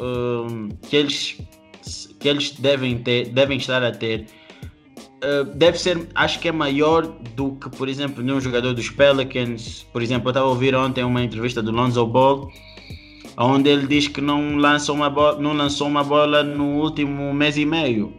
um, 0.00 0.68
que 0.82 0.96
eles 0.96 1.38
que 2.18 2.28
eles 2.28 2.50
devem 2.52 2.98
ter, 2.98 3.28
devem 3.28 3.58
estar 3.58 3.82
a 3.84 3.92
ter, 3.92 4.26
uh, 5.22 5.44
deve 5.54 5.78
ser, 5.78 6.08
acho 6.14 6.40
que 6.40 6.48
é 6.48 6.52
maior 6.52 7.06
do 7.36 7.52
que, 7.52 7.68
por 7.70 7.88
exemplo, 7.88 8.22
nenhum 8.22 8.40
jogador 8.40 8.74
dos 8.74 8.90
Pelicans. 8.90 9.86
Por 9.92 10.02
exemplo, 10.02 10.28
eu 10.28 10.30
estava 10.30 10.46
a 10.46 10.48
ouvir 10.48 10.74
ontem 10.74 11.04
uma 11.04 11.22
entrevista 11.22 11.62
do 11.62 11.70
Lonzo 11.70 12.04
Ball, 12.06 12.50
onde 13.38 13.70
ele 13.70 13.86
diz 13.86 14.08
que 14.08 14.20
não 14.20 14.56
lançou 14.56 14.94
uma 14.94 15.10
bola, 15.10 15.40
não 15.40 15.52
lançou 15.52 15.86
uma 15.86 16.02
bola 16.02 16.42
no 16.42 16.80
último 16.80 17.32
mês 17.34 17.56
e 17.56 17.64
meio. 17.64 18.12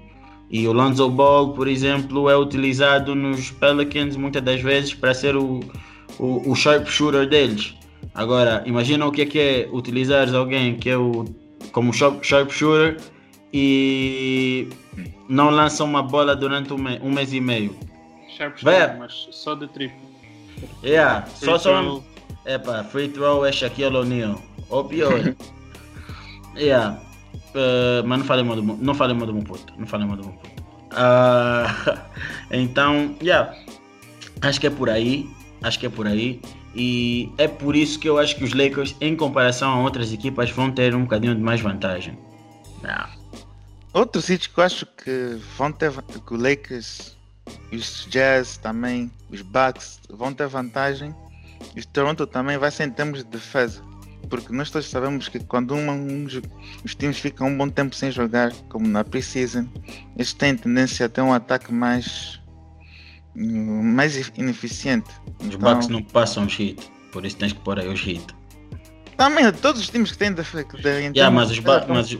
E 0.49 0.67
o 0.67 0.71
Lonzo 0.71 1.09
Ball, 1.09 1.53
por 1.53 1.67
exemplo, 1.67 2.29
é 2.29 2.37
utilizado 2.37 3.13
nos 3.13 3.51
Pelicans 3.51 4.15
muitas 4.15 4.41
das 4.41 4.61
vezes 4.61 4.93
para 4.93 5.13
ser 5.13 5.35
o, 5.35 5.59
o, 6.19 6.51
o 6.51 6.55
sharpshooter 6.55 7.27
deles. 7.27 7.75
Agora, 8.15 8.63
imagina 8.65 9.05
o 9.05 9.11
que 9.11 9.21
é, 9.23 9.25
que 9.25 9.39
é 9.39 9.69
utilizar 9.71 10.33
alguém 10.33 10.75
que 10.75 10.89
é 10.89 10.97
o 10.97 11.25
como 11.71 11.91
sharpshooter 11.93 12.97
e 13.53 14.69
não 15.27 15.49
lança 15.49 15.83
uma 15.83 16.01
bola 16.01 16.35
durante 16.35 16.73
um, 16.73 16.77
mês, 16.77 16.99
um 17.03 17.11
mês 17.11 17.33
e 17.33 17.41
meio. 17.41 17.75
Sharp 18.35 18.57
Vai. 18.61 18.97
mas 18.97 19.27
só 19.31 19.55
de 19.55 19.67
triplo. 19.67 19.97
Yeah, 20.83 21.25
free 21.25 21.45
só 21.45 21.57
só. 21.57 22.03
Epa, 22.45 22.83
free 22.85 23.09
throw 23.09 23.45
é 23.45 23.51
Shaquille 23.51 23.95
O'Neal. 23.95 24.41
Ou 24.69 24.85
pior. 24.85 25.35
yeah. 26.55 26.99
Uh, 27.49 28.05
mas 28.05 28.19
não 28.19 28.25
falei 28.25 28.43
mal 28.43 28.55
do 28.55 28.63
não 28.63 28.93
falei 28.93 29.15
mal 29.15 29.25
do 29.25 29.33
meu 29.33 29.43
puto. 29.43 29.73
Não 29.77 29.87
falei 29.87 30.07
mal 30.07 30.17
do 30.17 30.23
meu 30.23 30.33
puto. 30.33 30.63
Uh, 30.91 31.99
então, 32.51 33.15
yeah. 33.21 33.55
Acho 34.41 34.59
que 34.59 34.67
é 34.67 34.69
por 34.69 34.89
aí. 34.89 35.29
Acho 35.61 35.79
que 35.79 35.85
é 35.85 35.89
por 35.89 36.07
aí. 36.07 36.41
E 36.75 37.31
é 37.37 37.47
por 37.47 37.75
isso 37.75 37.97
que 37.99 38.07
eu 38.07 38.19
acho 38.19 38.35
que 38.35 38.43
os 38.43 38.53
Lakers, 38.53 38.95
em 39.01 39.15
comparação 39.15 39.71
a 39.71 39.81
outras 39.81 40.13
equipas, 40.13 40.51
vão 40.51 40.71
ter 40.71 40.93
um 40.93 41.03
bocadinho 41.03 41.33
de 41.33 41.41
mais 41.41 41.59
vantagem. 41.59 42.17
Yeah. 42.83 43.09
Outro 43.93 44.21
sítio 44.21 44.51
que 44.53 44.59
eu 44.59 44.63
acho 44.63 44.85
que 44.85 45.39
vão 45.57 45.71
ter 45.71 45.91
que 45.91 46.33
o 46.33 46.37
Lakers, 46.37 47.17
os 47.73 48.05
Jazz 48.11 48.57
também, 48.57 49.11
os 49.31 49.41
Bucks 49.41 49.99
vão 50.07 50.31
ter 50.33 50.47
vantagem. 50.47 51.15
E 51.75 51.79
o 51.79 51.87
Toronto 51.87 52.27
também 52.27 52.59
vai 52.59 52.69
ser 52.69 52.83
em 52.83 52.91
termos 52.91 53.23
de 53.23 53.29
defesa. 53.31 53.81
Porque 54.29 54.53
nós 54.53 54.69
todos 54.69 54.89
sabemos 54.89 55.29
que 55.29 55.39
quando 55.39 55.73
uma, 55.73 55.93
um, 55.93 56.27
os 56.83 56.95
times 56.95 57.17
ficam 57.17 57.47
um 57.47 57.57
bom 57.57 57.69
tempo 57.69 57.95
sem 57.95 58.11
jogar, 58.11 58.51
como 58.69 58.87
na 58.87 59.03
preseason, 59.03 59.67
eles 60.15 60.33
têm 60.33 60.55
tendência 60.55 61.05
a 61.05 61.09
ter 61.09 61.21
um 61.21 61.33
ataque 61.33 61.73
mais 61.73 62.39
mais 63.37 64.31
ineficiente. 64.35 65.09
Os 65.39 65.53
então, 65.53 65.59
Bucks 65.59 65.87
não 65.87 66.01
passam 66.01 66.45
hit, 66.45 66.91
por 67.11 67.23
isso 67.23 67.37
tens 67.37 67.53
que 67.53 67.59
pôr 67.59 67.79
aí 67.79 67.87
os 67.87 68.01
hit. 68.01 68.25
Também, 69.15 69.51
todos 69.53 69.81
os 69.81 69.89
times 69.89 70.11
que 70.11 70.17
têm 70.17 70.33
de, 70.33 70.41
de, 70.41 71.17
yeah, 71.17 71.29
mas 71.29 71.51
os 71.51 71.59
Bucks, 71.59 71.87
mas, 71.87 72.17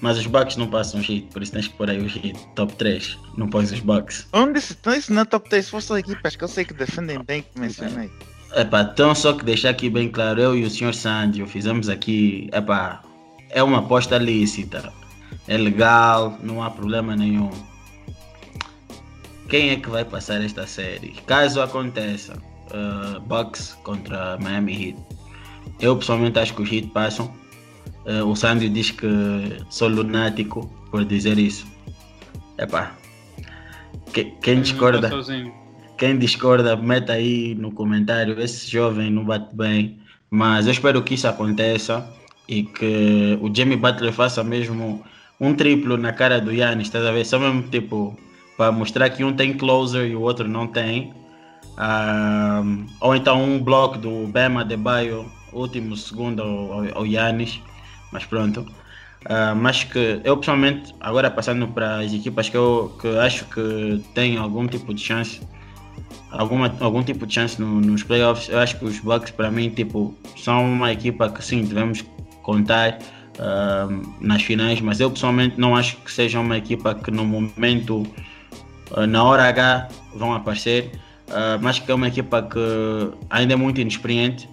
mas 0.00 0.18
os 0.18 0.26
Bucks 0.26 0.56
não 0.56 0.68
passam 0.68 1.00
hit, 1.00 1.28
por 1.32 1.42
isso 1.42 1.52
tens 1.52 1.68
que 1.68 1.76
pôr 1.76 1.88
aí 1.88 1.98
os 1.98 2.12
hit 2.12 2.38
top 2.54 2.74
3. 2.74 3.18
Não 3.36 3.48
pões 3.48 3.70
os 3.70 3.80
Bucks. 3.80 4.26
Onde 4.32 4.58
isso, 4.58 4.76
então 4.78 4.94
isso 4.94 5.12
não 5.12 5.22
é 5.22 5.24
top 5.24 5.48
3? 5.48 5.64
Se 5.64 5.70
fosse 5.70 5.92
as 5.92 5.98
equipas 6.00 6.34
que 6.34 6.42
eu 6.42 6.48
sei 6.48 6.64
que 6.64 6.74
defendem 6.74 7.22
bem, 7.22 7.42
que 7.42 7.60
mencionei. 7.60 8.10
Epá, 8.56 8.82
então 8.82 9.14
só 9.14 9.34
que 9.34 9.44
deixar 9.44 9.70
aqui 9.70 9.90
bem 9.90 10.08
claro, 10.08 10.40
eu 10.40 10.56
e 10.56 10.64
o 10.64 10.70
Sr. 10.70 10.94
Sandio 10.94 11.46
fizemos 11.46 11.88
aqui, 11.88 12.48
epá, 12.52 13.02
é 13.50 13.62
uma 13.62 13.78
aposta 13.78 14.16
lícita. 14.16 14.92
É 15.46 15.56
legal, 15.56 16.38
não 16.42 16.62
há 16.62 16.70
problema 16.70 17.14
nenhum. 17.14 17.50
Quem 19.48 19.70
é 19.70 19.76
que 19.76 19.88
vai 19.88 20.04
passar 20.04 20.42
esta 20.42 20.66
série? 20.66 21.10
Caso 21.26 21.60
aconteça, 21.60 22.32
uh, 22.72 23.20
Bucks 23.20 23.76
contra 23.82 24.38
Miami 24.38 24.88
Heat. 24.88 24.98
Eu 25.78 25.96
pessoalmente 25.96 26.38
acho 26.38 26.54
que 26.54 26.62
os 26.62 26.72
Heat 26.72 26.88
passam 26.88 27.30
Uh, 28.06 28.24
o 28.24 28.36
Sandy 28.36 28.68
diz 28.68 28.92
que 28.92 29.08
sou 29.68 29.88
lunático 29.88 30.70
por 30.92 31.04
dizer 31.04 31.38
isso. 31.38 31.66
Epá. 32.56 32.94
Que, 34.12 34.26
quem 34.40 34.60
discorda. 34.62 35.10
Quem 35.96 36.18
discorda, 36.18 36.76
meta 36.76 37.14
aí 37.14 37.54
no 37.54 37.72
comentário. 37.72 38.38
Esse 38.40 38.70
jovem 38.70 39.10
não 39.10 39.24
bate 39.24 39.54
bem. 39.54 39.98
Mas 40.30 40.66
eu 40.66 40.72
espero 40.72 41.02
que 41.02 41.14
isso 41.14 41.26
aconteça 41.26 42.06
e 42.48 42.62
que 42.64 43.38
o 43.40 43.54
Jamie 43.54 43.76
Butler 43.76 44.12
faça 44.12 44.44
mesmo 44.44 45.02
um 45.40 45.54
triplo 45.54 45.96
na 45.96 46.12
cara 46.12 46.40
do 46.40 46.52
Yannis, 46.52 46.88
estás 46.88 47.04
a 47.04 47.12
ver? 47.12 47.24
Só 47.24 47.38
mesmo 47.38 47.62
tipo 47.64 48.16
para 48.56 48.72
mostrar 48.72 49.10
que 49.10 49.22
um 49.22 49.34
tem 49.34 49.52
closer 49.52 50.06
e 50.06 50.16
o 50.16 50.20
outro 50.20 50.48
não 50.48 50.66
tem. 50.66 51.12
Um, 51.78 52.86
ou 53.00 53.14
então 53.14 53.42
um 53.42 53.62
bloco 53.62 53.98
do 53.98 54.26
Bema 54.28 54.64
de 54.64 54.76
Baio, 54.76 55.30
último 55.52 55.96
segundo 55.96 56.42
ao, 56.94 57.06
Yannis. 57.06 57.60
Mas 58.12 58.24
pronto. 58.24 58.60
Uh, 59.24 59.56
mas 59.56 59.82
que 59.84 60.20
eu 60.24 60.36
pessoalmente, 60.36 60.94
agora 61.00 61.30
passando 61.30 61.66
para 61.68 61.98
as 61.98 62.12
equipas 62.12 62.48
que 62.48 62.56
eu 62.56 62.96
que 63.00 63.08
acho 63.18 63.44
que 63.46 64.02
têm 64.14 64.36
algum 64.36 64.66
tipo 64.66 64.94
de 64.94 65.02
chance, 65.02 65.40
alguma, 66.30 66.74
algum 66.80 67.02
tipo 67.02 67.26
de 67.26 67.34
chance 67.34 67.60
no, 67.60 67.80
nos 67.80 68.02
playoffs, 68.02 68.48
eu 68.48 68.58
acho 68.58 68.78
que 68.78 68.84
os 68.84 68.98
Bucks 68.98 69.30
para 69.30 69.50
mim 69.50 69.70
tipo, 69.70 70.14
são 70.36 70.64
uma 70.64 70.92
equipa 70.92 71.28
que 71.30 71.44
sim, 71.44 71.62
devemos 71.64 72.04
contar 72.42 72.98
uh, 73.38 74.16
nas 74.20 74.42
finais, 74.42 74.80
mas 74.80 75.00
eu 75.00 75.10
pessoalmente 75.10 75.58
não 75.58 75.76
acho 75.76 75.96
que 75.98 76.12
seja 76.12 76.40
uma 76.40 76.56
equipa 76.56 76.94
que 76.94 77.10
no 77.10 77.24
momento, 77.24 78.06
uh, 78.90 79.06
na 79.06 79.24
hora 79.24 79.44
H, 79.48 79.88
vão 80.14 80.32
aparecer, 80.32 80.92
mas 81.60 81.80
que 81.80 81.90
é 81.90 81.94
uma 81.94 82.06
equipa 82.06 82.40
que 82.40 82.58
ainda 83.28 83.54
é 83.54 83.56
muito 83.56 83.80
inexperiente. 83.80 84.48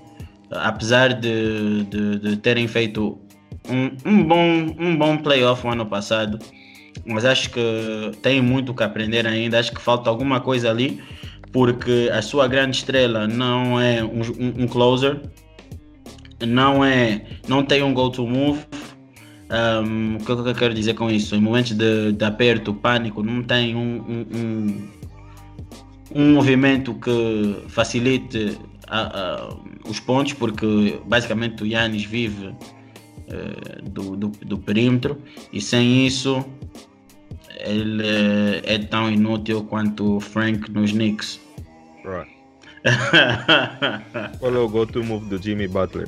Apesar 0.49 1.13
de, 1.13 1.83
de, 1.83 2.19
de 2.19 2.38
terem 2.38 2.67
feito 2.67 3.19
um, 3.69 3.91
um, 4.05 4.23
bom, 4.23 4.75
um 4.79 4.95
bom 4.95 5.17
playoff 5.17 5.65
o 5.65 5.69
ano 5.69 5.86
passado, 5.86 6.39
mas 7.05 7.25
acho 7.25 7.49
que 7.49 8.12
tem 8.21 8.41
muito 8.41 8.73
que 8.73 8.83
aprender 8.83 9.25
ainda. 9.25 9.59
Acho 9.59 9.71
que 9.71 9.81
falta 9.81 10.09
alguma 10.09 10.39
coisa 10.39 10.69
ali, 10.69 11.01
porque 11.53 12.09
a 12.11 12.21
sua 12.21 12.47
grande 12.47 12.77
estrela 12.77 13.27
não 13.27 13.79
é 13.79 14.03
um, 14.03 14.21
um, 14.21 14.63
um 14.63 14.67
closer, 14.67 15.21
não 16.45 16.83
é, 16.83 17.25
não 17.47 17.63
tem 17.63 17.83
um 17.83 17.93
go-to 17.93 18.27
move. 18.27 18.65
Um, 19.51 20.15
o 20.15 20.25
que, 20.25 20.31
eu 20.31 20.55
quero 20.55 20.73
dizer 20.73 20.95
com 20.95 21.11
isso? 21.11 21.35
Em 21.35 21.39
momentos 21.39 21.73
de, 21.73 22.11
de 22.11 22.25
aperto, 22.25 22.73
pânico, 22.73 23.21
não 23.21 23.43
tem 23.43 23.75
um, 23.75 24.25
um, 26.15 26.33
movimento 26.33 26.95
que 26.95 27.63
facilite 27.67 28.57
a, 28.87 29.01
a, 29.01 29.49
os 29.87 29.99
pontos, 29.99 30.33
porque 30.33 30.99
basicamente 31.05 31.61
o 31.61 31.67
Yannis 31.67 32.03
vive 32.03 32.47
uh, 32.47 33.89
do, 33.91 34.15
do, 34.15 34.27
do, 34.29 34.57
perímetro 34.57 35.19
e 35.51 35.61
sem 35.61 36.07
isso 36.07 36.43
ele 37.59 38.03
é 38.65 38.77
tão 38.79 39.09
inútil 39.09 39.63
quanto 39.65 40.17
o 40.17 40.19
Frank 40.19 40.71
nos 40.71 40.91
Knicks. 40.91 41.42
Right. 42.03 42.31
Qual 44.39 44.53
é 44.53 44.59
o 44.59 44.67
go-to 44.67 45.03
move 45.03 45.25
do 45.29 45.41
Jimmy 45.41 45.67
Butler? 45.67 46.07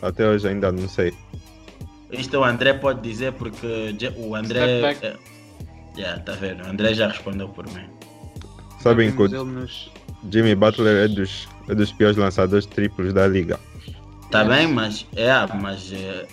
Até 0.00 0.28
hoje 0.28 0.48
ainda 0.48 0.70
não 0.70 0.88
sei. 0.88 1.12
Isto 2.10 2.38
o 2.38 2.44
André 2.44 2.74
pode 2.74 3.00
dizer 3.00 3.32
porque 3.32 3.96
o 4.16 4.34
André. 4.34 4.80
É, 4.80 5.16
yeah, 5.96 6.20
tá 6.20 6.32
vendo? 6.32 6.64
O 6.64 6.68
André 6.68 6.94
já 6.94 7.08
respondeu 7.08 7.48
por 7.48 7.66
mim. 7.66 7.84
Sabem 8.80 9.12
que 9.12 9.22
o 9.22 9.44
nos... 9.44 9.90
Jimmy 10.30 10.54
Butler 10.54 11.04
é 11.04 11.08
dos, 11.08 11.48
é 11.68 11.74
dos 11.74 11.92
piores 11.92 12.16
lançadores 12.16 12.66
triplos 12.66 13.12
da 13.12 13.26
liga. 13.26 13.58
Tá 14.30 14.44
bem, 14.44 14.66
mas 14.66 15.06
é, 15.14 15.30
mas 15.60 15.92
é, 15.92 16.26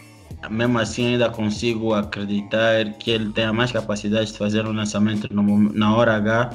mesmo 0.49 0.79
assim 0.79 1.13
ainda 1.13 1.29
consigo 1.29 1.93
acreditar 1.93 2.85
que 2.93 3.11
ele 3.11 3.31
tenha 3.31 3.51
mais 3.51 3.71
capacidade 3.71 4.31
de 4.31 4.37
fazer 4.37 4.65
um 4.65 4.71
lançamento 4.71 5.31
no, 5.33 5.73
na 5.73 5.95
hora 5.95 6.15
H 6.15 6.51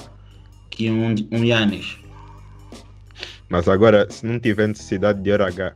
que 0.70 0.90
um, 0.90 1.14
um 1.30 1.44
Yannis. 1.44 1.98
Mas 3.48 3.68
agora, 3.68 4.10
se 4.10 4.26
não 4.26 4.38
tiver 4.38 4.68
necessidade 4.68 5.22
de 5.22 5.32
hora 5.32 5.46
H, 5.46 5.74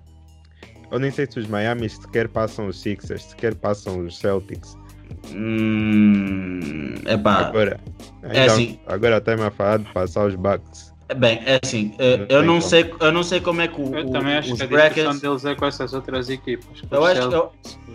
eu 0.91 0.99
nem 0.99 1.11
sei 1.11 1.27
se 1.31 1.39
os 1.39 1.47
Miami 1.47 1.89
sequer 1.89 2.29
passam 2.29 2.67
os 2.67 2.81
Sixers, 2.81 3.25
sequer 3.25 3.55
passam 3.55 4.07
os 4.07 4.19
Celtics. 4.19 4.77
Hum, 5.33 6.95
epá, 7.07 7.49
agora, 7.49 7.81
é 8.23 8.45
assim, 8.45 8.79
agora 8.87 9.19
está-me 9.19 9.43
a 9.43 9.51
falar 9.51 9.79
de 9.79 9.93
passar 9.93 10.27
os 10.27 10.35
Bucks. 10.35 10.93
Bem, 11.17 11.41
é 11.47 11.59
assim, 11.63 11.95
não 11.99 12.05
eh, 12.05 12.27
eu, 12.29 12.43
não 12.43 12.61
sei, 12.61 12.93
eu 13.01 13.11
não 13.11 13.23
sei 13.23 13.41
como 13.41 13.63
é 13.63 13.69
que 13.69 13.81
o, 13.81 13.95
eu 13.95 14.11
também 14.11 14.35
acho 14.35 14.53
os 14.53 14.61
que 14.61 14.67
brackets... 14.67 15.07
a 15.07 15.13
deles 15.19 15.45
é 15.47 15.55
com 15.55 15.65
essas 15.65 15.95
outras 15.95 16.29
equipas. 16.29 16.83
Eu 16.91 17.05
acho 17.05 17.29
que 17.29 17.35
eu, 17.35 17.53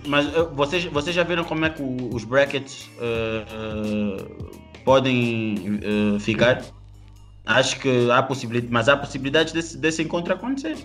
mas 0.08 0.34
eu, 0.34 0.50
vocês, 0.56 0.86
vocês 0.86 1.16
já 1.16 1.24
viram 1.24 1.44
como 1.44 1.64
é 1.64 1.70
que 1.70 1.84
os 1.84 2.24
brackets 2.24 2.90
uh, 2.98 4.20
uh, 4.20 4.84
podem 4.84 5.80
uh, 6.16 6.20
ficar? 6.20 6.64
Acho 7.46 7.80
que 7.80 8.10
há 8.10 8.24
possibilidade, 8.24 8.72
mas 8.72 8.88
há 8.88 8.96
possibilidade 8.96 9.54
desse, 9.54 9.78
desse 9.78 10.02
encontro 10.02 10.34
acontecer. 10.34 10.78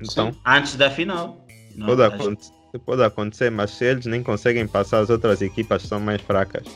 Então, 0.00 0.34
antes 0.44 0.76
da 0.76 0.90
final. 0.90 1.44
Não, 1.74 1.86
pode, 1.86 2.02
acho... 2.02 2.14
acontecer, 2.14 2.52
pode 2.84 3.02
acontecer, 3.02 3.50
mas 3.50 3.70
se 3.70 3.84
eles 3.84 4.06
nem 4.06 4.22
conseguem 4.22 4.66
passar 4.66 5.00
as 5.00 5.10
outras 5.10 5.40
equipas 5.40 5.82
são 5.82 5.98
mais 5.98 6.20
fracas. 6.20 6.66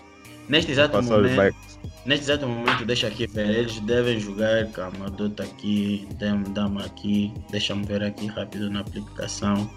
Neste 0.48 0.72
exato 0.72 1.00
momento, 1.00 1.56
neste 2.04 2.24
exato 2.24 2.46
momento, 2.48 2.84
deixa 2.84 3.06
aqui 3.06 3.26
ver, 3.26 3.48
eles 3.48 3.78
devem 3.80 4.18
jogar, 4.18 4.66
calma, 4.68 5.08
dou 5.08 5.32
aqui, 5.38 6.06
dá-me 6.18 6.82
aqui, 6.82 7.32
deixa-me 7.50 7.86
ver 7.86 8.02
aqui 8.02 8.26
rápido 8.26 8.68
na 8.68 8.80
aplicação. 8.80 9.70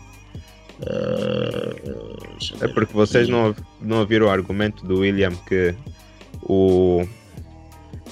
Uh, 0.81 2.59
é 2.59 2.67
porque 2.67 2.93
vocês 2.93 3.29
não, 3.29 3.55
não 3.79 3.99
ouviram 3.99 4.25
o 4.25 4.29
argumento 4.29 4.85
do 4.85 4.99
William 4.99 5.31
que 5.47 5.73
o 6.41 7.07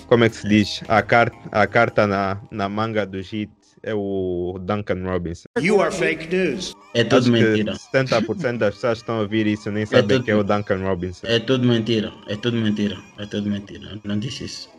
como 0.08 0.24
é 0.24 0.30
que 0.30 0.36
se 0.38 0.48
diz? 0.48 0.82
A 0.88 1.02
carta, 1.02 1.38
a 1.52 1.68
carta 1.68 2.08
na, 2.08 2.39
na 2.52 2.70
manga 2.70 3.06
do 3.06 3.18
Heat 3.18 3.52
é 3.84 3.94
o 3.94 4.58
Duncan 4.62 5.04
Robinson. 5.04 5.46
You 5.60 5.82
are 5.82 5.94
fake 5.94 6.34
news. 6.34 6.74
É 6.94 7.04
tudo 7.04 7.24
Acho 7.24 7.32
mentira. 7.32 7.74
70% 7.74 8.58
das 8.58 8.76
pessoas 8.76 9.00
estão 9.00 9.18
a 9.18 9.20
ouvir 9.22 9.46
isso 9.46 9.70
nem 9.70 9.84
é 9.84 9.86
sabem 9.86 10.04
é 10.04 10.08
tudo, 10.08 10.24
que 10.24 10.32
é 10.32 10.36
o 10.36 10.44
Duncan 10.44 10.82
Robinson. 10.84 11.28
É 11.28 11.39
tudo 11.39 11.68
mentira. 11.68 12.12
É 12.28 12.36
tudo 12.36 12.58
mentira. 12.58 12.98
É 13.18 13.26
tudo 13.26 13.50
mentira. 13.50 14.00
Não 14.04 14.18
disse 14.18 14.46
isso. 14.46 14.70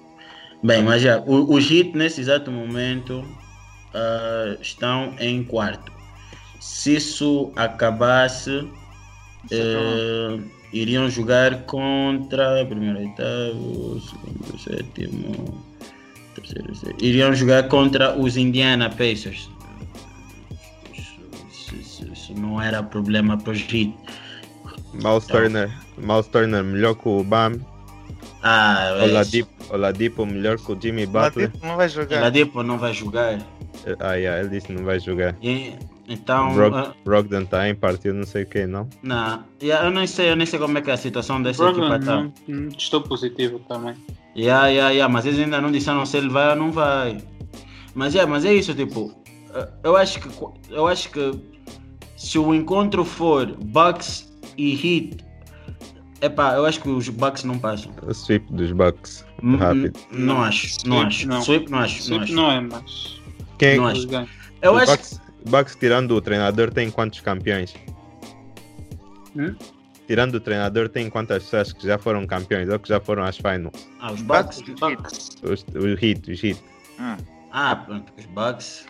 Bem, 0.63 0.83
mas 0.83 1.03
já, 1.03 1.21
os 1.21 1.71
Heat 1.71 1.95
nesse 1.95 2.23
exato 2.23 2.51
momento 2.51 3.19
uh, 3.19 4.61
estão 4.63 5.15
em 5.21 5.45
quarto. 5.45 5.93
Se 6.59 6.97
isso 6.97 7.53
acabasse, 7.55 8.51
uh, 8.51 10.43
iriam 10.75 11.09
jogar 11.09 11.63
contra 11.63 12.67
primeiro, 12.67 12.99
oitavo, 12.99 14.01
segundo, 14.01 14.59
sétimo 14.59 15.65
terceiro, 16.35 16.97
iriam 17.01 17.33
jogar 17.33 17.69
contra 17.69 18.15
os 18.19 18.37
Indiana 18.37 18.91
Pacers. 18.91 19.49
Isso, 20.93 21.75
isso, 21.77 22.13
isso 22.13 22.35
não 22.35 22.61
era 22.61 22.83
problema 22.83 23.39
para 23.39 23.53
os 23.53 23.61
Heat. 23.61 23.95
Miles 24.93 25.25
então, 25.25 25.41
Turner, 25.41 25.71
Miles 25.97 26.27
Turner 26.27 26.65
melhor 26.65 26.95
que 26.97 27.09
o 27.09 27.23
Bam. 27.23 27.61
Ah, 28.43 28.99
Oladipo, 29.03 29.51
Oladipo 29.71 30.27
melhor 30.27 30.59
que 30.59 30.71
o 30.71 30.79
Jimmy 30.81 31.07
Butler. 31.07 31.47
Oladipo 31.47 31.67
não 31.67 31.77
vai 31.77 31.89
jogar. 31.89 32.19
Oladipo 32.19 32.63
não 32.63 32.79
vai 32.79 32.93
jogar. 32.93 33.39
Ah, 34.01 34.15
yeah, 34.15 34.41
ele 34.41 34.51
disse 34.51 34.67
que 34.67 34.73
não 34.73 34.85
vai 34.85 35.01
jogar. 35.01 35.35
E, 35.43 35.75
então. 36.09 36.55
Brog, 36.55 36.75
uh, 36.77 36.95
Brogdon 37.05 37.43
está 37.43 37.69
em 37.69 37.75
partido, 37.75 38.14
não 38.14 38.25
sei 38.25 38.43
o 38.43 38.47
que, 38.47 38.67
não? 38.67 38.88
Não, 39.03 39.45
yeah, 39.62 39.87
eu 39.87 39.90
nem 39.90 40.07
sei, 40.07 40.31
eu 40.31 40.37
nem 40.37 40.47
sei 40.47 40.59
como 40.59 40.77
é 40.79 40.83
que 40.83 40.90
é 40.90 40.95
a 40.95 40.97
situação 40.97 41.43
dessa 41.43 41.69
equipa 41.69 41.99
tá. 41.99 42.29
estou 42.77 43.01
positivo 43.03 43.59
também. 43.69 43.95
Yeah, 44.37 44.67
yeah, 44.67 44.90
yeah, 44.90 45.12
mas 45.12 45.27
eles 45.27 45.38
ainda 45.38 45.61
não 45.61 45.71
disseram 45.71 46.05
se 46.05 46.17
ele 46.17 46.29
vai 46.29 46.51
ou 46.51 46.57
não 46.57 46.73
vai. 46.73 47.19
Mas, 47.95 48.14
yeah, 48.14 48.31
mas 48.31 48.45
é 48.45 48.53
isso, 48.53 48.75
tipo, 48.75 49.14
eh, 49.55 49.69
eu 49.85 49.97
acho 49.97 50.21
que 50.21 50.29
eu 50.71 50.87
acho 50.87 51.11
que 51.11 51.33
se 52.17 52.38
o 52.38 52.53
encontro 52.55 53.05
for 53.05 53.47
Bucks 53.47 54.33
e 54.59 54.75
Heat, 54.75 55.25
epá, 56.21 56.55
eu 56.55 56.67
acho 56.67 56.81
que 56.81 56.88
os 56.88 57.09
Bucks 57.09 57.45
não 57.45 57.59
passam. 57.59 57.93
O 58.03 58.12
sweep 58.12 58.53
dos 58.53 58.73
Bucks, 58.73 59.25
rápido. 59.59 59.99
Não, 60.11 60.43
acho, 60.43 60.77
não 60.87 60.97
sweep, 60.97 61.07
acho. 61.07 61.29
Não. 61.29 61.43
Sweep 61.43 61.71
não 61.71 61.79
acho, 61.79 62.03
sweep 62.03 62.19
não 62.19 62.23
acho. 62.23 62.35
Não 62.35 62.51
é, 62.51 62.61
mas... 62.61 63.23
Quem 63.59 63.77
não 63.77 63.87
acho. 63.87 64.09
Eu 64.62 64.77
acho 64.77 64.93
Bucks, 64.93 65.21
Bucks 65.44 65.76
tirando 65.76 66.12
o 66.12 66.20
treinador 66.20 66.70
tem 66.70 66.90
quantos 66.90 67.20
campeões? 67.20 67.74
Hum? 69.37 69.54
tirando 70.07 70.37
o 70.37 70.40
treinador, 70.40 70.88
tem 70.88 71.09
quantas 71.09 71.44
pessoas 71.44 71.72
que 71.72 71.87
já 71.87 71.98
foram 71.98 72.26
campeões 72.26 72.68
ou 72.68 72.78
que 72.78 72.88
já 72.88 73.00
foram 73.00 73.24
às 73.24 73.37
finals? 73.37 73.88
Ah, 74.00 74.12
os 74.12 74.22
Bucks? 74.22 74.59
Os 74.59 74.80
Bucks. 74.80 75.28
Os, 75.42 75.66
os 75.74 76.02
Heat, 76.02 76.30
os 76.30 76.44
Heat. 76.44 76.62
Ah. 76.98 77.16
ah, 77.52 77.76
pronto, 77.76 78.12
os 78.18 78.26
Bucks. 78.26 78.87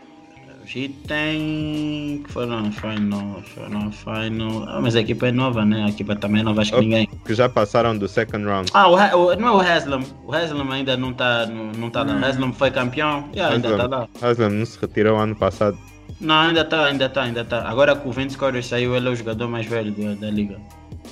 Os 0.65 0.75
Heat 0.75 0.95
tem. 1.07 2.23
que 2.25 2.33
foram 2.33 2.67
às 2.67 2.75
finals, 2.75 3.47
foram 3.49 3.89
às 3.89 3.97
finals. 3.97 4.65
Ah, 4.69 4.81
mas 4.81 4.97
a 4.97 5.01
equipa 5.01 5.29
é 5.29 5.33
nova, 5.33 5.65
né? 5.65 5.85
A 5.85 5.89
equipa 5.89 6.17
também 6.17 6.41
é 6.41 6.45
nova, 6.45 6.63
acho 6.63 6.73
que 6.73 6.81
ninguém. 6.81 7.07
Que 7.25 7.35
já 7.35 7.49
passaram 7.49 7.97
do 7.97 8.09
second 8.09 8.45
round. 8.45 8.71
Ah, 8.73 8.89
o, 8.89 8.95
o, 8.95 9.37
não 9.37 9.49
é 9.49 9.53
o 9.53 9.61
Haslam. 9.61 10.03
O 10.25 10.35
Haslam 10.35 10.71
ainda 10.73 10.97
não 10.97 11.11
está 11.11 11.47
não, 11.47 11.67
não 11.73 11.91
tá 11.91 12.03
lá. 12.03 12.15
O 12.15 12.25
Haslam 12.25 12.53
foi 12.53 12.71
campeão. 12.71 13.29
Yeah, 13.35 13.55
Haslam, 13.55 13.73
ainda 13.73 13.85
está 13.85 13.87
lá. 13.87 14.09
Haslam 14.23 14.51
não 14.51 14.67
se 14.67 14.79
retirou 14.81 15.19
ano 15.19 15.37
passado. 15.37 15.79
Não, 16.21 16.35
ainda 16.35 16.61
está, 16.63 16.87
ainda 16.87 17.07
está, 17.07 17.23
ainda 17.23 17.41
está. 17.43 17.69
Agora 17.69 17.97
que 17.97 18.09
o 18.09 18.13
Vince 18.13 18.37
Carter 18.37 18.65
saiu, 18.65 18.97
ele 18.97 19.09
é 19.09 19.11
o 19.11 19.17
jogador 19.17 19.49
mais 19.49 19.67
velho 19.67 19.93
da, 19.93 20.15
da 20.15 20.31
liga. 20.31 20.59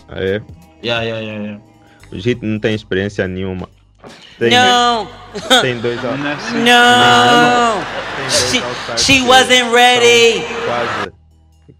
Ah, 0.08 0.18
é? 0.18 0.42
Yeah, 0.82 1.02
yeah, 1.02 1.20
yeah, 1.20 1.44
yeah. 1.44 1.64
O 2.10 2.18
Jito 2.18 2.44
não 2.44 2.58
tem 2.58 2.74
experiência 2.74 3.26
nenhuma. 3.26 3.68
Tem, 4.38 4.50
não! 4.50 5.08
Tem 5.60 5.78
dois 5.78 6.00
Não! 6.02 6.12
não. 6.64 7.82
She, 8.28 8.60
she 8.98 9.22
wasn't 9.22 9.72
ready! 9.72 10.42
quase, 10.66 11.12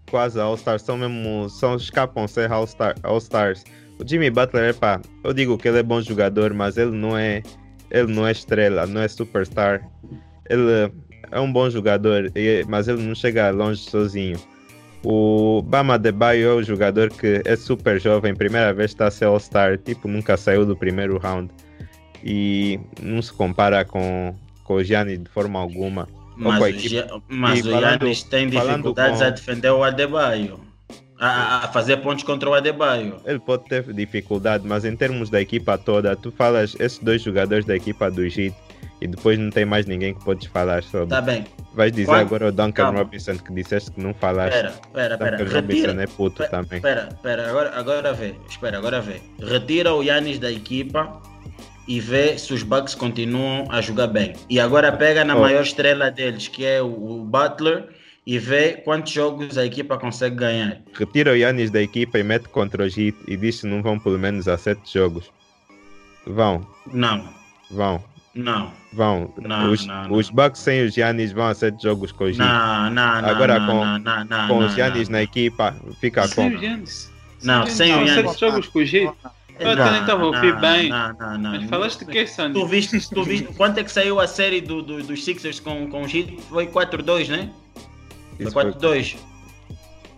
quase 0.09 0.39
All-Stars. 0.39 0.81
São 0.81 0.97
mesmo. 0.97 1.49
São, 1.49 1.75
escapam 1.75 2.27
ser 2.27 2.51
All-Stars. 2.51 2.99
All 3.03 3.17
-Stars. 3.17 3.63
O 3.99 4.07
Jimmy 4.07 4.29
Butler, 4.29 4.69
é 4.69 4.73
pá, 4.73 4.99
eu 5.23 5.33
digo 5.33 5.57
que 5.57 5.67
ele 5.67 5.79
é 5.79 5.83
bom 5.83 6.01
jogador, 6.01 6.53
mas 6.53 6.77
ele 6.77 6.91
não 6.91 7.17
é. 7.17 7.43
Ele 7.91 8.11
não 8.11 8.25
é 8.25 8.31
estrela, 8.31 8.87
não 8.87 9.01
é 9.01 9.07
superstar. 9.07 9.87
Ele 10.49 10.91
é 11.33 11.39
um 11.39 11.51
bom 11.51 11.69
jogador, 11.69 12.31
mas 12.67 12.87
ele 12.87 13.01
não 13.01 13.15
chega 13.15 13.49
longe 13.49 13.81
sozinho. 13.81 14.39
O 15.03 15.61
Bama 15.63 15.99
Debaio 15.99 16.47
é 16.47 16.53
o 16.53 16.63
jogador 16.63 17.09
que 17.09 17.41
é 17.43 17.55
super 17.57 17.99
jovem, 17.99 18.33
primeira 18.33 18.73
vez 18.73 18.91
está 18.91 19.07
a 19.07 19.11
ser 19.11 19.25
All-Star, 19.25 19.77
tipo, 19.77 20.07
nunca 20.07 20.37
saiu 20.37 20.65
do 20.65 20.77
primeiro 20.77 21.17
round. 21.17 21.51
E 22.23 22.79
não 23.01 23.21
se 23.21 23.33
compara 23.33 23.83
com, 23.83 24.33
com 24.63 24.75
o 24.75 24.83
Gianni 24.83 25.17
de 25.17 25.29
forma 25.29 25.59
alguma. 25.59 26.07
Mas, 26.37 26.61
o, 26.61 26.79
Gia, 26.79 27.07
mas 27.27 27.65
o 27.65 27.69
Giannis 27.69 28.23
tem 28.23 28.47
dificuldades 28.47 29.19
com... 29.19 29.25
a 29.25 29.29
defender 29.29 29.71
o 29.71 29.83
Adebayo. 29.83 30.59
A, 31.19 31.65
a, 31.65 31.67
fazer 31.67 31.97
pontos 31.97 32.23
contra 32.23 32.49
o 32.49 32.53
Adebayo. 32.53 33.17
Ele 33.25 33.39
pode 33.39 33.65
ter 33.65 33.83
dificuldade, 33.93 34.65
mas 34.65 34.85
em 34.85 34.95
termos 34.95 35.29
da 35.29 35.41
equipa 35.41 35.77
toda, 35.77 36.15
tu 36.15 36.31
falas 36.31 36.75
esses 36.79 36.97
dois 36.99 37.21
jogadores 37.21 37.65
da 37.65 37.75
equipa 37.75 38.09
do 38.09 38.23
Heat 38.25 38.53
e 39.03 39.07
depois 39.07 39.37
não 39.37 39.49
tem 39.49 39.65
mais 39.65 39.85
ninguém 39.85 40.13
que 40.13 40.23
podes 40.23 40.47
falar 40.47 40.81
sobre. 40.83 41.09
Tá 41.09 41.21
bem. 41.21 41.43
Vais 41.73 41.91
dizer 41.91 42.05
Quando- 42.07 42.21
agora 42.21 42.47
o 42.47 42.51
Duncan 42.51 42.71
Calma. 42.71 42.99
Robinson 42.99 43.35
que 43.37 43.53
disseste 43.53 43.91
que 43.91 44.01
não 44.01 44.13
falaste. 44.13 44.55
Espera, 44.55 44.69
espera, 44.69 45.13
espera. 45.15 45.37
Duncan 45.37 45.53
Robinson 45.55 45.85
Retira. 45.87 46.03
é 46.03 46.07
puto 46.07 46.43
Pe- 46.43 46.49
também. 46.49 46.77
Espera, 46.77 47.09
espera, 47.11 47.49
agora, 47.49 47.71
agora 47.77 48.13
vê. 48.13 48.35
Espera, 48.49 48.77
agora 48.77 49.01
vê. 49.01 49.21
Retira 49.39 49.93
o 49.93 50.01
Yannis 50.03 50.39
da 50.39 50.51
equipa 50.51 51.21
e 51.87 51.99
vê 51.99 52.37
se 52.37 52.53
os 52.53 52.63
Bucks 52.63 52.95
continuam 52.95 53.65
a 53.69 53.81
jogar 53.81 54.07
bem. 54.07 54.33
E 54.49 54.59
agora 54.59 54.91
pega 54.91 55.25
na 55.25 55.35
Oh. 55.35 55.41
maior 55.41 55.63
estrela 55.63 56.09
deles, 56.09 56.47
que 56.47 56.63
é 56.65 56.81
o, 56.81 56.85
o 56.87 57.25
Butler, 57.25 57.89
e 58.25 58.39
vê 58.39 58.73
quantos 58.85 59.11
jogos 59.11 59.57
a 59.57 59.65
equipa 59.65 59.97
consegue 59.97 60.35
ganhar. 60.37 60.77
Retira 60.93 61.31
o 61.31 61.35
Yannis 61.35 61.69
da 61.71 61.81
equipa 61.81 62.17
e 62.19 62.23
mete 62.23 62.47
contra 62.49 62.83
o 62.83 62.85
Heat 62.85 63.15
e 63.27 63.35
diz 63.35 63.59
que 63.61 63.67
não 63.67 63.81
vão 63.81 63.99
pelo 63.99 64.17
menos 64.17 64.47
a 64.47 64.57
sete 64.57 64.93
jogos. 64.93 65.29
Vão, 66.25 66.65
Não, 66.93 67.27
vão, 67.69 68.01
não, 68.35 68.71
vão. 68.91 69.33
Não, 69.37 69.71
os, 69.71 69.85
não, 69.85 70.11
os 70.13 70.29
não. 70.29 70.35
Bucks 70.35 70.61
sem 70.61 70.83
os 70.85 70.95
Yannis 70.97 71.31
vão 71.31 71.47
a 71.47 71.53
sete 71.53 71.83
jogos 71.83 72.11
com 72.11 72.23
o 72.23 72.27
Heat. 72.27 72.39
não, 72.39 72.89
não, 72.89 73.21
não. 73.21 73.29
Agora 73.29 73.59
não, 73.59 73.67
com- 73.67 73.85
não, 73.85 73.99
não, 73.99 74.25
não, 74.25 74.47
com 74.47 74.59
não, 74.61 74.67
os 74.67 74.75
Yannis 74.77 75.07
não. 75.09 75.13
na 75.17 75.23
equipa, 75.23 75.75
fica 76.01 76.27
Sem 76.27 76.35
como? 76.45 76.55
o 76.57 76.59
Giannis. 76.59 77.11
Não, 77.43 77.65
sem 77.67 77.93
o 77.93 77.97
Não, 77.97 78.07
Giannis. 78.07 78.31
sete 78.31 78.39
jogos 78.39 78.67
com 78.67 78.79
o 78.79 78.85
G. 78.85 79.11
Eu 79.59 79.69
até 79.69 79.91
nem 79.91 80.01
estava 80.01 80.23
a 80.23 80.25
ouvir 80.25 80.53
Não, 80.53 80.61
bem. 80.61 80.89
Não, 80.89 81.13
não, 81.13 81.37
não. 81.37 81.51
Mas 81.51 81.69
falaste 81.69 82.05
que 82.05 82.17
é, 82.17 82.25
Sandy? 82.25 82.59
Tu 82.59 82.65
viste, 82.65 83.09
tu 83.13 83.23
viste 83.23 83.47
quanto 83.55 83.77
é 83.79 83.83
que 83.83 83.91
saiu 83.91 84.19
a 84.19 84.25
série 84.27 84.59
do, 84.61 84.81
do- 84.81 85.03
dos 85.03 85.23
Sixers 85.23 85.59
com, 85.59 85.87
com 85.89 86.01
o 86.01 86.05
Heat? 86.05 86.39
Foi 86.49 86.65
4-2, 86.65 87.27
né? 87.29 87.49
Foi 88.35 88.45
Isso 88.45 88.51
foi- 88.51 88.63
4-2. 88.71 89.15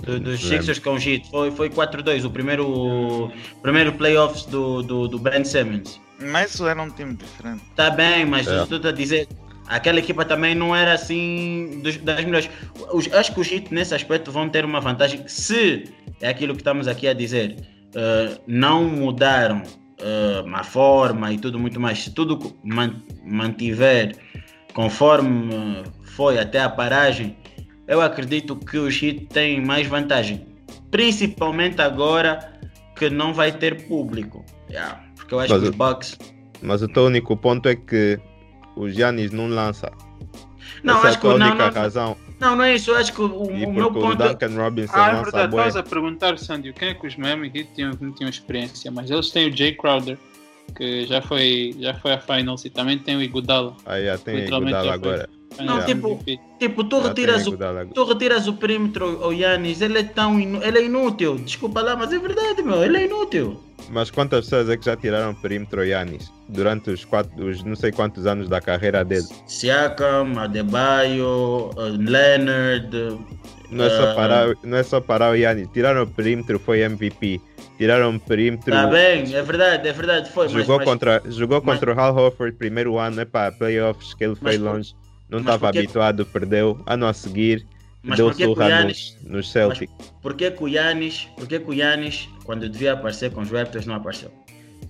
Do- 0.04 0.20
dos 0.20 0.42
Lembro. 0.44 0.58
Sixers 0.58 0.80
com 0.80 0.92
o 0.92 0.98
Heat. 0.98 1.30
Foi, 1.30 1.52
foi 1.52 1.70
4-2, 1.70 2.24
o 2.26 2.30
primeiro, 2.30 3.30
primeiro 3.62 3.92
playoffs 3.94 4.46
do, 4.46 4.82
do, 4.82 5.08
do 5.10 5.20
Ben 5.20 5.44
Simmons. 5.44 6.00
Mas 6.20 6.60
era 6.62 6.82
um 6.82 6.90
time 6.90 7.16
diferente. 7.16 7.64
Tá 7.76 7.90
bem, 7.90 8.26
mas 8.26 8.48
É. 8.48 8.66
tu 8.66 8.80
tá 8.80 8.90
a 8.90 8.92
dizer. 8.92 9.28
Aquela 9.68 9.98
equipa 10.00 10.24
também 10.24 10.54
não 10.54 10.76
era 10.76 10.94
assim 10.94 11.80
dos- 11.84 11.98
das 11.98 12.24
melhores. 12.24 12.50
Os- 12.94 13.12
acho 13.12 13.34
que 13.34 13.40
os 13.40 13.52
Heat 13.52 13.74
nesse 13.74 13.96
aspecto 13.96 14.32
vão 14.32 14.48
ter 14.48 14.64
uma 14.64 14.80
vantagem 14.80 15.24
se 15.28 15.86
é 16.22 16.30
aquilo 16.30 16.54
que 16.54 16.62
estamos 16.62 16.88
aqui 16.88 17.08
a 17.08 17.14
dizer. 17.14 17.56
eh, 17.98 18.38
não 18.46 18.84
mudaram 18.84 19.64
eh, 20.00 20.44
a 20.54 20.64
forma 20.66 21.32
e 21.32 21.38
tudo 21.38 21.58
muito 21.58 21.80
mais. 21.80 22.00
Se 22.04 22.14
tudo 22.14 22.54
man- 22.62 23.02
mantiver 23.24 24.14
conforme 24.74 25.54
eh, 25.56 25.84
foi 26.04 26.38
até 26.38 26.60
a 26.60 26.68
paragem, 26.70 27.38
eu 27.88 28.02
acredito 28.02 28.58
que 28.58 28.78
os 28.78 29.02
Heat 29.02 29.28
têm 29.28 29.62
mais 29.66 29.88
vantagem. 29.88 30.46
Principalmente 30.92 31.82
agora 31.82 32.54
que 32.98 33.10
não 33.10 33.34
vai 33.34 33.54
ter 33.54 33.88
público. 33.88 34.44
Yeah, 34.70 35.02
porque 35.26 35.36
eu 35.36 35.40
acho 35.40 35.54
Mas 35.54 35.62
que 35.62 35.68
o- 35.68 35.72
os 35.72 35.76
Bucks. 35.76 36.18
Mas 36.62 36.82
o 36.82 36.88
teu 36.88 37.04
único 37.06 37.36
ponto 37.38 37.68
é 37.68 37.76
que 37.76 38.20
o 38.76 38.90
Giannis 38.90 39.32
não 39.32 39.48
lança. 39.48 39.92
Não, 40.84 40.98
Essa 41.00 41.08
acho 41.08 41.16
é 41.16 41.18
a 41.18 41.22
que 41.22 41.28
não, 41.28 41.36
única 41.48 41.72
não, 41.72 41.82
razão. 41.82 42.18
não, 42.40 42.56
não 42.56 42.64
é 42.64 42.76
isso. 42.76 42.92
Eu 42.92 42.98
acho 42.98 43.14
que 43.14 43.22
o, 43.22 43.26
o 43.26 43.52
meu 43.74 43.90
porque 43.92 44.00
o 44.00 44.10
ponto 44.10 44.24
é. 44.24 44.30
Duncan 44.30 44.56
Robinson 44.62 44.94
Ah, 44.96 45.10
é 45.10 45.12
lança 45.14 45.24
verdade. 45.24 45.50
Estavas 45.56 45.76
a 45.76 45.84
perguntar, 45.84 46.38
Sandy, 46.38 46.74
quem 46.74 46.90
é 46.90 46.94
que 46.94 47.08
os 47.08 47.16
Miami 47.16 47.52
Heat 47.54 47.70
tinham, 47.76 47.92
não 48.00 48.12
tinham 48.12 48.30
experiência, 48.30 48.90
mas 48.92 49.10
eles 49.12 49.30
têm 49.32 49.50
o 49.50 49.56
Jay 49.56 49.74
Crowder, 49.74 50.18
que 50.76 51.06
já 51.06 51.22
foi, 51.22 51.76
já 51.80 51.94
foi 51.96 52.14
a 52.14 52.20
Finals, 52.20 52.66
e 52.66 52.70
também 52.70 52.98
tem 52.98 53.16
o 53.16 53.22
Iguodala. 53.22 53.76
Aí 53.86 54.06
já 54.06 54.18
tem 54.18 54.36
Literalmente 54.38 54.76
Iguodala 54.78 55.20
já 55.20 55.26
foi. 55.28 55.28
Não, 55.64 55.86
tipo, 55.86 56.08
MVP. 56.12 56.40
Tipo, 56.60 56.84
tu 56.84 57.00
retiras, 57.00 57.46
o, 57.48 57.58
tu 57.94 58.04
retiras 58.06 58.48
o 58.48 58.54
perímetro 58.54 59.24
ao 59.24 59.34
Yannis, 59.34 59.82
ele 59.82 60.00
é 60.00 60.04
tão 60.04 60.40
inu- 60.40 60.64
ele 60.64 60.80
é 60.80 60.86
inútil. 60.86 61.36
Desculpa 61.36 61.82
lá, 61.82 61.96
mas 61.96 62.12
é 62.14 62.18
verdade, 62.20 62.62
meu. 62.64 62.84
Ele 62.84 62.98
é 62.98 63.06
inútil. 63.06 63.62
Mas 63.90 64.10
quantas 64.10 64.46
pessoas 64.46 64.70
é 64.70 64.78
que 64.78 64.86
já 64.86 64.96
tiraram 64.96 65.32
o 65.32 65.36
perímetro 65.36 65.80
ao 65.82 65.86
Giannis 65.86 66.32
durante 66.50 66.90
os, 66.90 67.06
quatro, 67.06 67.46
os 67.46 67.64
não 67.64 67.76
sei 67.76 67.92
quantos 67.92 68.26
anos 68.26 68.50
da 68.50 68.60
carreira 68.60 69.04
dele? 69.06 69.26
Siakam, 69.46 70.40
Adebayo, 70.40 71.70
uh, 71.76 71.96
Leonard. 71.98 72.90
Não 73.70 73.86
é, 73.86 73.90
só 73.90 74.12
uh, 74.12 74.16
parar, 74.16 74.54
não 74.64 74.78
é 74.78 74.84
só 74.84 75.02
parar 75.02 75.32
o 75.34 75.38
Giannis. 75.38 75.68
Tiraram 75.74 76.04
o 76.04 76.08
perímetro, 76.08 76.58
foi 76.60 76.82
MVP. 76.82 77.42
Tiraram 77.78 78.16
o 78.16 78.20
perímetro. 78.20 78.72
Tá 78.72 78.88
bem, 78.88 79.34
é 79.36 79.42
verdade, 79.42 79.88
é 79.88 79.92
verdade. 79.92 80.32
Foi, 80.32 80.48
Jogou 80.48 80.78
mas, 80.78 80.86
contra, 80.86 81.22
jogou 81.28 81.62
mas- 81.64 81.76
contra 81.80 81.94
o 81.94 82.00
Hal 82.00 82.16
Horford 82.16 82.56
primeiro 82.58 82.98
ano, 82.98 83.20
é 83.22 83.26
para 83.26 83.52
playoffs 83.52 84.14
que 84.14 84.24
ele 84.24 84.36
foi 84.36 84.58
longe. 84.58 84.96
Não 85.30 85.40
estava 85.40 85.70
habituado, 85.70 86.26
perdeu. 86.26 86.80
Ano 86.86 87.08
a 87.08 87.14
seguir, 87.14 87.66
mas 88.04 88.18
deu 88.18 88.32
surra 88.34 88.70
Yannis, 88.70 89.18
nos, 89.24 89.32
nos 89.32 89.52
Celtics. 89.52 89.94
porquê 90.22 90.52
que 90.52 90.64
o 90.64 90.68
Yannis, 90.68 91.28
porquê 91.36 91.60
que 91.60 91.70
o 91.70 91.74
Yannis, 91.74 92.30
quando 92.44 92.70
devia 92.70 92.94
aparecer 92.94 93.32
com 93.32 93.42
os 93.42 93.50
Raptors, 93.50 93.86
não 93.86 93.96
apareceu? 93.96 94.32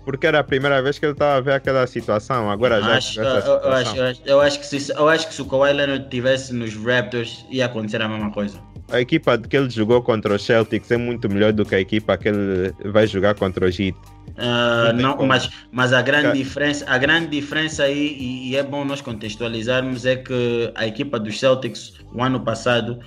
Porque 0.04 0.28
era 0.28 0.40
a 0.40 0.44
primeira 0.44 0.82
vez 0.84 1.00
que 1.00 1.06
ele 1.06 1.14
estava 1.14 1.38
a 1.38 1.42
ver 1.42 1.54
aquela 1.54 1.88
situação. 1.88 2.52
Agora 2.52 2.80
já 2.80 2.98
acho, 2.98 3.22
acho, 3.22 3.48
eu, 3.50 3.72
acho, 3.72 4.22
eu 4.26 4.42
acho 4.42 4.60
que 4.60 4.66
se, 4.66 4.92
eu 4.92 5.10
acho 5.10 5.28
que 5.28 5.34
se 5.34 5.42
o 5.42 5.46
Kawhi 5.46 5.74
Leonard 5.74 6.04
estivesse 6.04 6.54
nos 6.54 6.76
Raptors, 6.76 7.44
ia 7.50 7.66
acontecer 7.66 8.02
a 8.02 8.08
mesma 8.08 8.32
coisa. 8.32 8.60
A 8.92 9.02
equipa 9.02 9.36
que 9.38 9.58
ele 9.58 9.70
jogou 9.70 10.04
contra 10.04 10.36
os 10.36 10.46
Celtics 10.46 10.92
é 10.92 10.98
muito 10.98 11.28
melhor 11.28 11.52
do 11.54 11.66
que 11.66 11.74
a 11.74 11.80
equipa 11.80 12.16
que 12.18 12.28
ele 12.28 12.72
vai 12.86 13.08
jogar 13.08 13.34
contra 13.34 13.66
o 13.66 13.70
Heat. 13.70 13.96
Ah, 14.38 14.92
Não 14.94 15.16
não, 15.18 15.22
mas, 15.24 15.50
mas 15.72 15.94
a 15.94 16.02
grande 16.02 16.32
Ca- 16.32 16.34
diferença, 16.34 16.86
a 16.90 16.98
grande 16.98 17.30
diferença 17.30 17.84
aí, 17.84 18.16
e, 18.20 18.50
e 18.52 18.56
é 18.58 18.64
bom 18.64 18.84
nós 18.84 19.02
contextualizarmos, 19.02 20.06
é 20.06 20.18
que 20.18 20.72
a 20.76 20.86
equipa 20.86 21.20
dos 21.20 21.40
Celtics, 21.40 21.94
o 22.14 22.22
ano 22.22 22.44
passado, 22.44 23.00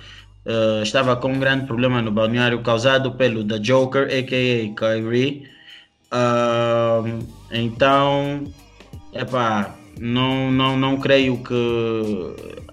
ah, 0.45 0.81
estava 0.83 1.15
com 1.17 1.33
um 1.33 1.39
grande 1.39 1.65
problema 1.67 2.01
no 2.01 2.11
balneário 2.11 2.61
causado 2.63 3.15
pelo 3.15 3.43
The 3.47 3.59
Joker, 3.59 4.03
a.k.a. 4.07 4.75
Kyrie. 4.75 5.47
Ah, 6.11 7.01
então, 7.51 8.43
epá, 9.13 9.75
não, 9.99 10.51
não, 10.51 10.77
não 10.77 10.99
creio 10.99 11.43
que 11.43 11.53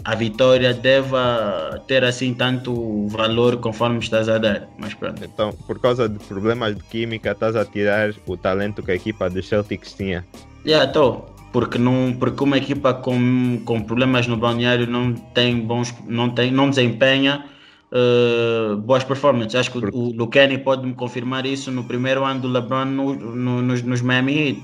a 0.07 0.14
vitória 0.14 0.73
deva 0.73 1.83
ter 1.88 2.05
assim 2.05 2.33
tanto 2.33 3.09
valor 3.09 3.57
conforme 3.57 3.99
estás 3.99 4.29
a 4.29 4.38
dar. 4.38 4.69
Mas 4.79 4.95
pronto. 4.95 5.21
Então, 5.25 5.53
por 5.66 5.81
causa 5.81 6.09
de 6.09 6.16
problemas 6.21 6.77
de 6.77 6.83
química, 6.85 7.33
estás 7.33 7.57
a 7.57 7.64
tirar 7.64 8.14
o 8.25 8.37
talento 8.37 8.83
que 8.85 8.92
a 8.92 8.95
equipa 8.95 9.29
dos 9.29 9.49
Celtics 9.49 9.92
tinha. 9.95 10.25
Já 10.64 10.85
estou. 10.85 11.35
Porque, 11.53 11.77
não, 11.79 12.14
porque 12.19 12.45
uma 12.45 12.57
equipa 12.59 12.95
com, 12.95 13.61
com 13.64 13.81
problemas 13.83 14.27
no 14.29 14.37
balneário 14.37 14.87
não 14.87 15.12
tem 15.12 15.59
bons, 15.59 15.92
não, 16.07 16.31
tem, 16.31 16.53
não 16.53 16.69
desempenha 16.71 17.45
eh, 17.90 18.77
boas 18.77 19.03
performances. 19.03 19.55
Acho 19.57 19.73
que 19.73 19.81
Porque- 19.81 19.97
o 19.97 20.11
Lucani 20.12 20.59
pode 20.59 20.87
me 20.87 20.95
confirmar 20.95 21.47
isso 21.47 21.71
no 21.73 21.83
primeiro 21.85 22.25
ano 22.25 22.40
do 22.42 22.49
LeBron 22.49 22.85
no, 22.85 23.14
no- 23.14 23.62
nos, 23.62 23.83
nos 23.83 24.01
Miami 24.03 24.35
Heat. 24.38 24.61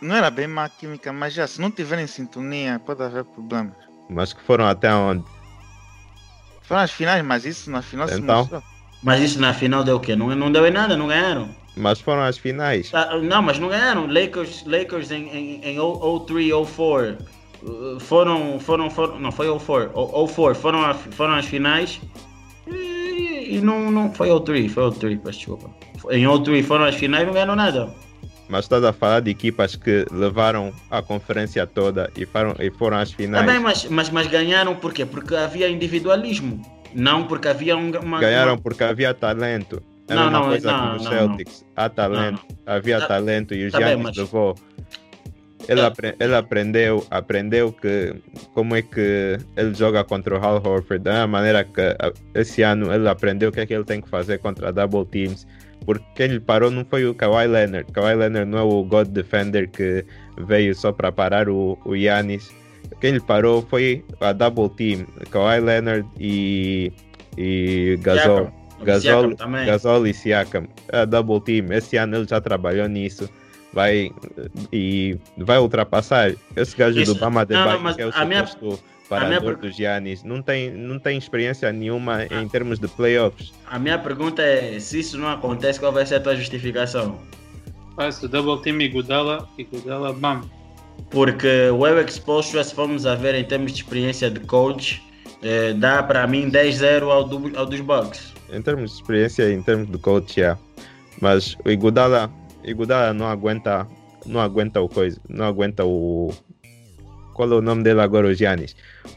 Não 0.00 0.14
era 0.14 0.30
bem 0.30 0.46
má 0.46 0.68
química, 0.68 1.12
mas 1.12 1.34
já, 1.34 1.46
se 1.46 1.60
não 1.60 1.70
tiverem 1.70 2.06
sintonia, 2.06 2.80
pode 2.84 3.02
haver 3.02 3.24
problemas. 3.24 3.74
Mas 4.10 4.32
que 4.32 4.42
foram 4.42 4.66
até 4.66 4.92
onde? 4.94 5.24
Foram 6.62 6.82
as 6.82 6.90
finais, 6.90 7.24
mas 7.24 7.44
isso 7.44 7.70
na 7.70 7.82
final 7.82 8.08
se 8.08 8.20
Então? 8.20 8.38
mostrou. 8.38 8.62
Mas 9.02 9.20
isso 9.20 9.40
na 9.40 9.52
final 9.52 9.84
deu 9.84 9.96
o 9.96 10.00
quê? 10.00 10.16
Não, 10.16 10.34
não 10.34 10.50
deu 10.50 10.66
em 10.66 10.70
nada, 10.70 10.96
não 10.96 11.08
ganharam. 11.08 11.48
Mas 11.76 12.00
foram 12.00 12.22
as 12.22 12.38
finais. 12.38 12.90
Tá, 12.90 13.18
não, 13.18 13.42
mas 13.42 13.58
não 13.58 13.68
ganharam. 13.68 14.06
Lakers, 14.06 14.64
Lakers 14.64 15.10
em, 15.10 15.28
em, 15.28 15.60
em 15.62 15.76
03, 16.26 16.52
04 16.52 17.18
uh, 17.62 18.00
foram, 18.00 18.58
foram, 18.60 18.88
foram, 18.88 19.18
não 19.18 19.32
foi 19.32 19.46
04, 19.58 19.90
04 19.92 20.54
foram, 20.54 20.84
a, 20.84 20.94
foram 20.94 21.34
as 21.34 21.44
finais 21.46 22.00
e, 22.66 23.56
e 23.56 23.60
não, 23.60 23.90
não 23.90 24.12
foi 24.12 24.28
03, 24.40 24.72
foi 24.72 24.90
03, 24.90 25.20
peço 25.20 25.38
desculpa. 25.38 25.70
Em 26.10 26.24
03 26.42 26.64
foram 26.66 26.84
as 26.84 26.94
finais 26.94 27.24
e 27.24 27.26
não 27.26 27.32
ganharam 27.34 27.56
nada. 27.56 27.92
Mas 28.48 28.66
estás 28.66 28.84
a 28.84 28.92
falar 28.92 29.20
de 29.20 29.30
equipas 29.30 29.74
que 29.74 30.04
levaram 30.12 30.72
a 30.90 31.00
conferência 31.00 31.66
toda 31.66 32.10
e 32.16 32.26
foram, 32.26 32.54
e 32.58 32.70
foram 32.70 32.98
às 32.98 33.10
finais. 33.12 33.46
bem, 33.46 33.58
mas, 33.58 33.86
mas, 33.86 34.10
mas 34.10 34.26
ganharam 34.26 34.74
por 34.76 34.92
quê? 34.92 35.06
Porque 35.06 35.34
havia 35.34 35.68
individualismo, 35.68 36.60
não 36.94 37.24
porque 37.26 37.48
havia 37.48 37.76
um, 37.76 37.90
uma, 37.98 38.20
Ganharam 38.20 38.52
uma- 38.52 38.60
porque 38.60 38.84
havia 38.84 39.14
talento. 39.14 39.82
É 40.06 40.14
Não, 40.14 40.22
a 40.22 40.24
mesma 40.26 40.38
não, 40.40 40.48
coisa 40.48 40.72
não, 40.72 40.92
nos 40.94 41.04
não, 41.04 41.10
Celtics. 41.12 41.64
Há 41.74 41.88
talento, 41.88 42.42
havia 42.66 43.00
Tá- 43.00 43.06
talento 43.06 43.54
e 43.54 43.66
o 43.68 43.72
tá 43.72 43.78
Giannis 43.78 44.02
mas- 44.04 44.16
levou. 44.18 44.54
Ele, 45.66 45.80
Tá. 45.80 45.86
apre- 45.86 46.14
ele 46.20 46.34
aprendeu, 46.34 47.06
aprendeu 47.10 47.72
que 47.72 48.14
como 48.52 48.76
é 48.76 48.82
que 48.82 49.38
ele 49.56 49.72
joga 49.72 50.04
contra 50.04 50.38
o 50.38 50.44
Hal 50.44 50.56
Horford, 50.62 51.02
da 51.02 51.26
maneira 51.26 51.64
que 51.64 51.80
esse 52.34 52.60
ano 52.60 52.92
ele 52.92 53.08
aprendeu 53.08 53.48
o 53.48 53.52
que 53.52 53.60
é 53.60 53.64
que 53.66 53.72
ele 53.72 53.84
tem 53.84 53.98
que 54.02 54.08
fazer 54.10 54.36
contra 54.40 54.70
double 54.70 55.06
teams, 55.06 55.46
porque 55.84 56.04
quem 56.14 56.26
lhe 56.28 56.40
parou 56.40 56.70
não 56.70 56.84
foi 56.84 57.04
o 57.06 57.14
Kawhi 57.14 57.46
Leonard. 57.46 57.90
Kawhi 57.92 58.14
Leonard 58.14 58.50
não 58.50 58.58
é 58.58 58.62
o 58.62 58.82
God 58.84 59.08
Defender 59.08 59.68
que 59.68 60.04
veio 60.38 60.74
só 60.74 60.92
para 60.92 61.10
parar 61.12 61.48
o, 61.48 61.78
o 61.84 61.96
Giannis. 61.96 62.50
Quem 63.00 63.12
lhe 63.12 63.20
parou 63.20 63.62
foi 63.62 64.04
a 64.20 64.32
double 64.32 64.68
team, 64.70 65.06
Kawhi 65.30 65.60
Leonard 65.60 66.06
e, 66.18 66.92
e 67.36 67.98
Gasol. 68.02 68.36
Siakam. 68.36 68.52
Gasol, 68.84 69.30
Siakam. 69.30 69.66
Gasol 69.66 70.06
e 70.06 70.14
Siakam, 70.14 70.68
a 70.92 71.04
double 71.04 71.40
team. 71.40 71.72
Esse 71.72 71.96
ano 71.96 72.16
ele 72.16 72.26
já 72.28 72.40
trabalhou 72.40 72.88
nisso. 72.88 73.28
Vai 73.72 74.10
e 74.72 75.18
vai 75.38 75.58
ultrapassar. 75.58 76.32
Esse 76.56 76.76
gajo 76.76 77.00
Isso- 77.00 77.14
do 77.14 77.20
Bama 77.20 77.44
de 77.44 77.54
não, 77.54 77.64
não, 77.72 77.80
mas 77.80 77.96
que 77.96 78.02
é 78.02 78.06
o 78.06 78.10
a 78.14 78.24
minha- 78.24 78.46
suposto 79.04 79.24
a 79.24 79.28
minha 79.28 79.40
dos 79.40 79.76
Giannis, 79.76 80.22
não 80.22 80.42
tem, 80.42 80.70
não 80.70 80.98
tem 80.98 81.18
experiência 81.18 81.70
nenhuma 81.72 82.24
em 82.24 82.48
termos 82.48 82.78
de 82.78 82.88
playoffs. 82.88 83.52
A 83.66 83.78
minha 83.78 83.98
pergunta 83.98 84.42
é, 84.42 84.78
se 84.80 85.00
isso 85.00 85.18
não 85.18 85.28
acontece, 85.28 85.78
qual 85.78 85.92
vai 85.92 86.06
ser 86.06 86.16
a 86.16 86.20
tua 86.20 86.34
justificação? 86.36 87.18
Faz 87.96 88.22
o 88.22 88.28
double 88.28 88.62
team 88.62 88.80
Iguodala, 88.80 89.48
Iguodala, 89.58 90.12
bam. 90.12 90.42
Porque 91.10 91.68
o 91.70 91.86
Erik 91.86 92.12
Spoelstra, 92.12 92.64
se 92.64 92.74
formos 92.74 93.06
a 93.06 93.14
ver 93.14 93.34
em 93.34 93.44
termos 93.44 93.72
de 93.72 93.82
experiência 93.82 94.30
de 94.30 94.40
coach, 94.40 95.02
eh, 95.42 95.72
dá 95.74 96.02
para 96.02 96.26
mim 96.26 96.50
10-0 96.50 97.10
ao, 97.10 97.24
do, 97.24 97.56
ao 97.56 97.66
dos 97.66 97.80
Bucks. 97.80 98.32
Em 98.52 98.62
termos 98.62 98.92
de 98.92 98.96
experiência, 98.96 99.52
em 99.52 99.62
termos 99.62 99.90
de 99.90 99.98
coach, 99.98 100.40
yeah. 100.40 100.58
Mas 101.20 101.56
o 101.64 101.70
Iguodala, 101.70 102.30
Iguodala 102.64 103.12
não 103.12 103.26
aguenta, 103.26 103.86
não 104.26 104.40
aguenta 104.40 104.80
o 104.80 104.88
coisa, 104.88 105.20
não 105.28 105.44
aguenta 105.44 105.84
o 105.84 106.32
qual 107.34 107.50
é 107.52 107.54
o 107.54 107.60
nome 107.60 107.82
dele 107.82 108.00
agora, 108.00 108.28
o 108.28 108.34
Giannis. 108.34 108.74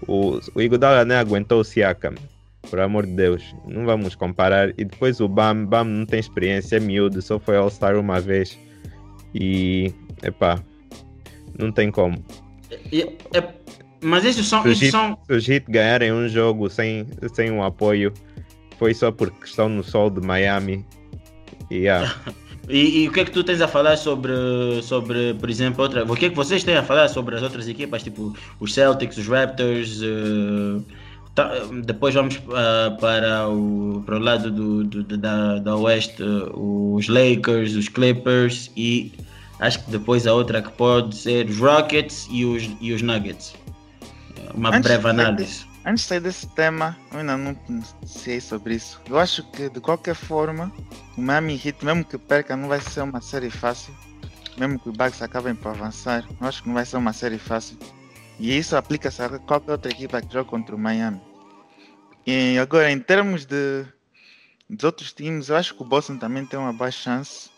O, 0.07 0.39
o 0.53 0.61
Iguodala 0.61 1.05
nem 1.05 1.18
aguentou 1.18 1.61
o 1.61 1.63
Siakam, 1.63 2.15
por 2.70 2.80
amor 2.80 3.05
de 3.05 3.13
Deus, 3.13 3.55
não 3.65 3.86
vamos 3.86 4.15
comparar. 4.15 4.70
E 4.78 4.84
depois 4.84 5.20
o 5.20 5.28
Bam, 5.28 5.65
Bam 5.65 5.86
não 5.86 6.05
tem 6.05 6.20
experiência, 6.20 6.78
é 6.78 6.80
miúdo, 6.80 7.22
só 7.22 7.39
foi 7.39 7.55
All-Star 7.55 7.97
uma 7.97 8.20
vez. 8.20 8.57
E, 9.34 9.93
epá, 10.24 10.61
não 11.57 11.72
tem 11.72 11.91
como. 11.91 12.24
E- 12.91 13.15
é- 13.34 13.53
mas 14.01 14.26
isso 14.26 14.43
são, 14.43 14.61
Se 14.63 14.70
os 14.70 14.82
Heat, 14.82 14.91
são 14.91 15.18
se 15.26 15.34
os 15.34 15.47
ganharem 15.68 16.11
um 16.11 16.28
jogo 16.28 16.70
sem, 16.70 17.07
sem 17.34 17.51
um 17.51 17.63
apoio, 17.63 18.13
foi 18.78 18.93
só 18.93 19.11
porque 19.11 19.45
estão 19.45 19.70
no 19.70 19.84
sol 19.84 20.09
de 20.09 20.26
Miami. 20.26 20.86
E, 21.72 21.80
yeah. 21.80 22.15
E, 22.70 23.03
e 23.03 23.07
o 23.07 23.11
que 23.13 23.22
é 23.22 23.26
que 23.26 23.32
tu 23.32 23.43
tens 23.43 23.61
a 23.61 23.68
falar 23.68 23.95
sobre, 23.95 24.34
sobre 24.84 25.34
por 25.36 25.49
exemplo, 25.49 25.84
outra, 25.84 26.03
o 26.03 26.15
que 26.15 26.26
é 26.26 26.30
que 26.30 26.36
vocês 26.36 26.63
têm 26.65 26.76
a 26.76 26.84
falar 26.84 27.07
sobre 27.07 27.36
as 27.36 27.41
outras 27.41 27.68
equipas, 27.68 28.03
tipo 28.03 28.34
os 28.59 28.74
Celtics, 28.74 29.18
os 29.18 29.26
Raptors, 29.28 30.01
eh, 30.01 30.82
tá- 31.34 31.49
depois 31.86 32.13
vamos 32.13 32.41
ah, 32.53 32.97
para, 32.99 33.47
o, 33.47 34.03
para 34.05 34.18
o 34.18 34.20
lado 34.20 34.51
do, 34.51 34.84
do- 34.84 35.18
da, 35.18 35.59
da 35.59 35.76
Oeste, 35.78 36.22
eh, 36.22 36.49
os 36.53 37.07
Lakers, 37.07 37.74
os 37.76 37.88
Clippers 37.88 38.70
e 38.76 39.13
acho 39.61 39.84
que 39.86 39.91
depois 39.91 40.28
a 40.28 40.34
outra 40.34 40.61
que 40.61 40.72
pode 40.74 41.15
ser 41.15 41.47
os 41.49 41.57
Rockets 41.59 42.28
e 42.30 42.43
os, 42.43 42.70
e 42.82 42.91
os 42.91 43.01
Nuggets. 43.01 43.55
Uma 44.53 44.70
Antes 44.70 44.82
breve 44.82 45.07
análise. 45.07 45.65
Antes 45.88 46.03
de 46.03 46.09
sair 46.09 46.19
desse 46.19 46.45
tema, 46.47 46.97
eu 47.13 47.19
ainda 47.19 47.38
não 47.38 47.57
sei 48.05 48.41
sobre 48.41 48.75
isso. 48.75 49.01
Eu 49.07 49.17
acho 49.17 49.41
que 49.51 49.69
de 49.69 49.79
qualquer 49.79 50.15
forma, 50.15 50.69
o 51.17 51.21
Miami 51.21 51.53
Heat, 51.53 51.85
mesmo 51.85 52.03
que 52.03 52.17
perca, 52.17 52.57
não 52.57 52.67
vai 52.67 52.81
ser 52.81 53.03
uma 53.03 53.21
série 53.21 53.49
fácil. 53.49 53.95
Mesmo 54.57 54.77
que 54.77 54.89
os 54.89 54.97
Bucks 54.97 55.21
acabem 55.21 55.55
por 55.55 55.69
avançar, 55.69 56.27
eu 56.41 56.45
acho 56.45 56.61
que 56.61 56.67
não 56.67 56.75
vai 56.75 56.85
ser 56.85 56.97
uma 56.97 57.13
série 57.13 57.38
fácil. 57.38 57.77
E 58.38 58.57
isso 58.57 58.75
aplica-se 58.75 59.21
a 59.21 59.39
qualquer 59.39 59.71
outra 59.71 59.89
equipa 59.89 60.21
que 60.21 60.33
joga 60.33 60.49
contra 60.49 60.75
o 60.75 60.77
Miami. 60.77 61.21
E 62.25 62.57
agora, 62.59 62.91
em 62.91 62.99
termos 62.99 63.45
de 63.45 63.85
dos 64.69 64.83
outros 64.83 65.13
times, 65.13 65.47
eu 65.47 65.55
acho 65.55 65.73
que 65.73 65.83
o 65.83 65.85
Boston 65.85 66.17
também 66.17 66.45
tem 66.45 66.59
uma 66.59 66.73
boa 66.73 66.91
chance. 66.91 67.49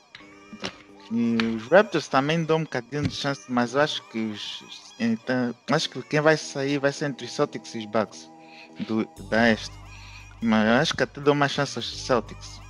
E 1.11 1.37
os 1.55 1.67
Raptors 1.67 2.07
também 2.07 2.43
dão 2.43 2.57
um 2.57 2.63
bocadinho 2.63 3.07
de 3.07 3.13
chance, 3.15 3.41
mas 3.49 3.73
eu 3.73 3.81
acho 3.81 4.03
que 4.09 4.19
os, 4.19 4.63
então, 4.99 5.55
acho 5.71 5.89
que 5.89 6.01
quem 6.03 6.21
vai 6.21 6.37
sair 6.37 6.77
vai 6.77 6.91
ser 6.91 7.05
entre 7.05 7.25
os 7.25 7.31
Celtics 7.33 7.73
e 7.75 7.79
os 7.79 7.85
Bucks 7.85 8.29
do, 8.87 9.07
da 9.29 9.51
Este. 9.51 9.75
Mas 10.41 10.67
eu 10.67 10.73
acho 10.75 10.93
que 10.95 11.03
até 11.03 11.19
dou 11.19 11.33
mais 11.35 11.51
chance 11.51 11.77
aos 11.77 11.97
Celtics. 12.05 12.61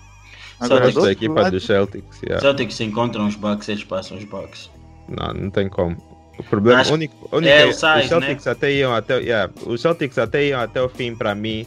Celtics 0.59 0.69
do 0.93 0.93
da 0.93 0.99
outro 1.01 1.11
equipa 1.11 1.41
lado- 1.41 1.51
dos 1.51 1.65
Celtics. 1.65 2.21
yeah. 2.23 2.39
Celtics 2.41 2.75
se 2.75 2.83
encontram 2.83 3.27
os 3.27 3.35
Bucks, 3.35 3.67
eles 3.69 3.83
passam 3.83 4.17
os 4.17 4.23
Bucks. 4.23 4.69
Não, 5.07 5.33
não 5.33 5.49
tem 5.49 5.67
como. 5.69 5.97
O 6.37 6.43
problema 6.43 6.79
Acho- 6.79 6.91
o 6.91 6.93
único, 6.93 7.29
único 7.35 7.49
é 7.51 7.63
é, 7.63 7.65
o 7.65 7.73
size, 7.73 7.99
os 8.03 8.07
Celtics 8.07 8.47
até 8.47 8.71
iam 8.71 8.95
até, 8.95 9.19
yeah, 9.19 9.51
os 9.65 9.81
Celtics 9.81 10.17
até 10.17 10.45
iam 10.47 10.61
até 10.61 10.81
o 10.81 10.87
fim 10.87 11.13
para 11.13 11.35
mim, 11.35 11.65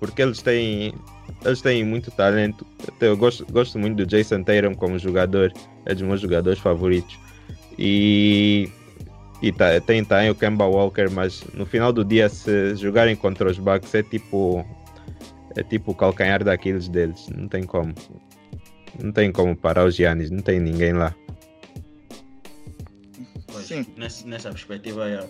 porque 0.00 0.20
eles 0.22 0.42
têm 0.42 0.92
eles 1.44 1.60
têm 1.60 1.84
muito 1.84 2.10
talento. 2.10 2.66
Até 2.86 3.08
eu 3.08 3.16
gosto, 3.16 3.46
gosto 3.50 3.78
muito 3.78 3.96
do 3.96 4.06
Jason 4.06 4.42
Tatum 4.42 4.74
como 4.74 4.98
jogador, 4.98 5.52
é 5.86 5.94
dos 5.94 6.02
meus 6.02 6.20
jogadores 6.20 6.58
favoritos. 6.58 7.18
E 7.78 8.68
e 9.42 9.50
tá, 9.50 9.80
tem 9.80 10.04
também 10.04 10.28
o 10.28 10.34
Kemba 10.34 10.66
Walker, 10.66 11.08
mas 11.10 11.42
no 11.54 11.64
final 11.64 11.92
do 11.92 12.04
dia 12.04 12.28
se 12.28 12.76
jogarem 12.76 13.16
contra 13.16 13.50
os 13.50 13.58
Bucks 13.58 13.94
é 13.94 14.02
tipo 14.02 14.64
é 15.56 15.62
tipo 15.62 15.92
o 15.92 15.94
calcanhar 15.94 16.44
daqueles 16.44 16.88
deles, 16.88 17.28
não 17.34 17.48
tem 17.48 17.64
como. 17.64 17.94
Não 19.02 19.12
tem 19.12 19.32
como 19.32 19.56
parar 19.56 19.84
os 19.84 19.94
Giannis, 19.94 20.30
não 20.30 20.42
tem 20.42 20.60
ninguém 20.60 20.92
lá. 20.92 21.14
Pois, 23.46 23.66
Sim. 23.66 23.86
Nessa, 23.96 24.26
nessa 24.26 24.50
perspectiva, 24.50 25.08
é, 25.08 25.26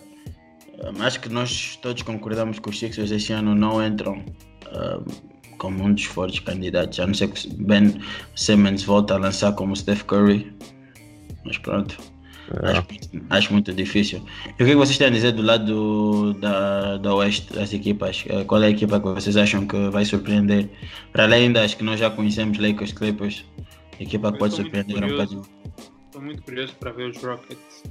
um, 0.83 1.01
acho 1.01 1.19
que 1.19 1.29
nós 1.29 1.77
todos 1.77 2.01
concordamos 2.03 2.59
que 2.59 2.69
os 2.69 2.77
Sixers 2.77 3.11
este 3.11 3.33
ano 3.33 3.55
não 3.55 3.85
entram 3.85 4.13
um, 4.15 5.05
como 5.61 5.83
um 5.83 5.93
dos 5.93 6.05
fortes 6.05 6.39
candidatos, 6.39 6.99
a 6.99 7.05
não 7.05 7.13
ser 7.13 7.27
que 7.27 7.47
Ben 7.53 8.01
Simmons 8.35 8.81
volte 8.83 9.13
a 9.13 9.17
lançar 9.17 9.53
como 9.53 9.75
Steph 9.75 10.01
Curry. 10.05 10.51
Mas 11.45 11.59
pronto, 11.59 11.95
É. 12.63 12.71
acho, 12.71 12.85
muito- 12.89 13.25
acho 13.29 13.53
muito 13.53 13.73
difícil. 13.73 14.25
E 14.47 14.51
o 14.53 14.55
que, 14.57 14.63
é 14.63 14.67
que 14.69 14.75
vocês 14.75 14.97
têm 14.97 15.07
a 15.07 15.09
dizer 15.11 15.33
do 15.33 15.43
lado 15.43 15.65
do- 15.65 16.33
da, 16.39 16.97
da 16.97 17.13
Oeste, 17.13 17.53
das 17.53 17.71
equipas? 17.73 18.25
Eh, 18.27 18.43
Qual 18.45 18.61
é 18.63 18.67
a 18.67 18.69
equipa 18.71 18.99
que 18.99 19.05
vocês 19.07 19.37
acham 19.37 19.67
que 19.67 19.89
vai 19.89 20.03
surpreender? 20.03 20.67
Para 21.13 21.25
além 21.25 21.51
das 21.51 21.75
que 21.75 21.83
nós 21.83 21.99
já 21.99 22.09
conhecemos, 22.09 22.57
Lakers, 22.57 22.91
Clippers, 22.93 23.45
a 23.99 24.03
equipa 24.03 24.31
que 24.31 24.39
pode 24.39 24.55
surpreender 24.55 24.97
um 24.97 25.01
curioso. 25.01 25.35
bocadinho. 25.35 25.41
Estou 26.07 26.21
muito 26.23 26.41
curioso 26.41 26.73
para 26.79 26.91
ver 26.91 27.09
os 27.11 27.17
Rockets, 27.23 27.83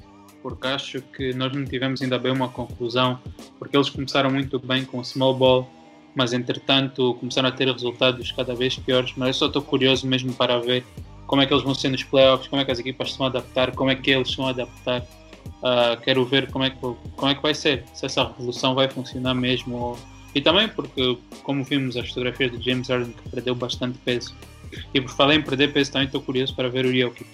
porque 0.43 0.67
acho 0.67 1.01
que 1.03 1.33
nós 1.35 1.53
não 1.53 1.65
tivemos 1.65 2.03
ainda 2.03 2.19
bem 2.19 2.33
uma 2.33 2.49
conclusão, 2.49 3.21
porque 3.61 3.77
eles 3.77 3.89
começaram 3.89 4.29
muito 4.31 4.59
bem 4.59 4.85
com 4.85 4.99
o 4.99 5.05
small 5.05 5.35
ball, 5.37 5.71
mas 6.15 6.33
entretanto 6.33 7.15
começaram 7.15 7.49
a 7.49 7.53
ter 7.53 7.69
resultados 7.71 8.33
cada 8.33 8.55
vez 8.55 8.77
piores. 8.77 9.13
Mas 9.17 9.29
eu 9.29 9.35
só 9.35 9.47
estou 9.47 9.63
curioso 9.63 10.07
mesmo 10.07 10.33
para 10.35 10.59
ver 10.59 10.85
como 11.27 11.41
é 11.43 11.47
que 11.47 11.53
eles 11.55 11.63
vão 11.65 11.75
ser 11.75 11.89
nos 11.91 12.03
playoffs, 12.03 12.49
como 12.49 12.61
é 12.61 12.65
que 12.65 12.71
as 12.73 12.79
equipas 12.79 13.13
se 13.13 13.19
vão 13.19 13.29
adaptar, 13.29 13.73
como 13.73 13.91
é 13.91 13.95
que 13.95 14.11
eles 14.11 14.31
se 14.31 14.37
vão 14.37 14.49
adaptar. 14.49 15.05
Ah, 15.63 15.97
quero 16.03 16.25
ver 16.25 16.51
como 16.51 16.65
é, 16.65 16.71
que, 16.71 16.77
como 16.79 17.29
é 17.31 17.35
que 17.35 17.43
vai 17.43 17.55
ser, 17.55 17.85
se 17.95 18.07
essa 18.07 18.25
revolução 18.25 18.75
vai 18.75 18.89
funcionar 18.89 19.35
mesmo. 19.35 19.77
ou- 19.77 19.99
E 20.35 20.41
também 20.41 20.69
porque, 20.69 21.19
como 21.43 21.63
vimos 21.65 21.97
as 21.97 22.09
fotografias 22.09 22.51
de 22.53 22.65
James 22.71 22.89
Harden, 22.89 23.13
que 23.13 23.29
perdeu 23.31 23.55
bastante 23.55 23.99
peso. 24.05 24.35
E 24.95 25.01
por 25.01 25.11
falar 25.11 25.35
em 25.35 25.43
perder 25.43 25.73
peso, 25.73 25.91
também 25.93 26.07
estou 26.07 26.21
curioso 26.23 26.55
para 26.55 26.69
ver 26.69 26.85
o 26.87 26.93
Jokic. 26.97 27.29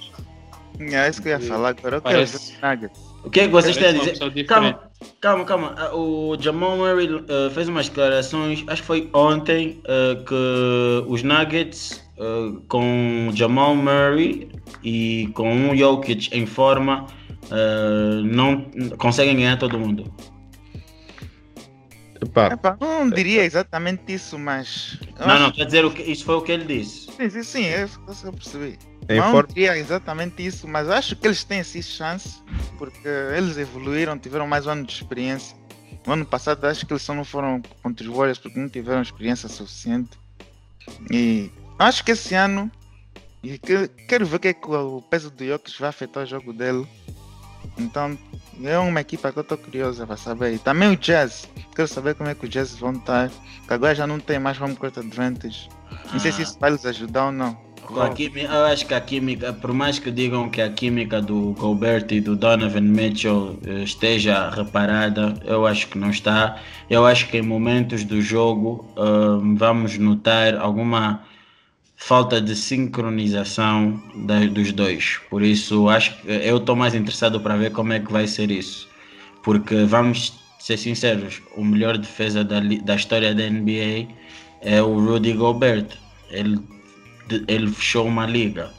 É 0.81 1.09
isso 1.09 1.21
que 1.23 1.29
eu 1.29 1.33
ia 1.33 1.41
falar 1.41 1.71
agora. 1.71 1.97
Eu 1.97 2.03
quero 2.03 2.19
ver 2.27 2.37
os 2.37 2.63
Nuggets. 2.63 3.01
O 3.25 3.31
que 3.31 3.41
é 3.41 3.47
que 3.47 3.53
vocês 3.53 3.77
têm 3.77 3.89
a 3.89 3.93
dizer? 3.93 4.45
Calma. 4.45 4.86
Calma, 5.27 5.45
calma. 5.45 5.75
Ah, 5.77 5.95
O 5.95 6.37
Jamal 6.41 6.77
Murray 6.77 7.09
ah, 7.29 7.51
fez 7.51 7.69
umas 7.69 7.89
declarações, 7.89 8.65
acho 8.67 8.83
que 8.83 8.87
foi 8.87 9.11
ontem, 9.13 9.81
ah, 9.87 10.23
que 10.25 11.05
os 11.09 11.23
Nuggets 11.23 12.03
ah, 12.19 12.53
com 12.69 13.31
Jamal 13.35 13.75
Murray 13.75 14.49
e 14.83 15.29
com 15.35 15.53
um 15.53 15.77
Jokic 15.77 16.29
em 16.33 16.47
forma 16.47 17.07
não 18.25 18.69
conseguem 18.99 19.37
ganhar 19.37 19.57
todo 19.57 19.79
mundo. 19.79 20.13
Epá, 22.21 22.49
Epá, 22.49 22.77
não 22.81 23.09
diria 23.09 23.45
exatamente 23.45 24.13
isso, 24.15 24.39
mas. 24.39 24.99
Não, 25.21 25.27
acho- 25.27 25.43
não, 25.43 25.51
quer 25.53 25.67
dizer, 25.67 25.85
o 25.85 25.91
que, 25.93 26.03
isso 26.03 26.25
foi 26.25 26.35
o 26.35 26.41
que 26.43 26.51
ele 26.51 26.65
disse. 26.65 27.09
Sim, 27.13 27.29
sim, 27.31 27.43
sim, 27.43 27.65
é 27.67 27.85
isso 27.85 28.01
que 28.01 28.27
eu 28.27 28.33
percebi. 28.33 28.79
Em 29.09 29.21
não 29.21 29.31
forma, 29.31 29.49
diria 29.49 29.77
exatamente 29.79 30.45
isso, 30.45 30.67
mas 30.67 30.89
acho 30.89 31.15
que 31.17 31.27
eles 31.27 31.45
têm 31.45 31.63
sim 31.63 31.83
chance, 31.83 32.43
porque 32.79 33.09
eles 33.37 33.57
evoluíram, 33.57 34.19
tiveram 34.19 34.47
mais 34.47 34.67
um 34.67 34.71
ano 34.71 34.85
de 34.85 34.93
experiência. 34.93 35.57
No 36.07 36.13
ano 36.13 36.25
passado 36.25 36.65
acho 36.67 36.87
que 36.87 36.93
eles 36.93 37.03
só 37.03 37.15
não 37.15 37.25
foram 37.25 37.61
contra 37.83 38.09
os 38.09 38.15
Warriors 38.15 38.39
porque 38.39 38.59
não 38.59 38.69
tiveram 38.69 39.03
experiência 39.03 39.49
suficiente. 39.49 40.11
E 41.11 41.51
acho 41.79 42.05
que 42.05 42.13
esse 42.13 42.35
ano 42.35 42.71
e 43.43 43.59
que- 43.59 43.89
quero 44.09 44.25
ver 44.27 44.37
o 44.37 44.41
que, 44.41 44.49
é 44.49 44.53
que 44.55 44.69
o 44.71 45.03
peso 45.03 45.31
do 45.31 45.45
Jokic 45.45 45.81
vai 45.81 45.89
afetar 45.91 46.23
o 46.23 46.27
jogo 46.27 46.53
dele. 46.53 46.87
Então 47.79 48.17
é 48.63 48.79
uma 48.79 49.01
equipa 49.01 49.33
que 49.33 49.39
eu 49.39 49.43
estou 49.43 49.59
curiosa 49.59 50.07
para 50.07 50.17
saber. 50.17 50.55
E 50.55 50.59
também 50.59 50.89
o 50.91 50.97
Jazz. 50.97 51.49
Quero 51.75 51.89
saber 51.89 52.15
como 52.15 52.31
é 52.31 52.35
que 52.35 52.47
o 52.47 52.49
Jazz 52.49 52.75
vão 52.77 52.93
estar. 52.93 53.29
Que 53.67 53.75
agora 53.75 53.95
já 53.95 54.07
não 54.07 54.19
tem 54.21 54.39
mais 54.39 54.61
home 54.61 54.77
court 54.77 54.97
advantage. 54.97 55.69
Não 56.13 56.21
sei 56.21 56.31
se 56.33 56.41
Ah. 56.41 56.45
isso 56.45 56.59
vai 56.59 56.71
lhes 56.71 56.87
ajudar 56.87 57.27
ou 57.27 57.33
não. 57.33 57.66
A 57.95 58.11
quimi- 58.11 58.43
eu 58.43 58.65
acho 58.67 58.87
que 58.87 58.95
a 58.95 59.01
química, 59.01 59.53
por 59.53 59.73
mais 59.73 59.99
que 59.99 60.11
digam 60.11 60.51
que 60.51 60.61
a 60.61 60.71
química 60.73 61.23
do 61.23 61.53
Gobert 61.55 62.11
e 62.13 62.21
do 62.21 62.35
Donovan 62.37 62.81
Mitchell 62.83 63.59
eh, 63.65 63.83
esteja 63.85 64.51
reparada, 64.51 65.39
eu 65.45 65.67
acho 65.67 65.89
que 65.89 65.97
não 65.99 66.11
está. 66.11 66.61
Eu 66.91 67.07
acho 67.07 67.29
que 67.29 67.39
em 67.39 67.43
momentos 67.43 68.05
do 68.05 68.21
jogo 68.21 68.93
hum, 68.97 69.55
vamos 69.57 69.97
notar 69.99 70.57
alguma 70.57 71.25
falta 71.97 72.41
de 72.41 72.57
sincronização 72.57 74.03
da- 74.15 74.47
dos 74.47 74.73
dois. 74.73 75.19
Por 75.31 75.43
isso, 75.43 75.89
acho 75.89 76.21
que 76.23 76.29
eu 76.29 76.59
estou 76.59 76.77
mais 76.77 76.95
interessado 76.95 77.41
para 77.41 77.57
ver 77.57 77.73
como 77.73 77.93
é 77.93 78.01
que 78.01 78.13
vai 78.13 78.27
ser 78.27 78.51
isso. 78.51 78.89
Porque 79.43 79.85
vamos 79.85 80.45
ser 80.59 80.77
sinceros, 80.79 81.43
o 81.53 81.65
melhor 81.65 81.97
defesa 81.99 82.45
da, 82.45 82.61
da 82.61 82.95
história 82.97 83.35
da 83.35 83.43
NBA 83.45 84.15
é 84.61 84.83
o 84.83 84.99
Rudy 84.99 85.33
Gobert. 85.35 85.97
Ele 86.29 86.59
ele 87.49 87.71
fechou 87.71 88.07
uma 88.07 88.27
liga. 88.27 88.71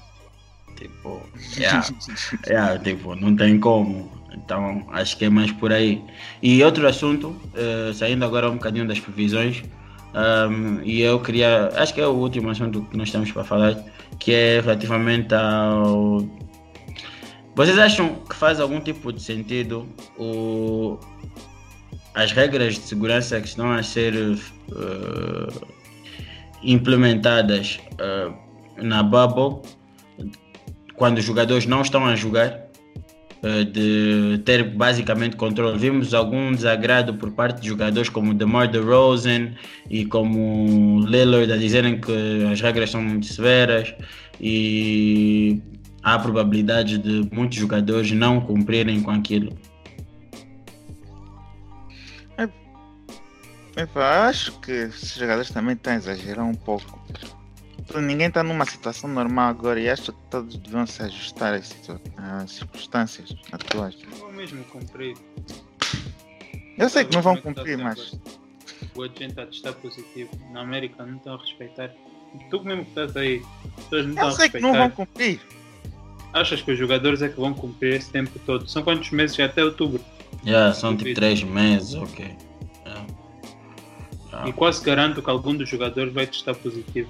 Tipo, 0.75 1.21
yeah, 1.57 1.87
yeah, 2.47 2.79
tipo, 2.79 3.15
não 3.15 3.35
tem 3.35 3.59
como. 3.59 4.11
Então, 4.33 4.85
acho 4.91 5.17
que 5.17 5.25
é 5.25 5.29
mais 5.29 5.51
por 5.51 5.73
aí. 5.73 6.01
E 6.41 6.63
outro 6.63 6.87
assunto, 6.87 7.35
eh, 7.55 7.91
saindo 7.93 8.23
agora 8.23 8.49
um 8.49 8.53
bocadinho 8.53 8.87
das 8.87 8.99
previsões, 8.99 9.63
ahm, 10.13 10.79
e 10.83 11.01
eu 11.01 11.19
queria, 11.19 11.69
acho 11.75 11.93
que 11.93 12.01
é 12.01 12.07
o 12.07 12.11
último 12.11 12.49
assunto 12.49 12.83
que 12.83 12.95
nós 12.95 13.09
temos 13.11 13.31
para 13.31 13.43
falar, 13.43 13.75
que 14.19 14.31
é 14.33 14.61
relativamente 14.61 15.33
ao 15.33 16.27
Vocês 17.55 17.79
acham 17.79 18.15
que 18.29 18.35
faz 18.35 18.59
algum 18.59 18.79
tipo 18.79 19.11
de 19.11 19.21
sentido 19.21 19.87
o, 20.17 20.99
as 22.13 22.31
regras 22.31 22.75
de 22.75 22.81
segurança 22.81 23.39
que 23.41 23.47
estão 23.47 23.71
a 23.71 23.81
ser 23.83 24.13
uh, 24.15 25.67
implementadas 26.63 27.79
uh, 27.93 28.33
na 28.81 29.03
bubble 29.03 29.61
quando 30.95 31.19
os 31.19 31.23
jogadores 31.23 31.65
não 31.65 31.81
estão 31.81 32.05
a 32.05 32.15
jogar? 32.15 32.67
Uh, 33.43 33.63
de 33.65 34.41
ter 34.45 34.63
basicamente 34.63 35.35
controle. 35.35 35.77
Vimos 35.77 36.13
algum 36.13 36.51
desagrado 36.51 37.13
por 37.13 37.31
parte 37.31 37.61
de 37.61 37.67
jogadores 37.67 38.09
como 38.09 38.33
DeMar 38.33 38.67
DeRozan 38.67 39.53
e 39.89 40.05
como 40.05 41.05
Lillard 41.05 41.51
a 41.53 41.57
dizerem 41.57 42.01
que 42.01 42.47
as 42.51 42.59
regras 42.59 42.89
são 42.89 43.01
muito 43.01 43.27
severas 43.27 43.93
e 44.41 45.61
há 46.01 46.17
probabilidade 46.17 46.97
de 46.97 47.29
muitos 47.31 47.59
jogadores 47.59 48.11
não 48.11 48.41
cumprirem 48.41 49.01
com 49.01 49.11
aquilo. 49.11 49.53
É, 53.77 53.99
acho 54.27 54.59
que 54.59 54.71
esses 54.71 55.15
jogadores 55.15 55.51
também 55.51 55.73
estão 55.73 55.93
a 55.93 55.95
exagerar 55.97 56.45
um 56.45 56.55
pouco. 56.55 56.99
Ninguém 57.95 58.27
está 58.27 58.43
numa 58.43 58.65
situação 58.65 59.09
normal 59.09 59.49
agora 59.49 59.79
e 59.79 59.89
acho 59.89 60.11
que 60.11 60.19
todos 60.29 60.57
deviam 60.57 60.85
se 60.85 61.03
ajustar 61.03 61.53
às, 61.53 61.73
às 62.17 62.51
circunstâncias 62.51 63.33
atuais. 63.51 63.95
Não 64.09 64.17
vão 64.17 64.31
mesmo 64.33 64.63
cumprir. 64.65 65.15
Eu 66.77 66.89
sei 66.89 67.05
que 67.05 67.13
não 67.15 67.21
vão 67.21 67.37
cumprir, 67.37 67.77
mas. 67.77 68.19
O 68.93 69.03
agente 69.03 69.39
está 69.51 69.71
positivo. 69.71 70.29
Na 70.51 70.61
América 70.61 71.05
não 71.05 71.17
estão 71.17 71.35
a 71.35 71.37
respeitar. 71.37 71.91
Tu 72.49 72.63
mesmo 72.63 72.83
que 72.83 72.89
estás 72.89 73.15
aí, 73.15 73.41
todos 73.89 74.05
não 74.05 74.13
estão 74.13 74.29
Eu 74.29 74.31
sei 74.31 74.49
que 74.49 74.59
não 74.59 74.73
vão 74.73 74.89
cumprir. 74.89 75.39
Achas 76.33 76.61
que 76.61 76.71
os 76.71 76.77
jogadores 76.77 77.21
é 77.21 77.29
que 77.29 77.39
vão 77.39 77.53
cumprir 77.53 77.95
esse 77.95 78.11
tempo 78.11 78.37
todo? 78.45 78.67
São 78.67 78.83
quantos 78.83 79.11
meses? 79.11 79.35
Já 79.35 79.45
até 79.45 79.63
outubro? 79.63 80.03
Já, 80.43 80.51
yeah, 80.51 80.73
são 80.73 80.95
tipo 80.95 81.13
3 81.15 81.43
meses, 81.43 81.95
ok. 81.95 82.35
Yeah. 84.37 84.49
E 84.49 84.53
quase 84.53 84.83
garanto 84.83 85.21
que 85.21 85.29
algum 85.29 85.55
dos 85.55 85.67
jogadores 85.67 86.13
vai 86.13 86.27
testar 86.27 86.53
positivo. 86.53 87.09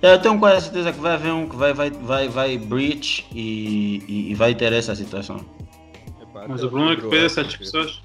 Eu 0.00 0.18
tenho 0.18 0.38
quase 0.38 0.64
certeza 0.64 0.92
que 0.92 0.98
vai 0.98 1.12
haver 1.12 1.32
um 1.32 1.48
que 1.48 1.54
vai, 1.54 1.72
vai, 1.72 1.90
vai, 1.90 2.28
vai 2.28 2.58
breach 2.58 3.24
e, 3.32 4.02
e, 4.08 4.30
e 4.30 4.34
vai 4.34 4.54
ter 4.54 4.72
essa 4.72 4.96
situação. 4.96 5.44
Mas 6.48 6.64
o 6.64 6.68
problema 6.68 6.92
é 6.92 6.96
que 6.96 7.02
depois 7.02 7.22
essas 7.22 7.54
pessoas 7.54 8.02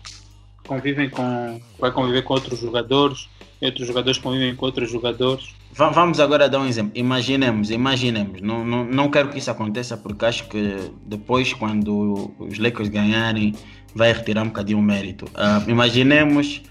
convivem 0.66 1.10
com. 1.10 1.60
vai 1.80 1.92
conviver 1.92 2.22
com 2.24 2.34
outros 2.34 2.60
jogadores, 2.60 3.30
e 3.62 3.66
outros 3.66 3.88
jogadores 3.88 4.20
convivem 4.20 4.56
com 4.56 4.66
outros 4.66 4.92
jogadores. 4.92 5.56
Vamos 5.74 6.20
agora 6.20 6.50
dar 6.50 6.60
um 6.60 6.68
exemplo. 6.68 6.92
Imaginemos, 6.96 7.72
imaginemos. 7.72 8.42
Não, 8.42 8.66
não, 8.66 8.84
não 8.84 9.10
quero 9.10 9.30
que 9.30 9.38
isso 9.38 9.50
aconteça 9.50 9.96
porque 9.96 10.26
acho 10.26 10.48
que 10.48 10.92
depois, 11.06 11.54
quando 11.54 12.32
os 12.40 12.60
Lakers 12.60 12.90
ganharem, 12.90 13.56
vai 13.96 14.12
retirar 14.12 14.44
um 14.44 14.48
bocadinho 14.48 14.80
o 14.80 14.82
mérito. 14.82 15.26
Uh, 15.26 15.70
imaginemos 15.70 16.62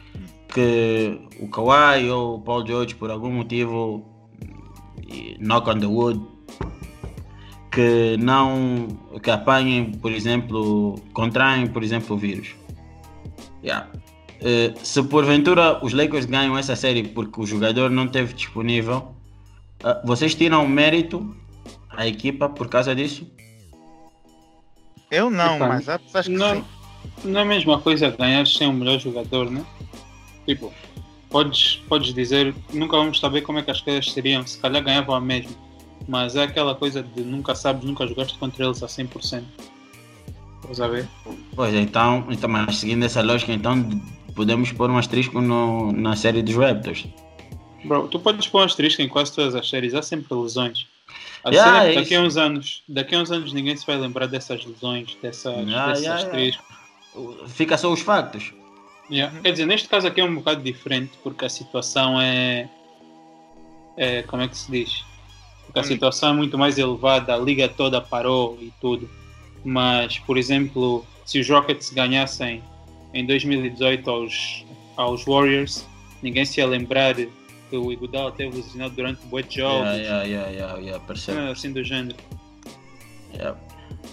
que 0.57 1.21
o 1.39 1.49
Kawhi 1.49 2.09
ou 2.09 2.37
o 2.37 2.41
Paul 2.41 2.67
George, 2.67 2.95
por 2.95 3.11
algum 3.11 3.31
motivo, 3.31 4.03
knock 5.39 5.69
on 5.69 5.79
the 5.79 5.87
wood, 5.87 6.19
que 7.71 8.17
não 8.19 8.89
que 9.23 9.31
apanhem, 9.31 9.93
por 9.93 10.11
exemplo, 10.11 10.95
contraem, 11.13 11.67
por 11.67 11.83
exemplo, 11.83 12.17
o 12.17 12.19
vírus. 12.19 12.55
Yeah. 13.63 13.87
Eh, 14.41 14.73
se 14.83 15.03
porventura 15.03 15.85
os 15.85 15.93
Lakers 15.93 16.25
ganham 16.25 16.57
essa 16.57 16.75
série 16.75 17.03
porque 17.03 17.39
o 17.39 17.45
jogador 17.45 17.91
não 17.91 18.09
teve 18.09 18.33
disponível, 18.33 19.15
uh, 19.85 20.07
vocês 20.07 20.35
tiram 20.35 20.67
mérito 20.67 21.37
à 21.91 22.07
equipa 22.07 22.49
por 22.49 22.69
causa 22.69 22.95
disso? 22.95 23.31
Eu 25.11 25.29
não, 25.29 25.57
Epa, 25.57 25.69
mas 25.69 25.89
há 25.89 25.99
pessoas 25.99 26.27
que 26.27 26.33
não, 26.33 26.55
sim. 26.55 26.65
não 27.25 27.41
é 27.41 27.43
a 27.43 27.47
mesma 27.47 27.79
coisa 27.79 28.11
ganhar 28.11 28.47
sem 28.47 28.69
o 28.69 28.73
melhor 28.73 28.99
jogador, 28.99 29.51
né? 29.51 29.65
Tipo, 30.47 30.73
podes, 31.29 31.83
podes 31.89 32.15
dizer, 32.15 32.55
nunca 32.73 32.97
vamos 32.97 33.19
saber 33.19 33.43
como 33.43 33.59
é 33.59 33.63
que 33.63 33.71
as 33.71 33.81
coisas 33.81 34.11
seriam, 34.11 34.47
se 34.47 34.59
calhar 34.59 34.83
ganhavam 34.83 35.15
a 35.15 35.21
mesma. 35.21 35.53
Mas 36.09 36.37
é 36.37 36.45
aquela 36.45 36.75
coisa 36.75 37.03
de 37.03 37.23
nunca 37.23 37.55
sabes, 37.55 37.85
nunca 37.85 38.07
jogaste 38.07 38.39
contra 38.39 38.65
eles 38.65 38.83
a 38.83 38.87
100%. 38.87 39.43
Estás 40.63 40.81
a 40.81 40.89
ver? 40.89 41.09
Pois 41.55 41.75
então, 41.75 42.27
então, 42.31 42.49
mas 42.49 42.77
seguindo 42.77 43.05
essa 43.05 43.23
lógica, 43.23 43.53
então 43.53 43.89
podemos 44.35 44.73
pôr 44.73 44.91
um 44.91 44.99
asterisco 44.99 45.41
no, 45.41 45.93
na 45.93 46.17
série 46.17 46.43
dos 46.43 46.55
Raptors. 46.55 47.07
Bro, 47.85 48.09
tu 48.09 48.19
podes 48.19 48.47
pôr 48.49 48.63
um 48.63 48.65
asterisco 48.65 49.03
em 49.03 49.09
quase 49.09 49.35
todas 49.35 49.55
as 49.55 49.69
séries, 49.69 49.95
há 49.95 50.03
sempre 50.03 50.35
lesões. 50.35 50.87
yeah, 51.47 51.81
série, 51.81 51.93
é 51.93 52.01
daqui 52.01 52.15
a 52.15 52.21
uns 52.21 52.37
anos, 52.37 52.83
daqui 52.89 53.15
a 53.15 53.21
uns 53.21 53.31
anos 53.31 53.53
ninguém 53.53 53.77
se 53.77 53.87
vai 53.87 53.97
lembrar 53.97 54.27
dessas 54.27 54.65
lesões, 54.65 55.17
dessas, 55.23 55.55
yeah, 55.67 55.89
desses 55.89 56.05
yeah, 56.05 56.23
asteriscos. 56.23 56.67
Fica 57.49 57.79
só 57.79 57.93
os 57.93 58.01
factos. 58.01 58.53
Yeah. 59.11 59.41
Quer 59.41 59.53
dizer, 59.53 59.67
neste 59.67 59.89
caso 59.89 60.07
aqui 60.07 60.21
é 60.21 60.25
um 60.25 60.35
bocado 60.35 60.63
diferente 60.63 61.13
porque 61.23 61.45
a 61.45 61.49
situação 61.49 62.21
é, 62.21 62.69
é 63.97 64.23
como 64.23 64.43
é 64.43 64.49
que 64.49 64.57
se 64.57 64.71
diz? 64.71 65.05
Porque 65.65 65.79
a 65.79 65.83
hum. 65.83 65.85
situação 65.85 66.31
é 66.31 66.33
muito 66.33 66.59
mais 66.59 66.79
elevada, 66.79 67.35
a 67.35 67.39
liga 67.39 67.69
toda 67.69 68.01
parou 68.01 68.59
e 68.61 68.73
tudo. 68.81 69.09
Mas, 69.65 70.19
por 70.19 70.39
exemplo, 70.39 71.05
se 71.25 71.41
os 71.41 71.49
Rockets 71.49 71.91
ganhassem 71.91 72.63
em 73.13 73.25
2018 73.27 74.09
aos, 74.11 74.65
aos 74.97 75.25
Warriors, 75.25 75.87
ninguém 76.23 76.45
se 76.45 76.61
ia 76.61 76.67
lembrar 76.67 77.15
que 77.15 77.77
o 77.77 77.93
Iguodala 77.93 78.31
teve 78.33 78.57
lesionado 78.57 78.95
durante 78.95 79.21
o 79.31 79.43
de 79.43 79.57
jogos. 79.57 79.89
Yeah, 79.89 80.23
yeah, 80.23 80.25
yeah, 80.25 80.79
yeah, 80.79 80.79
yeah, 80.79 81.51
assim 81.51 81.73
do 81.73 81.83
género. 81.83 82.17
Yeah. 83.35 83.59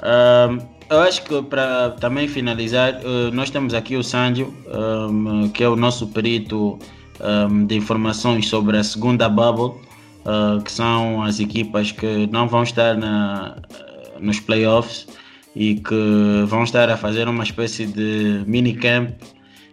Um, 0.01 0.73
eu 0.89 0.99
acho 1.01 1.23
que 1.23 1.41
para 1.43 1.91
também 1.91 2.27
finalizar, 2.27 2.95
uh, 2.95 3.31
nós 3.33 3.49
temos 3.49 3.73
aqui 3.73 3.95
o 3.95 4.03
Sandio, 4.03 4.53
um, 5.09 5.49
que 5.49 5.63
é 5.63 5.69
o 5.69 5.75
nosso 5.75 6.07
perito 6.07 6.77
um, 7.19 7.65
de 7.65 7.75
informações 7.75 8.47
sobre 8.47 8.77
a 8.77 8.83
segunda 8.83 9.29
bubble, 9.29 9.79
uh, 10.25 10.61
que 10.61 10.71
são 10.71 11.23
as 11.23 11.39
equipas 11.39 11.91
que 11.91 12.27
não 12.27 12.47
vão 12.47 12.63
estar 12.63 12.97
na, 12.97 13.55
nos 14.19 14.39
playoffs 14.39 15.07
e 15.55 15.75
que 15.75 16.43
vão 16.47 16.63
estar 16.63 16.89
a 16.89 16.97
fazer 16.97 17.27
uma 17.27 17.43
espécie 17.43 17.85
de 17.85 18.43
mini 18.47 18.73
camp. 18.73 19.11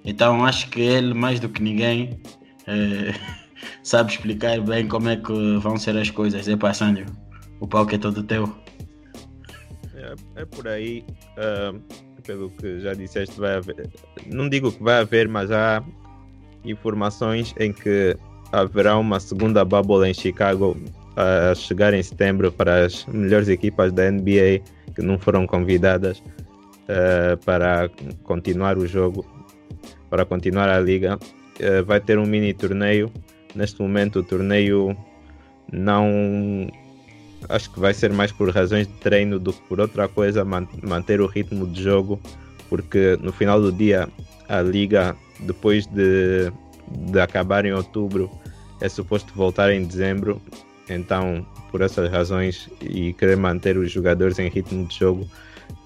Então 0.04 0.44
acho 0.44 0.68
que 0.68 0.80
ele, 0.80 1.14
mais 1.14 1.40
do 1.40 1.48
que 1.48 1.62
ninguém, 1.62 2.20
é, 2.66 3.14
sabe 3.82 4.12
explicar 4.12 4.60
bem 4.60 4.86
como 4.86 5.08
é 5.08 5.16
que 5.16 5.56
vão 5.58 5.76
ser 5.76 5.96
as 5.96 6.10
coisas. 6.10 6.48
É 6.48 6.56
para 6.56 6.74
Sandro, 6.74 7.06
o 7.60 7.66
palco 7.66 7.94
é 7.94 7.98
todo 7.98 8.22
teu. 8.22 8.54
É, 10.36 10.44
por 10.44 10.66
aí, 10.68 11.04
uh, 11.38 11.80
pelo 12.22 12.50
que 12.50 12.80
já 12.80 12.94
disseste, 12.94 13.38
vai 13.38 13.56
haver. 13.56 13.88
Não 14.26 14.48
digo 14.48 14.72
que 14.72 14.82
vai 14.82 15.00
haver, 15.00 15.28
mas 15.28 15.50
há 15.50 15.82
informações 16.64 17.54
em 17.58 17.72
que 17.72 18.16
haverá 18.52 18.98
uma 18.98 19.20
segunda 19.20 19.64
bubble 19.64 20.08
em 20.08 20.14
Chicago 20.14 20.76
a 21.16 21.54
chegar 21.54 21.92
em 21.94 22.02
setembro 22.02 22.50
para 22.52 22.86
as 22.86 23.04
melhores 23.06 23.48
equipas 23.48 23.92
da 23.92 24.10
NBA 24.10 24.60
que 24.94 25.02
não 25.02 25.18
foram 25.18 25.46
convidadas 25.46 26.18
uh, 26.18 27.36
para 27.44 27.90
continuar 28.24 28.78
o 28.78 28.86
jogo, 28.86 29.24
para 30.08 30.24
continuar 30.24 30.68
a 30.68 30.80
liga. 30.80 31.16
Uh, 31.16 31.84
vai 31.84 32.00
ter 32.00 32.18
um 32.18 32.26
mini 32.26 32.52
torneio. 32.54 33.10
Neste 33.54 33.80
momento, 33.82 34.20
o 34.20 34.22
torneio 34.22 34.96
não. 35.72 36.68
Acho 37.48 37.70
que 37.70 37.80
vai 37.80 37.94
ser 37.94 38.12
mais 38.12 38.30
por 38.30 38.50
razões 38.50 38.86
de 38.86 38.92
treino 38.94 39.38
do 39.38 39.52
que 39.52 39.60
por 39.62 39.80
outra 39.80 40.08
coisa, 40.08 40.44
man 40.44 40.68
manter 40.82 41.20
o 41.20 41.26
ritmo 41.26 41.66
de 41.66 41.82
jogo, 41.82 42.20
porque 42.68 43.18
no 43.20 43.32
final 43.32 43.60
do 43.60 43.72
dia, 43.72 44.08
a 44.48 44.60
liga, 44.62 45.16
depois 45.40 45.86
de, 45.86 46.52
de 46.88 47.20
acabar 47.20 47.64
em 47.64 47.72
outubro, 47.72 48.30
é 48.80 48.88
suposto 48.88 49.32
voltar 49.34 49.72
em 49.72 49.84
dezembro. 49.84 50.40
Então, 50.88 51.46
por 51.70 51.80
essas 51.82 52.10
razões 52.10 52.68
e 52.80 53.12
querer 53.12 53.36
manter 53.36 53.76
os 53.76 53.90
jogadores 53.90 54.38
em 54.38 54.48
ritmo 54.48 54.86
de 54.86 54.98
jogo, 54.98 55.28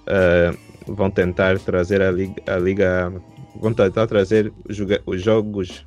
uh, 0.07 0.93
vão 0.93 1.11
tentar 1.11 1.59
trazer 1.59 2.03
a 2.03 2.11
liga, 2.11 2.43
a 2.47 2.57
liga 2.57 3.13
vão 3.57 3.73
tentar 3.73 4.07
trazer 4.07 4.53
os 5.07 5.23
jogos 5.23 5.87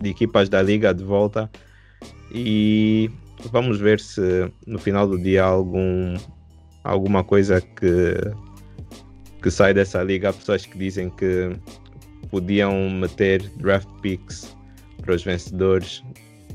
de 0.00 0.10
equipas 0.10 0.48
da 0.48 0.62
liga 0.62 0.94
de 0.94 1.04
volta 1.04 1.50
e 2.32 3.10
vamos 3.48 3.78
ver 3.78 4.00
se 4.00 4.50
no 4.66 4.78
final 4.78 5.08
do 5.08 5.18
dia 5.18 5.44
há 5.44 5.48
algum 5.48 6.16
alguma 6.84 7.22
coisa 7.24 7.60
que 7.60 8.14
que 9.42 9.50
sai 9.50 9.72
dessa 9.72 10.02
liga 10.02 10.30
há 10.30 10.32
pessoas 10.32 10.66
que 10.66 10.76
dizem 10.76 11.10
que 11.10 11.50
podiam 12.30 12.90
meter 12.90 13.48
draft 13.56 13.88
picks 14.02 14.56
para 15.00 15.14
os 15.14 15.24
vencedores 15.24 16.02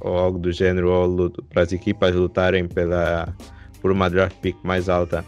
ou 0.01 0.17
algo 0.17 0.37
do 0.37 0.51
gênero, 0.51 0.91
ou 0.91 1.31
para 1.49 1.63
as 1.63 1.71
equipas 1.71 2.13
lutarem 2.13 2.67
pela, 2.67 3.33
por 3.81 3.91
uma 3.91 4.09
draft 4.09 4.37
pick 4.37 4.55
mais 4.63 4.89
alta. 4.89 5.25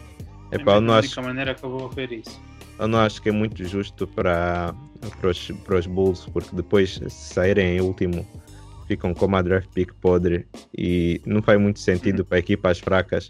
É 0.50 0.58
para 0.58 0.80
não 0.80 0.94
acho, 0.94 1.20
maneira 1.22 1.54
que 1.54 1.64
eu 1.64 1.70
vou 1.70 1.88
ver 1.90 2.12
isso. 2.12 2.40
Eu 2.78 2.88
não 2.88 3.00
acho 3.00 3.20
que 3.20 3.28
é 3.28 3.32
muito 3.32 3.64
justo 3.64 4.06
para, 4.06 4.72
para, 5.20 5.30
os, 5.30 5.50
para 5.64 5.78
os 5.78 5.86
Bulls, 5.86 6.26
porque 6.32 6.54
depois 6.54 6.94
se 6.94 7.10
saírem 7.10 7.76
em 7.76 7.80
último 7.80 8.26
ficam 8.88 9.12
com 9.12 9.26
uma 9.26 9.42
draft 9.42 9.68
pick 9.74 9.92
podre 10.00 10.46
e 10.76 11.20
não 11.26 11.42
faz 11.42 11.60
muito 11.60 11.78
sentido 11.78 12.24
para 12.24 12.38
equipas 12.38 12.78
fracas 12.78 13.28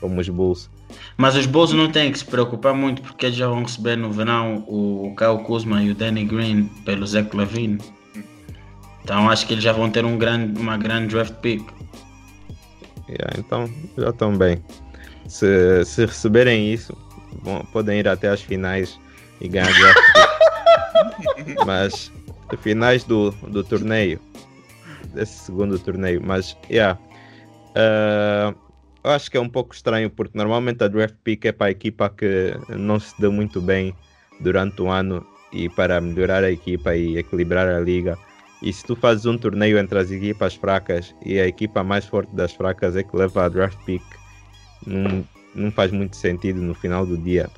como 0.00 0.20
os 0.20 0.28
Bulls. 0.28 0.70
Mas 1.16 1.34
os 1.36 1.46
Bulls 1.46 1.72
não 1.72 1.90
têm 1.90 2.10
que 2.12 2.18
se 2.18 2.24
preocupar 2.24 2.72
muito 2.72 3.02
porque 3.02 3.26
eles 3.26 3.36
já 3.36 3.48
vão 3.48 3.62
receber 3.62 3.96
no 3.96 4.10
verão 4.12 4.64
o 4.68 5.14
Kyle 5.16 5.44
Kuzma 5.44 5.82
e 5.82 5.90
o 5.90 5.94
Danny 5.94 6.24
Green 6.24 6.64
pelo 6.84 7.04
Zach 7.06 7.36
Lavine. 7.36 7.78
Então 9.02 9.28
acho 9.28 9.46
que 9.46 9.54
eles 9.54 9.64
já 9.64 9.72
vão 9.72 9.90
ter 9.90 10.04
um 10.04 10.16
grande, 10.16 10.60
uma 10.60 10.78
grande 10.78 11.08
draft 11.08 11.34
pick. 11.34 11.62
Yeah, 13.08 13.34
então 13.38 13.68
já 13.98 14.10
estão 14.10 14.36
bem. 14.36 14.62
Se, 15.26 15.84
se 15.84 16.06
receberem 16.06 16.72
isso, 16.72 16.96
bom, 17.42 17.64
podem 17.72 17.98
ir 17.98 18.08
até 18.08 18.28
as 18.28 18.40
finais 18.40 18.98
e 19.40 19.48
ganhar 19.48 19.72
draft 19.72 19.98
pick. 20.14 21.56
Mas 21.66 22.12
finais 22.58 23.04
do, 23.04 23.30
do 23.30 23.62
torneio, 23.62 24.20
desse 25.10 25.44
segundo 25.44 25.78
torneio, 25.78 26.20
mas 26.24 26.56
yeah. 26.70 26.98
Uh, 27.70 28.54
eu 29.02 29.10
acho 29.10 29.30
que 29.30 29.36
é 29.36 29.40
um 29.40 29.48
pouco 29.48 29.74
estranho 29.74 30.10
porque 30.10 30.36
normalmente 30.36 30.82
a 30.84 30.88
draft 30.88 31.14
pick 31.24 31.46
é 31.46 31.52
para 31.52 31.68
a 31.68 31.70
equipa 31.70 32.10
que 32.10 32.54
não 32.68 33.00
se 33.00 33.18
deu 33.18 33.32
muito 33.32 33.60
bem 33.60 33.94
durante 34.40 34.82
o 34.82 34.90
ano 34.90 35.26
e 35.52 35.68
para 35.68 36.00
melhorar 36.00 36.44
a 36.44 36.50
equipa 36.50 36.94
e 36.94 37.16
equilibrar 37.16 37.68
a 37.68 37.80
liga. 37.80 38.18
E 38.62 38.72
se 38.72 38.84
tu 38.84 38.94
fazes 38.94 39.24
um 39.24 39.38
torneio 39.38 39.78
entre 39.78 39.98
as 39.98 40.10
equipas 40.10 40.54
fracas 40.54 41.14
e 41.24 41.40
a 41.40 41.46
equipa 41.46 41.82
mais 41.82 42.04
forte 42.04 42.34
das 42.34 42.52
fracas 42.52 42.94
é 42.94 43.02
que 43.02 43.16
leva 43.16 43.46
a 43.46 43.48
draft 43.48 43.78
pick, 43.86 44.02
não, 44.86 45.24
não 45.54 45.70
faz 45.70 45.90
muito 45.90 46.16
sentido 46.16 46.60
no 46.60 46.74
final 46.74 47.06
do 47.06 47.16
dia. 47.16 47.48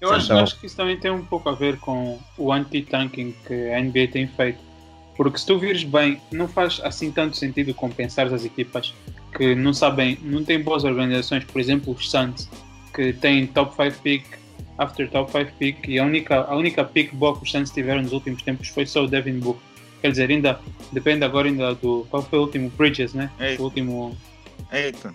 Eu 0.00 0.12
acho, 0.12 0.26
então... 0.26 0.42
acho 0.42 0.60
que 0.60 0.66
isso 0.66 0.76
também 0.76 0.98
tem 0.98 1.10
um 1.10 1.24
pouco 1.24 1.48
a 1.48 1.52
ver 1.52 1.78
com 1.78 2.18
o 2.36 2.52
anti-tanking 2.52 3.34
que 3.46 3.70
a 3.70 3.80
NBA 3.80 4.08
tem 4.12 4.26
feito. 4.26 4.69
Porque 5.20 5.36
se 5.36 5.44
tu 5.44 5.58
vires 5.58 5.84
bem, 5.84 6.18
não 6.32 6.48
faz 6.48 6.80
assim 6.82 7.12
tanto 7.12 7.36
sentido 7.36 7.74
compensar 7.74 8.32
as 8.32 8.42
equipas 8.42 8.94
que 9.36 9.54
não 9.54 9.74
sabem, 9.74 10.18
não 10.22 10.42
têm 10.42 10.62
boas 10.62 10.82
organizações. 10.82 11.44
Por 11.44 11.60
exemplo, 11.60 11.92
os 11.92 12.10
Suns, 12.10 12.48
que 12.94 13.12
têm 13.12 13.46
top 13.46 13.76
5 13.76 14.02
pick, 14.02 14.24
after 14.78 15.10
top 15.10 15.30
5 15.30 15.52
pick, 15.58 15.86
e 15.86 15.98
a 15.98 16.06
única, 16.06 16.40
a 16.40 16.56
única 16.56 16.82
pick 16.82 17.12
boa 17.12 17.36
que 17.36 17.42
os 17.42 17.50
Suns 17.50 17.70
tiveram 17.70 18.00
nos 18.00 18.14
últimos 18.14 18.40
tempos 18.40 18.68
foi 18.68 18.86
só 18.86 19.04
o 19.04 19.06
Devin 19.06 19.40
Booker. 19.40 19.60
Quer 20.00 20.10
dizer, 20.12 20.30
ainda 20.30 20.58
depende 20.90 21.22
agora 21.22 21.48
ainda 21.48 21.74
do. 21.74 22.06
Qual 22.08 22.22
foi 22.22 22.38
o 22.38 22.42
último? 22.44 22.70
Bridges, 22.70 23.12
né? 23.12 23.30
Eitan. 23.38 23.60
O 23.60 23.64
último. 23.66 24.16
Eitan. 24.72 25.14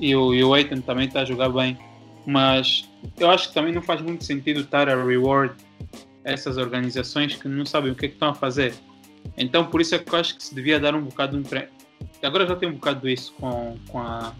E 0.00 0.16
o, 0.16 0.34
e 0.34 0.42
o 0.42 0.52
Aiton 0.54 0.80
também 0.80 1.06
está 1.06 1.20
a 1.20 1.24
jogar 1.24 1.50
bem. 1.50 1.78
Mas 2.26 2.90
eu 3.16 3.30
acho 3.30 3.46
que 3.46 3.54
também 3.54 3.72
não 3.72 3.80
faz 3.80 4.00
muito 4.00 4.24
sentido 4.24 4.62
estar 4.62 4.88
a 4.88 5.04
reward 5.04 5.54
essas 6.24 6.56
organizações 6.56 7.36
que 7.36 7.46
não 7.46 7.64
sabem 7.64 7.92
o 7.92 7.94
que, 7.94 8.06
é 8.06 8.08
que 8.08 8.14
estão 8.14 8.30
a 8.30 8.34
fazer. 8.34 8.74
Então, 9.36 9.64
por 9.64 9.80
isso 9.80 9.94
é 9.94 9.98
que 9.98 10.12
eu 10.12 10.18
acho 10.18 10.36
que 10.36 10.42
se 10.42 10.54
devia 10.54 10.78
dar 10.78 10.94
um 10.94 11.02
bocado 11.02 11.36
um 11.36 11.42
prêmio. 11.42 11.68
Agora 12.22 12.46
já 12.46 12.56
tem 12.56 12.68
um 12.68 12.74
bocado 12.74 13.08
isso 13.08 13.32
com, 13.40 13.76
com 13.88 13.98
a 13.98 14.34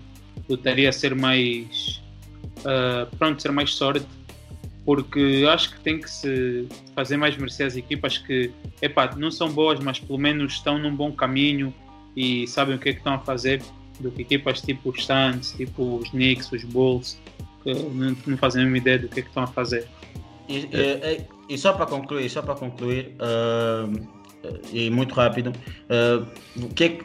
lotaria 0.48 0.92
ser 0.92 1.14
mais. 1.14 2.02
Uh, 2.58 3.16
pronto, 3.16 3.40
ser 3.40 3.52
mais 3.52 3.74
sorte, 3.74 4.06
porque 4.84 5.46
acho 5.50 5.72
que 5.72 5.80
tem 5.80 6.00
que 6.00 6.10
se 6.10 6.68
fazer 6.94 7.16
mais 7.16 7.36
mercê 7.36 7.64
às 7.64 7.76
equipas 7.76 8.18
que, 8.18 8.50
epá, 8.82 9.14
não 9.16 9.30
são 9.30 9.50
boas, 9.50 9.80
mas 9.80 9.98
pelo 9.98 10.18
menos 10.18 10.54
estão 10.54 10.78
num 10.78 10.94
bom 10.94 11.12
caminho 11.12 11.72
e 12.14 12.46
sabem 12.46 12.76
o 12.76 12.78
que 12.78 12.90
é 12.90 12.92
que 12.92 12.98
estão 12.98 13.14
a 13.14 13.18
fazer, 13.18 13.62
do 13.98 14.10
que 14.10 14.22
equipas 14.22 14.60
tipo 14.60 14.90
os 14.90 15.06
Suns, 15.06 15.52
tipo 15.52 15.96
os 15.98 16.10
Knicks, 16.10 16.52
os 16.52 16.64
Bulls, 16.64 17.18
que 17.62 17.72
não, 17.72 18.16
não 18.26 18.36
fazem 18.36 18.62
a 18.62 18.64
mesma 18.64 18.78
ideia 18.78 18.98
do 18.98 19.08
que 19.08 19.20
é 19.20 19.22
que 19.22 19.28
estão 19.28 19.44
a 19.44 19.46
fazer. 19.46 19.86
E, 20.48 20.68
e, 20.72 21.26
e 21.48 21.58
só 21.58 21.72
para 21.72 21.86
concluir, 21.86 22.28
só 22.28 22.42
para 22.42 22.56
concluir, 22.56 23.14
uh, 23.20 24.19
e 24.72 24.90
muito 24.90 25.14
rápido, 25.14 25.50
uh, 25.50 26.26
o 26.56 26.68
que 26.68 26.84
é 26.84 26.88
que 26.90 27.04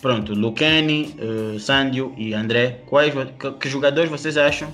pronto, 0.00 0.34
Lucani, 0.34 1.14
uh, 1.18 1.58
Sandio 1.58 2.14
e 2.16 2.34
André, 2.34 2.82
quais 2.86 3.12
que, 3.38 3.50
que, 3.52 3.68
jogadores 3.68 4.10
vocês 4.10 4.36
acham 4.36 4.72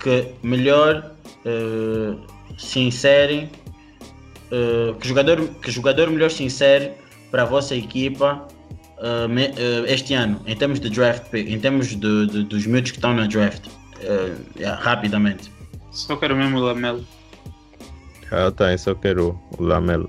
que 0.00 0.26
melhor 0.42 1.12
uh, 1.44 2.20
se 2.58 2.80
inserem, 2.80 3.50
uh, 4.50 4.94
que, 4.94 5.08
jogador, 5.08 5.48
que 5.62 5.70
jogador 5.70 6.10
melhor 6.10 6.30
se 6.30 6.44
insere 6.44 6.92
para 7.30 7.42
a 7.42 7.46
vossa 7.46 7.74
equipa 7.74 8.46
uh, 8.98 9.28
me, 9.28 9.50
este 9.86 10.14
ano, 10.14 10.40
em 10.46 10.56
termos 10.56 10.80
de 10.80 10.90
draft 10.90 11.32
em 11.32 11.58
termos 11.58 11.88
de, 11.88 12.26
de, 12.26 12.42
dos 12.44 12.66
miúdos 12.66 12.90
que 12.90 12.98
estão 12.98 13.14
na 13.14 13.26
draft, 13.26 13.66
yeah, 14.56 14.80
rapidamente. 14.80 15.50
Só 15.90 16.16
quero 16.16 16.36
mesmo 16.36 16.58
o 16.58 16.60
Lamelo. 16.60 17.04
Ah, 18.30 18.50
tá, 18.50 18.76
só 18.76 18.94
quero 18.94 19.40
o 19.58 19.62
Lamelo. 19.62 20.08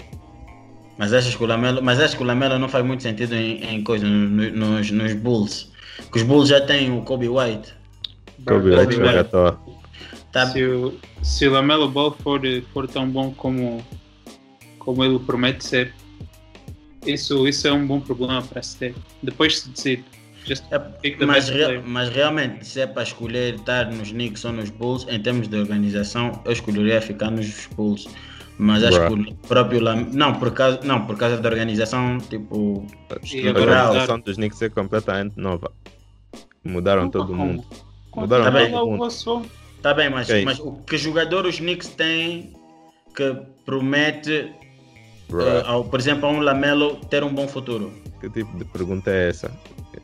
Mas 0.97 1.13
achas 1.13 1.35
que 1.35 1.43
o 1.43 1.47
Lamelo, 1.47 1.81
mas 1.81 1.99
achas 1.99 2.15
que 2.15 2.23
o 2.23 2.25
Lamelo 2.25 2.57
não 2.57 2.67
faz 2.67 2.83
muito 2.85 3.03
sentido 3.03 3.35
em, 3.35 3.63
em 3.63 3.83
coisa, 3.83 4.05
no, 4.07 4.51
nos, 4.51 4.91
nos 4.91 5.13
Bulls? 5.13 5.71
Que 6.11 6.17
os 6.17 6.23
Bulls 6.23 6.49
já 6.49 6.61
têm 6.61 6.91
o 6.91 7.01
Kobe 7.01 7.29
White. 7.29 7.73
Kobe 8.45 8.75
White 8.75 8.95
joga 8.95 9.21
à 9.21 9.57
Tá. 10.31 10.45
Se, 10.47 10.63
o, 10.63 10.93
se 11.23 11.47
o 11.47 11.51
Lamelo 11.51 11.89
Ball 11.89 12.11
for, 12.11 12.41
for 12.73 12.87
tão 12.87 13.09
bom 13.09 13.31
como, 13.31 13.83
como 14.77 15.03
ele 15.03 15.17
promete 15.19 15.65
ser, 15.65 15.93
isso, 17.05 17.47
isso 17.47 17.67
é 17.67 17.71
um 17.71 17.87
bom 17.87 17.99
problema 17.99 18.41
para 18.41 18.61
se 18.61 18.77
ter. 18.77 18.95
Depois 19.23 19.59
se 19.59 19.69
decide. 19.69 20.05
É, 20.71 21.25
mas, 21.25 21.49
real, 21.49 21.81
mas 21.85 22.09
realmente, 22.09 22.65
se 22.65 22.79
é 22.79 22.87
para 22.87 23.03
escolher 23.03 23.55
estar 23.55 23.91
nos 23.91 24.11
Knicks 24.11 24.45
ou 24.45 24.53
nos 24.53 24.69
Bulls, 24.69 25.05
em 25.09 25.19
termos 25.19 25.47
de 25.47 25.57
organização, 25.57 26.41
eu 26.45 26.51
escolheria 26.51 27.01
ficar 27.01 27.29
nos 27.29 27.67
Bulls. 27.75 28.07
Mas 28.57 28.83
acho 28.83 28.99
Bruh. 28.99 29.23
que 29.23 29.31
o 29.31 29.35
próprio 29.35 29.81
Lam... 29.81 30.07
não, 30.11 30.33
por 30.33 30.51
causa, 30.51 30.79
não, 30.83 31.05
por 31.05 31.15
causa 31.15 31.37
da 31.37 31.47
organização, 31.47 32.17
tipo. 32.17 32.87
A 33.11 33.59
organização 33.59 34.19
dos 34.19 34.35
Knicks 34.35 34.61
é 34.61 34.69
completamente 34.69 35.37
nova. 35.37 35.71
Mudaram 36.63 37.03
Opa, 37.03 37.11
todo 37.11 37.27
como? 37.27 37.45
mundo. 37.45 37.63
Mudaram 38.15 38.45
tá 38.45 38.51
todo 38.51 38.59
bem. 38.59 38.71
mundo. 38.71 39.49
Tá 39.81 39.93
bem, 39.93 40.09
mas, 40.09 40.27
okay. 40.27 40.43
mas 40.43 40.59
o 40.59 40.73
que 40.73 40.97
jogador 40.97 41.45
os 41.45 41.59
Knicks 41.59 41.89
têm 41.89 42.51
que 43.15 43.35
promete, 43.63 44.51
uh, 45.29 45.65
ao, 45.65 45.83
por 45.83 45.99
exemplo, 45.99 46.27
a 46.27 46.31
um 46.31 46.39
Lamelo 46.39 46.95
ter 47.09 47.23
um 47.23 47.33
bom 47.33 47.47
futuro? 47.47 47.91
Que 48.19 48.29
tipo 48.29 48.57
de 48.57 48.65
pergunta 48.65 49.11
é 49.11 49.29
essa? 49.29 49.51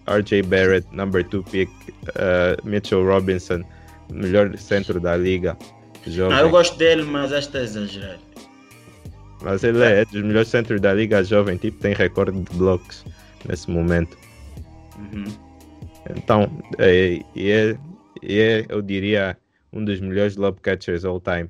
RJ 0.07 0.43
Barrett, 0.43 0.87
number 0.91 1.27
2 1.27 1.43
pick, 1.49 1.69
uh, 1.69 2.67
Mitchell 2.67 3.03
Robinson, 3.03 3.63
melhor 4.11 4.55
centro 4.57 4.99
da 4.99 5.17
liga. 5.17 5.57
Jovem. 6.05 6.37
eu 6.37 6.49
gosto 6.49 6.77
dele, 6.77 7.03
mas 7.03 7.31
acho 7.31 7.49
que 7.49 7.57
está 7.57 7.61
exagerado. 7.61 8.32
Mas 9.43 9.63
ele 9.63 9.83
é, 9.83 10.01
é 10.01 10.05
dos 10.05 10.21
melhores 10.23 10.47
centros 10.47 10.79
da 10.79 10.93
liga 10.93 11.23
jovem, 11.23 11.57
tipo, 11.57 11.79
tem 11.79 11.93
recorde 11.93 12.31
de 12.31 12.55
blocos 12.55 13.05
nesse 13.47 13.69
momento. 13.69 14.17
Uhum. 14.97 15.25
Então, 16.15 16.49
é, 16.77 17.19
é, 17.35 17.77
é, 18.23 18.65
eu 18.69 18.81
diria, 18.81 19.37
um 19.71 19.83
dos 19.83 19.99
melhores 19.99 20.35
lob 20.37 20.59
catchers 20.61 21.03
all 21.03 21.19
time. 21.19 21.49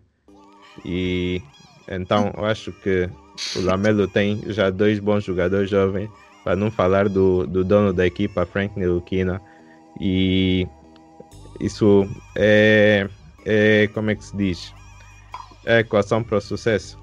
E 0.83 1.41
então 1.87 2.33
eu 2.35 2.45
acho 2.45 2.71
que 2.71 3.09
o 3.55 3.61
Lamelo 3.61 4.07
tem 4.07 4.41
já 4.47 4.69
dois 4.69 4.99
bons 4.99 5.23
jogadores 5.23 5.69
jovens, 5.69 6.09
para 6.43 6.55
não 6.55 6.71
falar 6.71 7.07
do, 7.09 7.45
do 7.45 7.63
dono 7.63 7.93
da 7.93 8.05
equipa, 8.05 8.45
Frank 8.45 8.77
Nilukina. 8.77 9.41
E 9.99 10.67
isso 11.59 12.07
é, 12.35 13.07
é, 13.45 13.87
como 13.93 14.09
é 14.09 14.15
que 14.15 14.25
se 14.25 14.35
diz? 14.35 14.73
É 15.65 15.75
a 15.75 15.79
equação 15.79 16.23
para 16.23 16.37
o 16.37 16.41
sucesso. 16.41 16.99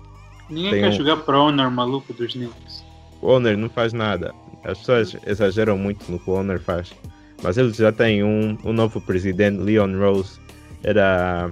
Ninguém 0.50 0.70
Tem 0.72 0.80
quer 0.82 0.88
um... 0.88 0.92
jogar 0.92 1.16
para 1.18 1.38
o 1.38 1.48
owner 1.48 1.70
maluco 1.70 2.12
dos 2.12 2.32
Knicks. 2.32 2.84
O 3.22 3.28
owner 3.28 3.56
não 3.56 3.68
faz 3.68 3.92
nada. 3.92 4.34
As 4.64 4.78
pessoas 4.78 5.16
exageram 5.26 5.78
muito 5.78 6.10
no 6.10 6.18
que 6.18 6.28
o 6.28 6.34
owner 6.34 6.60
faz. 6.60 6.92
Mas 7.42 7.56
eles 7.56 7.76
já 7.76 7.92
têm 7.92 8.22
um, 8.22 8.58
um 8.64 8.72
novo 8.72 9.00
presidente, 9.00 9.58
Leon 9.58 9.98
Rose. 9.98 10.38
Era, 10.82 11.50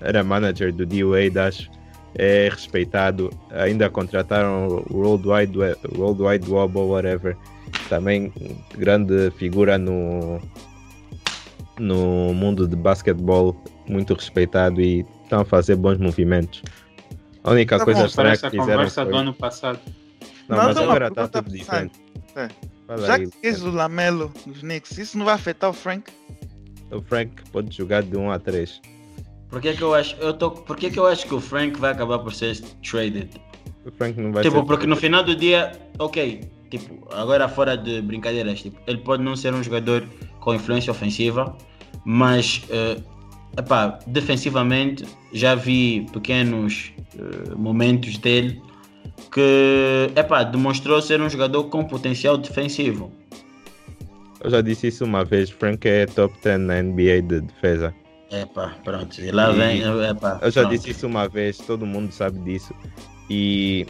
era 0.00 0.24
manager 0.24 0.72
do 0.72 0.84
DOA, 0.84 1.46
acho. 1.46 1.70
É 2.14 2.48
respeitado. 2.50 3.30
Ainda 3.50 3.88
contrataram 3.88 4.84
o 4.90 4.96
World 4.96 5.28
Wide, 5.28 5.58
World 5.96 6.22
Wide 6.22 6.50
Web 6.50 6.76
ou 6.76 6.88
whatever. 6.90 7.36
Também 7.88 8.32
grande 8.76 9.30
figura 9.38 9.78
no, 9.78 10.40
no 11.78 12.34
mundo 12.34 12.66
de 12.66 12.76
basquetebol. 12.76 13.56
Muito 13.88 14.14
respeitado 14.14 14.80
e 14.80 15.06
estão 15.22 15.40
a 15.40 15.44
fazer 15.44 15.76
bons 15.76 15.98
movimentos. 15.98 16.62
A 17.42 17.50
única 17.52 17.78
tá 17.78 17.84
coisa 17.84 18.06
estranha 18.06 18.36
que 18.36 18.50
fizeram 18.50 18.66
conversa 18.66 19.02
foi... 19.02 19.12
do 19.12 19.18
ano 19.18 19.34
passado. 19.34 19.80
Não, 20.48 20.56
não 20.56 20.64
mas 20.64 20.76
agora 20.76 21.08
está 21.08 21.28
tudo 21.28 21.50
diferente. 21.50 22.00
É. 22.36 22.48
Já 22.98 23.18
que 23.18 23.28
tens 23.28 23.62
o 23.62 23.70
Lamelo 23.70 24.32
dos 24.46 24.60
Knicks, 24.60 24.98
isso 24.98 25.16
não 25.16 25.24
vai 25.24 25.34
afetar 25.34 25.70
o 25.70 25.72
Frank? 25.72 26.10
O 26.90 27.00
Frank 27.00 27.42
pode 27.52 27.76
jogar 27.76 28.02
de 28.02 28.16
1 28.16 28.30
a 28.30 28.38
3. 28.38 28.80
Por 29.48 29.60
que, 29.60 29.74
que 29.74 29.82
eu 29.82 29.94
acho, 29.94 30.16
eu 30.16 30.32
tô, 30.32 30.50
por 30.50 30.76
que, 30.76 30.90
que 30.90 30.98
eu 30.98 31.06
acho 31.06 31.26
que 31.26 31.34
o 31.34 31.40
Frank 31.40 31.78
vai 31.78 31.92
acabar 31.92 32.18
por 32.18 32.32
ser 32.32 32.60
traded? 32.82 33.30
O 33.84 33.90
Frank 33.92 34.20
não 34.20 34.32
vai 34.32 34.42
tipo, 34.42 34.56
ser 34.58 34.64
porque 34.64 34.86
no 34.86 34.96
final 34.96 35.22
do 35.22 35.34
dia, 35.34 35.72
ok, 35.98 36.40
tipo, 36.70 37.08
agora 37.12 37.48
fora 37.48 37.76
de 37.76 38.00
brincadeiras, 38.02 38.60
tipo, 38.60 38.78
ele 38.86 38.98
pode 38.98 39.22
não 39.22 39.34
ser 39.34 39.54
um 39.54 39.62
jogador 39.62 40.04
com 40.40 40.54
influência 40.54 40.90
ofensiva, 40.90 41.56
mas 42.04 42.62
uh, 42.70 43.02
epá, 43.56 43.98
defensivamente 44.06 45.04
já 45.32 45.54
vi 45.54 46.06
pequenos 46.12 46.92
uh, 47.14 47.58
momentos 47.58 48.18
dele 48.18 48.60
que 49.32 50.10
epá, 50.16 50.42
demonstrou 50.42 51.00
ser 51.00 51.20
um 51.20 51.28
jogador 51.28 51.64
com 51.64 51.84
potencial 51.84 52.36
defensivo. 52.36 53.12
Eu 54.42 54.50
já 54.50 54.60
disse 54.60 54.88
isso 54.88 55.04
uma 55.04 55.24
vez, 55.24 55.50
Frank 55.50 55.86
é 55.86 56.06
top 56.06 56.34
10 56.42 56.60
na 56.60 56.82
NBA 56.82 57.22
de 57.22 57.40
defesa. 57.42 57.94
Epá, 58.30 58.74
pronto, 58.84 59.20
e 59.20 59.30
lá 59.30 59.50
vem. 59.50 59.82
Epá, 60.08 60.38
eu 60.40 60.50
já 60.50 60.62
pronto. 60.62 60.72
disse 60.72 60.90
isso 60.90 61.06
uma 61.06 61.28
vez, 61.28 61.58
todo 61.58 61.84
mundo 61.84 62.12
sabe 62.12 62.38
disso. 62.40 62.74
E 63.28 63.86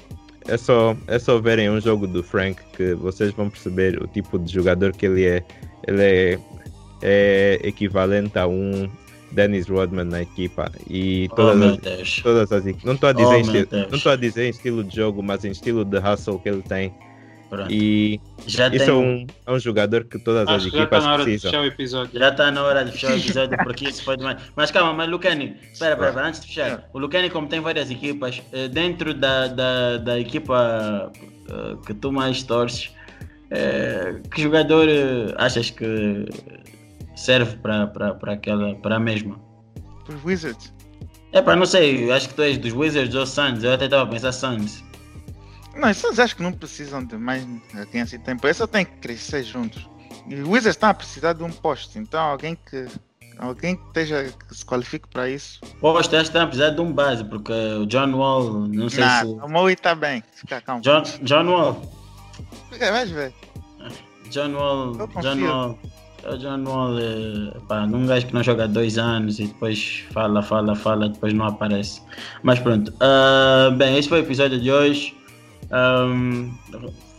é 0.49 0.57
só, 0.57 0.97
é 1.07 1.19
só 1.19 1.39
verem 1.39 1.71
um 1.71 1.81
jogo 1.81 2.07
do 2.07 2.23
Frank 2.23 2.61
que 2.77 2.95
vocês 2.95 3.33
vão 3.33 3.49
perceber 3.49 4.03
o 4.03 4.07
tipo 4.07 4.39
de 4.39 4.53
jogador 4.53 4.93
que 4.93 5.07
ele 5.07 5.27
é. 5.27 5.45
Ele 5.87 6.03
é, 6.03 6.39
é 7.03 7.61
equivalente 7.63 8.39
a 8.39 8.47
um 8.47 8.91
Dennis 9.33 9.69
Rodman 9.69 10.05
na 10.05 10.23
equipa. 10.23 10.71
E 10.89 11.29
Oh, 11.33 11.35
todas, 11.37 11.57
meu 11.57 11.69
as, 11.71 11.77
Deus. 11.79 12.21
todas 12.23 12.53
as 12.53 12.67
equi- 12.67 12.87
Não 12.87 12.95
estou 12.95 13.09
a 13.09 13.13
dizer 13.13 13.27
Oh, 13.27 13.35
em 13.35 13.45
meu 13.47 13.63
estilo, 13.63 13.87
não 13.89 13.97
estou 13.97 14.13
a 14.13 14.17
dizer 14.17 14.45
em 14.47 14.51
estilo 14.51 14.85
de 14.85 14.97
jogo, 14.97 15.23
mas 15.23 15.45
em 15.45 15.51
estilo 15.51 15.85
de 15.85 15.99
hustle 15.99 16.39
que 16.39 16.49
ele 16.49 16.63
tem. 16.63 16.93
Pronto. 17.49 17.69
E 17.73 18.21
Já 18.47 18.69
isso 18.69 18.79
tem 18.85 18.89
é 18.89 18.93
um, 18.97 19.27
é 19.47 19.53
um 19.53 19.59
jogador 19.59 20.05
que 20.05 20.21
todas 20.21 20.43
as 20.49 20.55
Acho 20.55 20.71
que 20.71 20.77
já 20.77 20.85
está 20.85 20.97
equipas 20.99 21.05
na 21.05 21.13
hora 21.13 21.19
de 21.19 21.25
precisam. 21.25 21.51
fechar 21.51 21.63
o 21.63 21.67
episódio. 21.67 22.19
Já 22.21 22.29
está 22.29 22.51
na 22.53 22.63
hora 22.63 22.85
de 22.85 22.93
fechar 22.93 23.11
o 23.13 23.17
episódio 23.19 23.59
porque 23.65 23.89
isso 23.89 24.05
foi 24.05 24.17
demais. 24.17 24.41
Mas 24.55 24.71
calma, 24.71 24.93
mas 24.95 25.09
Lucani, 25.11 25.57
espera, 25.73 25.95
espera, 25.95 26.27
antes 26.29 26.41
de 26.43 26.47
fechar. 26.47 26.89
O 26.93 26.99
Lucani, 27.01 27.29
como 27.29 27.49
tem 27.49 27.59
várias 27.59 27.91
equipas, 27.91 28.41
eh, 28.53 28.69
dentro 28.69 29.13
da, 29.13 29.49
da, 29.49 29.97
da 29.97 30.21
equipa 30.21 31.11
eh, 31.51 31.77
que 31.85 31.93
tu 31.95 32.13
mais 32.13 32.41
torces, 32.45 32.93
eh, 33.51 34.21
que 34.33 34.43
jogador 34.43 34.87
achas 35.37 35.71
que 35.71 36.27
serve 37.15 37.57
para 37.57 37.85
aquela, 38.33 38.75
para 38.77 38.97
a 38.97 39.01
mesma? 39.01 39.39
Os 40.09 40.25
Wizards. 40.25 40.73
É 41.33 41.41
pá, 41.41 41.55
não 41.55 41.67
sei, 41.67 42.11
acho 42.11 42.29
que 42.29 42.35
tu 42.35 42.43
és 42.43 42.59
dos 42.59 42.73
Wizards 42.73 43.15
ou 43.15 43.25
Suns, 43.27 43.63
eu 43.63 43.73
até 43.73 43.85
estava 43.85 44.03
a 44.03 44.07
pensar 44.07 44.33
Suns. 44.33 44.83
Não, 45.77 45.89
esses 45.89 46.19
acho 46.19 46.35
que 46.35 46.43
não 46.43 46.53
precisam 46.53 47.05
de 47.05 47.17
mais 47.17 47.47
alguém 47.79 48.01
assim 48.01 48.19
tempo. 48.19 48.45
Eles 48.47 48.57
só 48.57 48.67
têm 48.67 48.85
que 48.85 48.97
crescer 48.97 49.45
juntos. 49.45 49.89
E 50.29 50.35
os 50.35 50.41
Wizards 50.49 50.75
estão 50.77 50.91
a 50.91 50.95
precisar 50.95 51.33
de 51.35 51.45
um 51.45 51.51
poste. 51.51 51.99
Então 51.99 52.21
alguém 52.21 52.57
que. 52.69 52.87
Alguém 53.39 53.75
que 53.75 53.87
esteja 53.87 54.35
que 54.47 54.55
se 54.55 54.67
qualifique 54.67 55.09
para 55.09 55.31
isso. 55.31 55.61
Posto, 55.81 56.15
acho 56.15 56.25
que 56.31 56.37
está 56.37 56.43
a 56.43 56.47
precisar 56.47 56.71
de 56.71 56.81
um 56.83 56.93
base, 56.93 57.25
porque 57.25 57.53
o 57.53 57.87
John 57.87 58.13
Wall, 58.13 58.69
não 58.69 58.91
sei 58.91 59.01
Nah, 59.03 59.21
se. 59.21 59.27
o 59.29 59.49
Moe 59.49 59.73
está 59.73 59.95
bem. 59.95 60.23
Fica 60.35 60.61
calmo. 60.61 60.83
John, 60.83 61.03
John 61.23 61.47
Wall. 61.49 61.81
Fica, 62.71 62.93
vais 62.93 63.11
ver. 63.11 63.33
John 64.29 64.53
Wall. 64.53 64.95
John 65.23 65.41
Wall, 65.43 65.79
o 66.29 66.37
John 66.37 66.65
Wall 66.65 66.97
pá, 67.69 67.85
um 67.85 68.07
gajo 68.07 68.27
que 68.27 68.35
não 68.35 68.43
joga 68.43 68.69
dois 68.69 68.99
anos 68.99 69.39
e 69.39 69.47
depois 69.47 70.05
fala, 70.13 70.43
fala, 70.43 70.75
fala, 70.75 71.09
depois 71.09 71.33
não 71.33 71.47
aparece. 71.47 72.03
Mas 72.43 72.59
pronto, 72.59 72.93
ah, 73.01 73.71
bem, 73.77 73.99
esse 73.99 74.09
foi 74.09 74.21
o 74.21 74.25
episódio 74.25 74.61
de 74.61 74.71
hoje. 74.71 75.15
Ahm, 75.71 76.51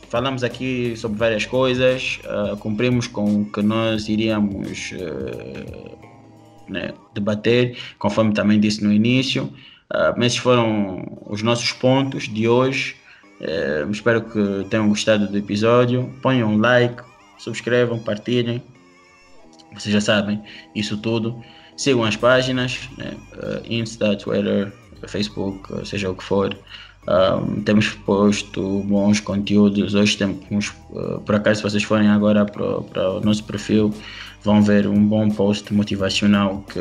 falamos 0.10 0.44
aqui 0.44 0.96
sobre 0.98 1.18
várias 1.18 1.46
coisas, 1.46 2.20
ah, 2.26 2.56
cumprimos 2.60 3.08
com 3.08 3.42
o 3.42 3.46
que 3.46 3.62
nós 3.62 4.08
iríamos 4.08 4.94
eh, 4.94 5.96
né, 6.68 6.94
debater, 7.14 7.78
conforme 7.98 8.34
também 8.34 8.60
disse 8.60 8.84
no 8.84 8.92
início. 8.92 9.52
Ah, 9.90 10.14
esses 10.20 10.38
foram 10.38 11.20
os 11.26 11.42
nossos 11.42 11.72
pontos 11.72 12.28
de 12.28 12.48
hoje. 12.48 12.96
Espero 13.90 14.22
que 14.22 14.68
tenham 14.70 14.88
gostado 14.88 15.28
do 15.28 15.36
episódio. 15.36 16.14
Ponham 16.22 16.54
um 16.54 16.60
like, 16.60 17.02
subscrevam, 17.40 17.98
partilhem. 17.98 18.62
Vocês 19.74 19.94
já 19.94 20.02
sabem 20.02 20.42
isso 20.76 20.98
tudo. 20.98 21.42
Sigam 21.78 22.04
as 22.04 22.16
páginas, 22.16 22.80
né? 22.98 23.16
eh, 23.38 23.62
Insta, 23.70 24.16
Twitter, 24.16 24.72
Facebook, 25.08 25.74
eh, 25.74 25.86
seja 25.86 26.10
o 26.10 26.16
que 26.16 26.24
for. 26.24 26.56
Um, 27.08 27.64
temos 27.64 27.90
posto 27.90 28.84
bons 28.84 29.20
conteúdos. 29.20 29.96
Hoje 29.96 30.18
temos, 30.18 30.72
eh, 30.96 31.20
por 31.26 31.36
acaso, 31.36 31.58
se 31.58 31.64
vocês 31.64 31.84
forem 31.84 32.08
agora 32.08 32.46
para, 32.46 33.12
o 33.14 33.22
nosso 33.22 33.44
perfil, 33.44 33.92
vão 34.44 34.62
ver 34.62 34.88
um 34.88 35.08
bom 35.08 35.30
post 35.30 35.74
motivacional 35.74 36.64
que 36.72 36.80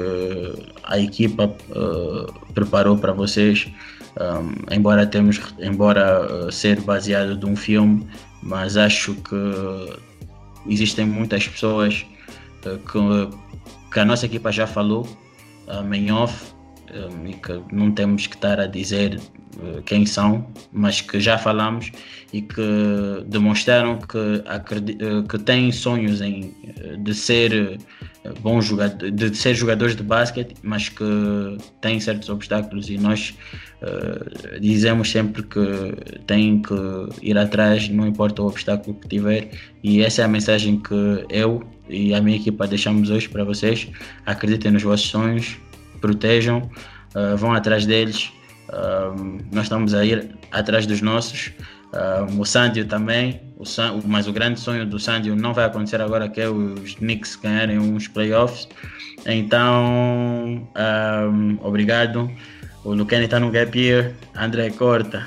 a 0.84 0.98
equipa 0.98 1.54
eh, 1.70 2.32
preparou 2.52 2.98
para 2.98 3.12
vocês. 3.12 3.68
Um, 4.20 4.74
embora 4.74 5.06
temos, 5.06 5.40
embora 5.60 6.26
uh, 6.26 6.52
ser 6.52 6.80
baseado 6.80 7.36
de 7.36 7.46
um 7.46 7.54
filme, 7.54 8.04
mas 8.42 8.76
acho 8.76 9.14
que 9.14 10.00
existem 10.66 11.06
muitas 11.06 11.46
pessoas 11.46 12.04
uh, 12.04 12.19
que, 12.62 13.92
que 13.92 14.00
a 14.00 14.04
nossa 14.04 14.26
equipa 14.26 14.52
já 14.52 14.66
falou 14.66 15.06
um, 15.68 15.94
em 15.94 16.10
off 16.12 16.52
um, 16.94 17.26
e 17.26 17.34
que 17.34 17.60
não 17.72 17.92
temos 17.92 18.26
que 18.26 18.34
estar 18.34 18.58
a 18.60 18.66
dizer 18.66 19.20
uh, 19.56 19.82
quem 19.82 20.04
são, 20.04 20.46
mas 20.72 21.00
que 21.00 21.20
já 21.20 21.38
falamos 21.38 21.90
e 22.32 22.42
que 22.42 23.24
demonstraram 23.26 23.98
que, 23.98 24.18
uh, 24.18 25.22
que 25.28 25.38
têm 25.38 25.72
sonhos 25.72 26.20
em, 26.20 26.54
uh, 26.82 26.96
de 26.98 27.14
ser 27.14 27.78
bons 28.40 28.66
jogadores, 28.66 29.14
de 29.14 29.34
ser 29.36 29.54
jogadores 29.54 29.96
de 29.96 30.02
basquete, 30.02 30.54
mas 30.62 30.88
que 30.88 31.04
têm 31.80 31.98
certos 32.00 32.28
obstáculos 32.28 32.90
e 32.90 32.98
nós 32.98 33.34
uh, 33.82 34.60
dizemos 34.60 35.10
sempre 35.10 35.42
que 35.42 36.20
têm 36.26 36.60
que 36.60 36.74
ir 37.22 37.38
atrás, 37.38 37.88
não 37.88 38.06
importa 38.06 38.42
o 38.42 38.46
obstáculo 38.46 38.96
que 38.96 39.08
tiver, 39.08 39.50
e 39.82 40.02
essa 40.02 40.22
é 40.22 40.24
a 40.24 40.28
mensagem 40.28 40.78
que 40.78 41.24
eu 41.30 41.62
e 41.88 42.14
a 42.14 42.20
minha 42.20 42.36
equipa 42.36 42.66
deixamos 42.66 43.10
hoje 43.10 43.28
para 43.28 43.42
vocês. 43.42 43.88
Acreditem 44.26 44.72
nos 44.72 44.82
vossos 44.82 45.08
sonhos, 45.08 45.56
protejam, 46.00 46.70
uh, 47.14 47.36
vão 47.36 47.52
atrás 47.52 47.86
deles. 47.86 48.30
Uh, 48.68 49.38
nós 49.52 49.64
estamos 49.64 49.94
a 49.94 50.04
ir 50.04 50.30
atrás 50.52 50.86
dos 50.86 51.00
nossos. 51.00 51.52
Uh, 51.92 52.40
o 52.40 52.44
Sandio 52.44 52.86
também, 52.86 53.40
o 53.56 53.64
San, 53.64 54.00
mas 54.04 54.28
o 54.28 54.32
grande 54.32 54.60
sonho 54.60 54.86
do 54.86 54.98
Sandio 54.98 55.34
não 55.34 55.52
vai 55.52 55.64
acontecer 55.64 56.00
agora 56.00 56.28
que 56.28 56.40
é 56.40 56.48
os 56.48 56.94
Knicks 56.94 57.36
ganharem 57.36 57.78
uns 57.78 58.06
playoffs. 58.06 58.68
Então, 59.26 60.66
um, 61.32 61.58
obrigado. 61.62 62.30
O 62.84 62.94
Lucani 62.94 63.24
está 63.24 63.38
no 63.38 63.50
gap 63.50 63.78
year. 63.78 64.12
André 64.34 64.70
corta. 64.70 65.26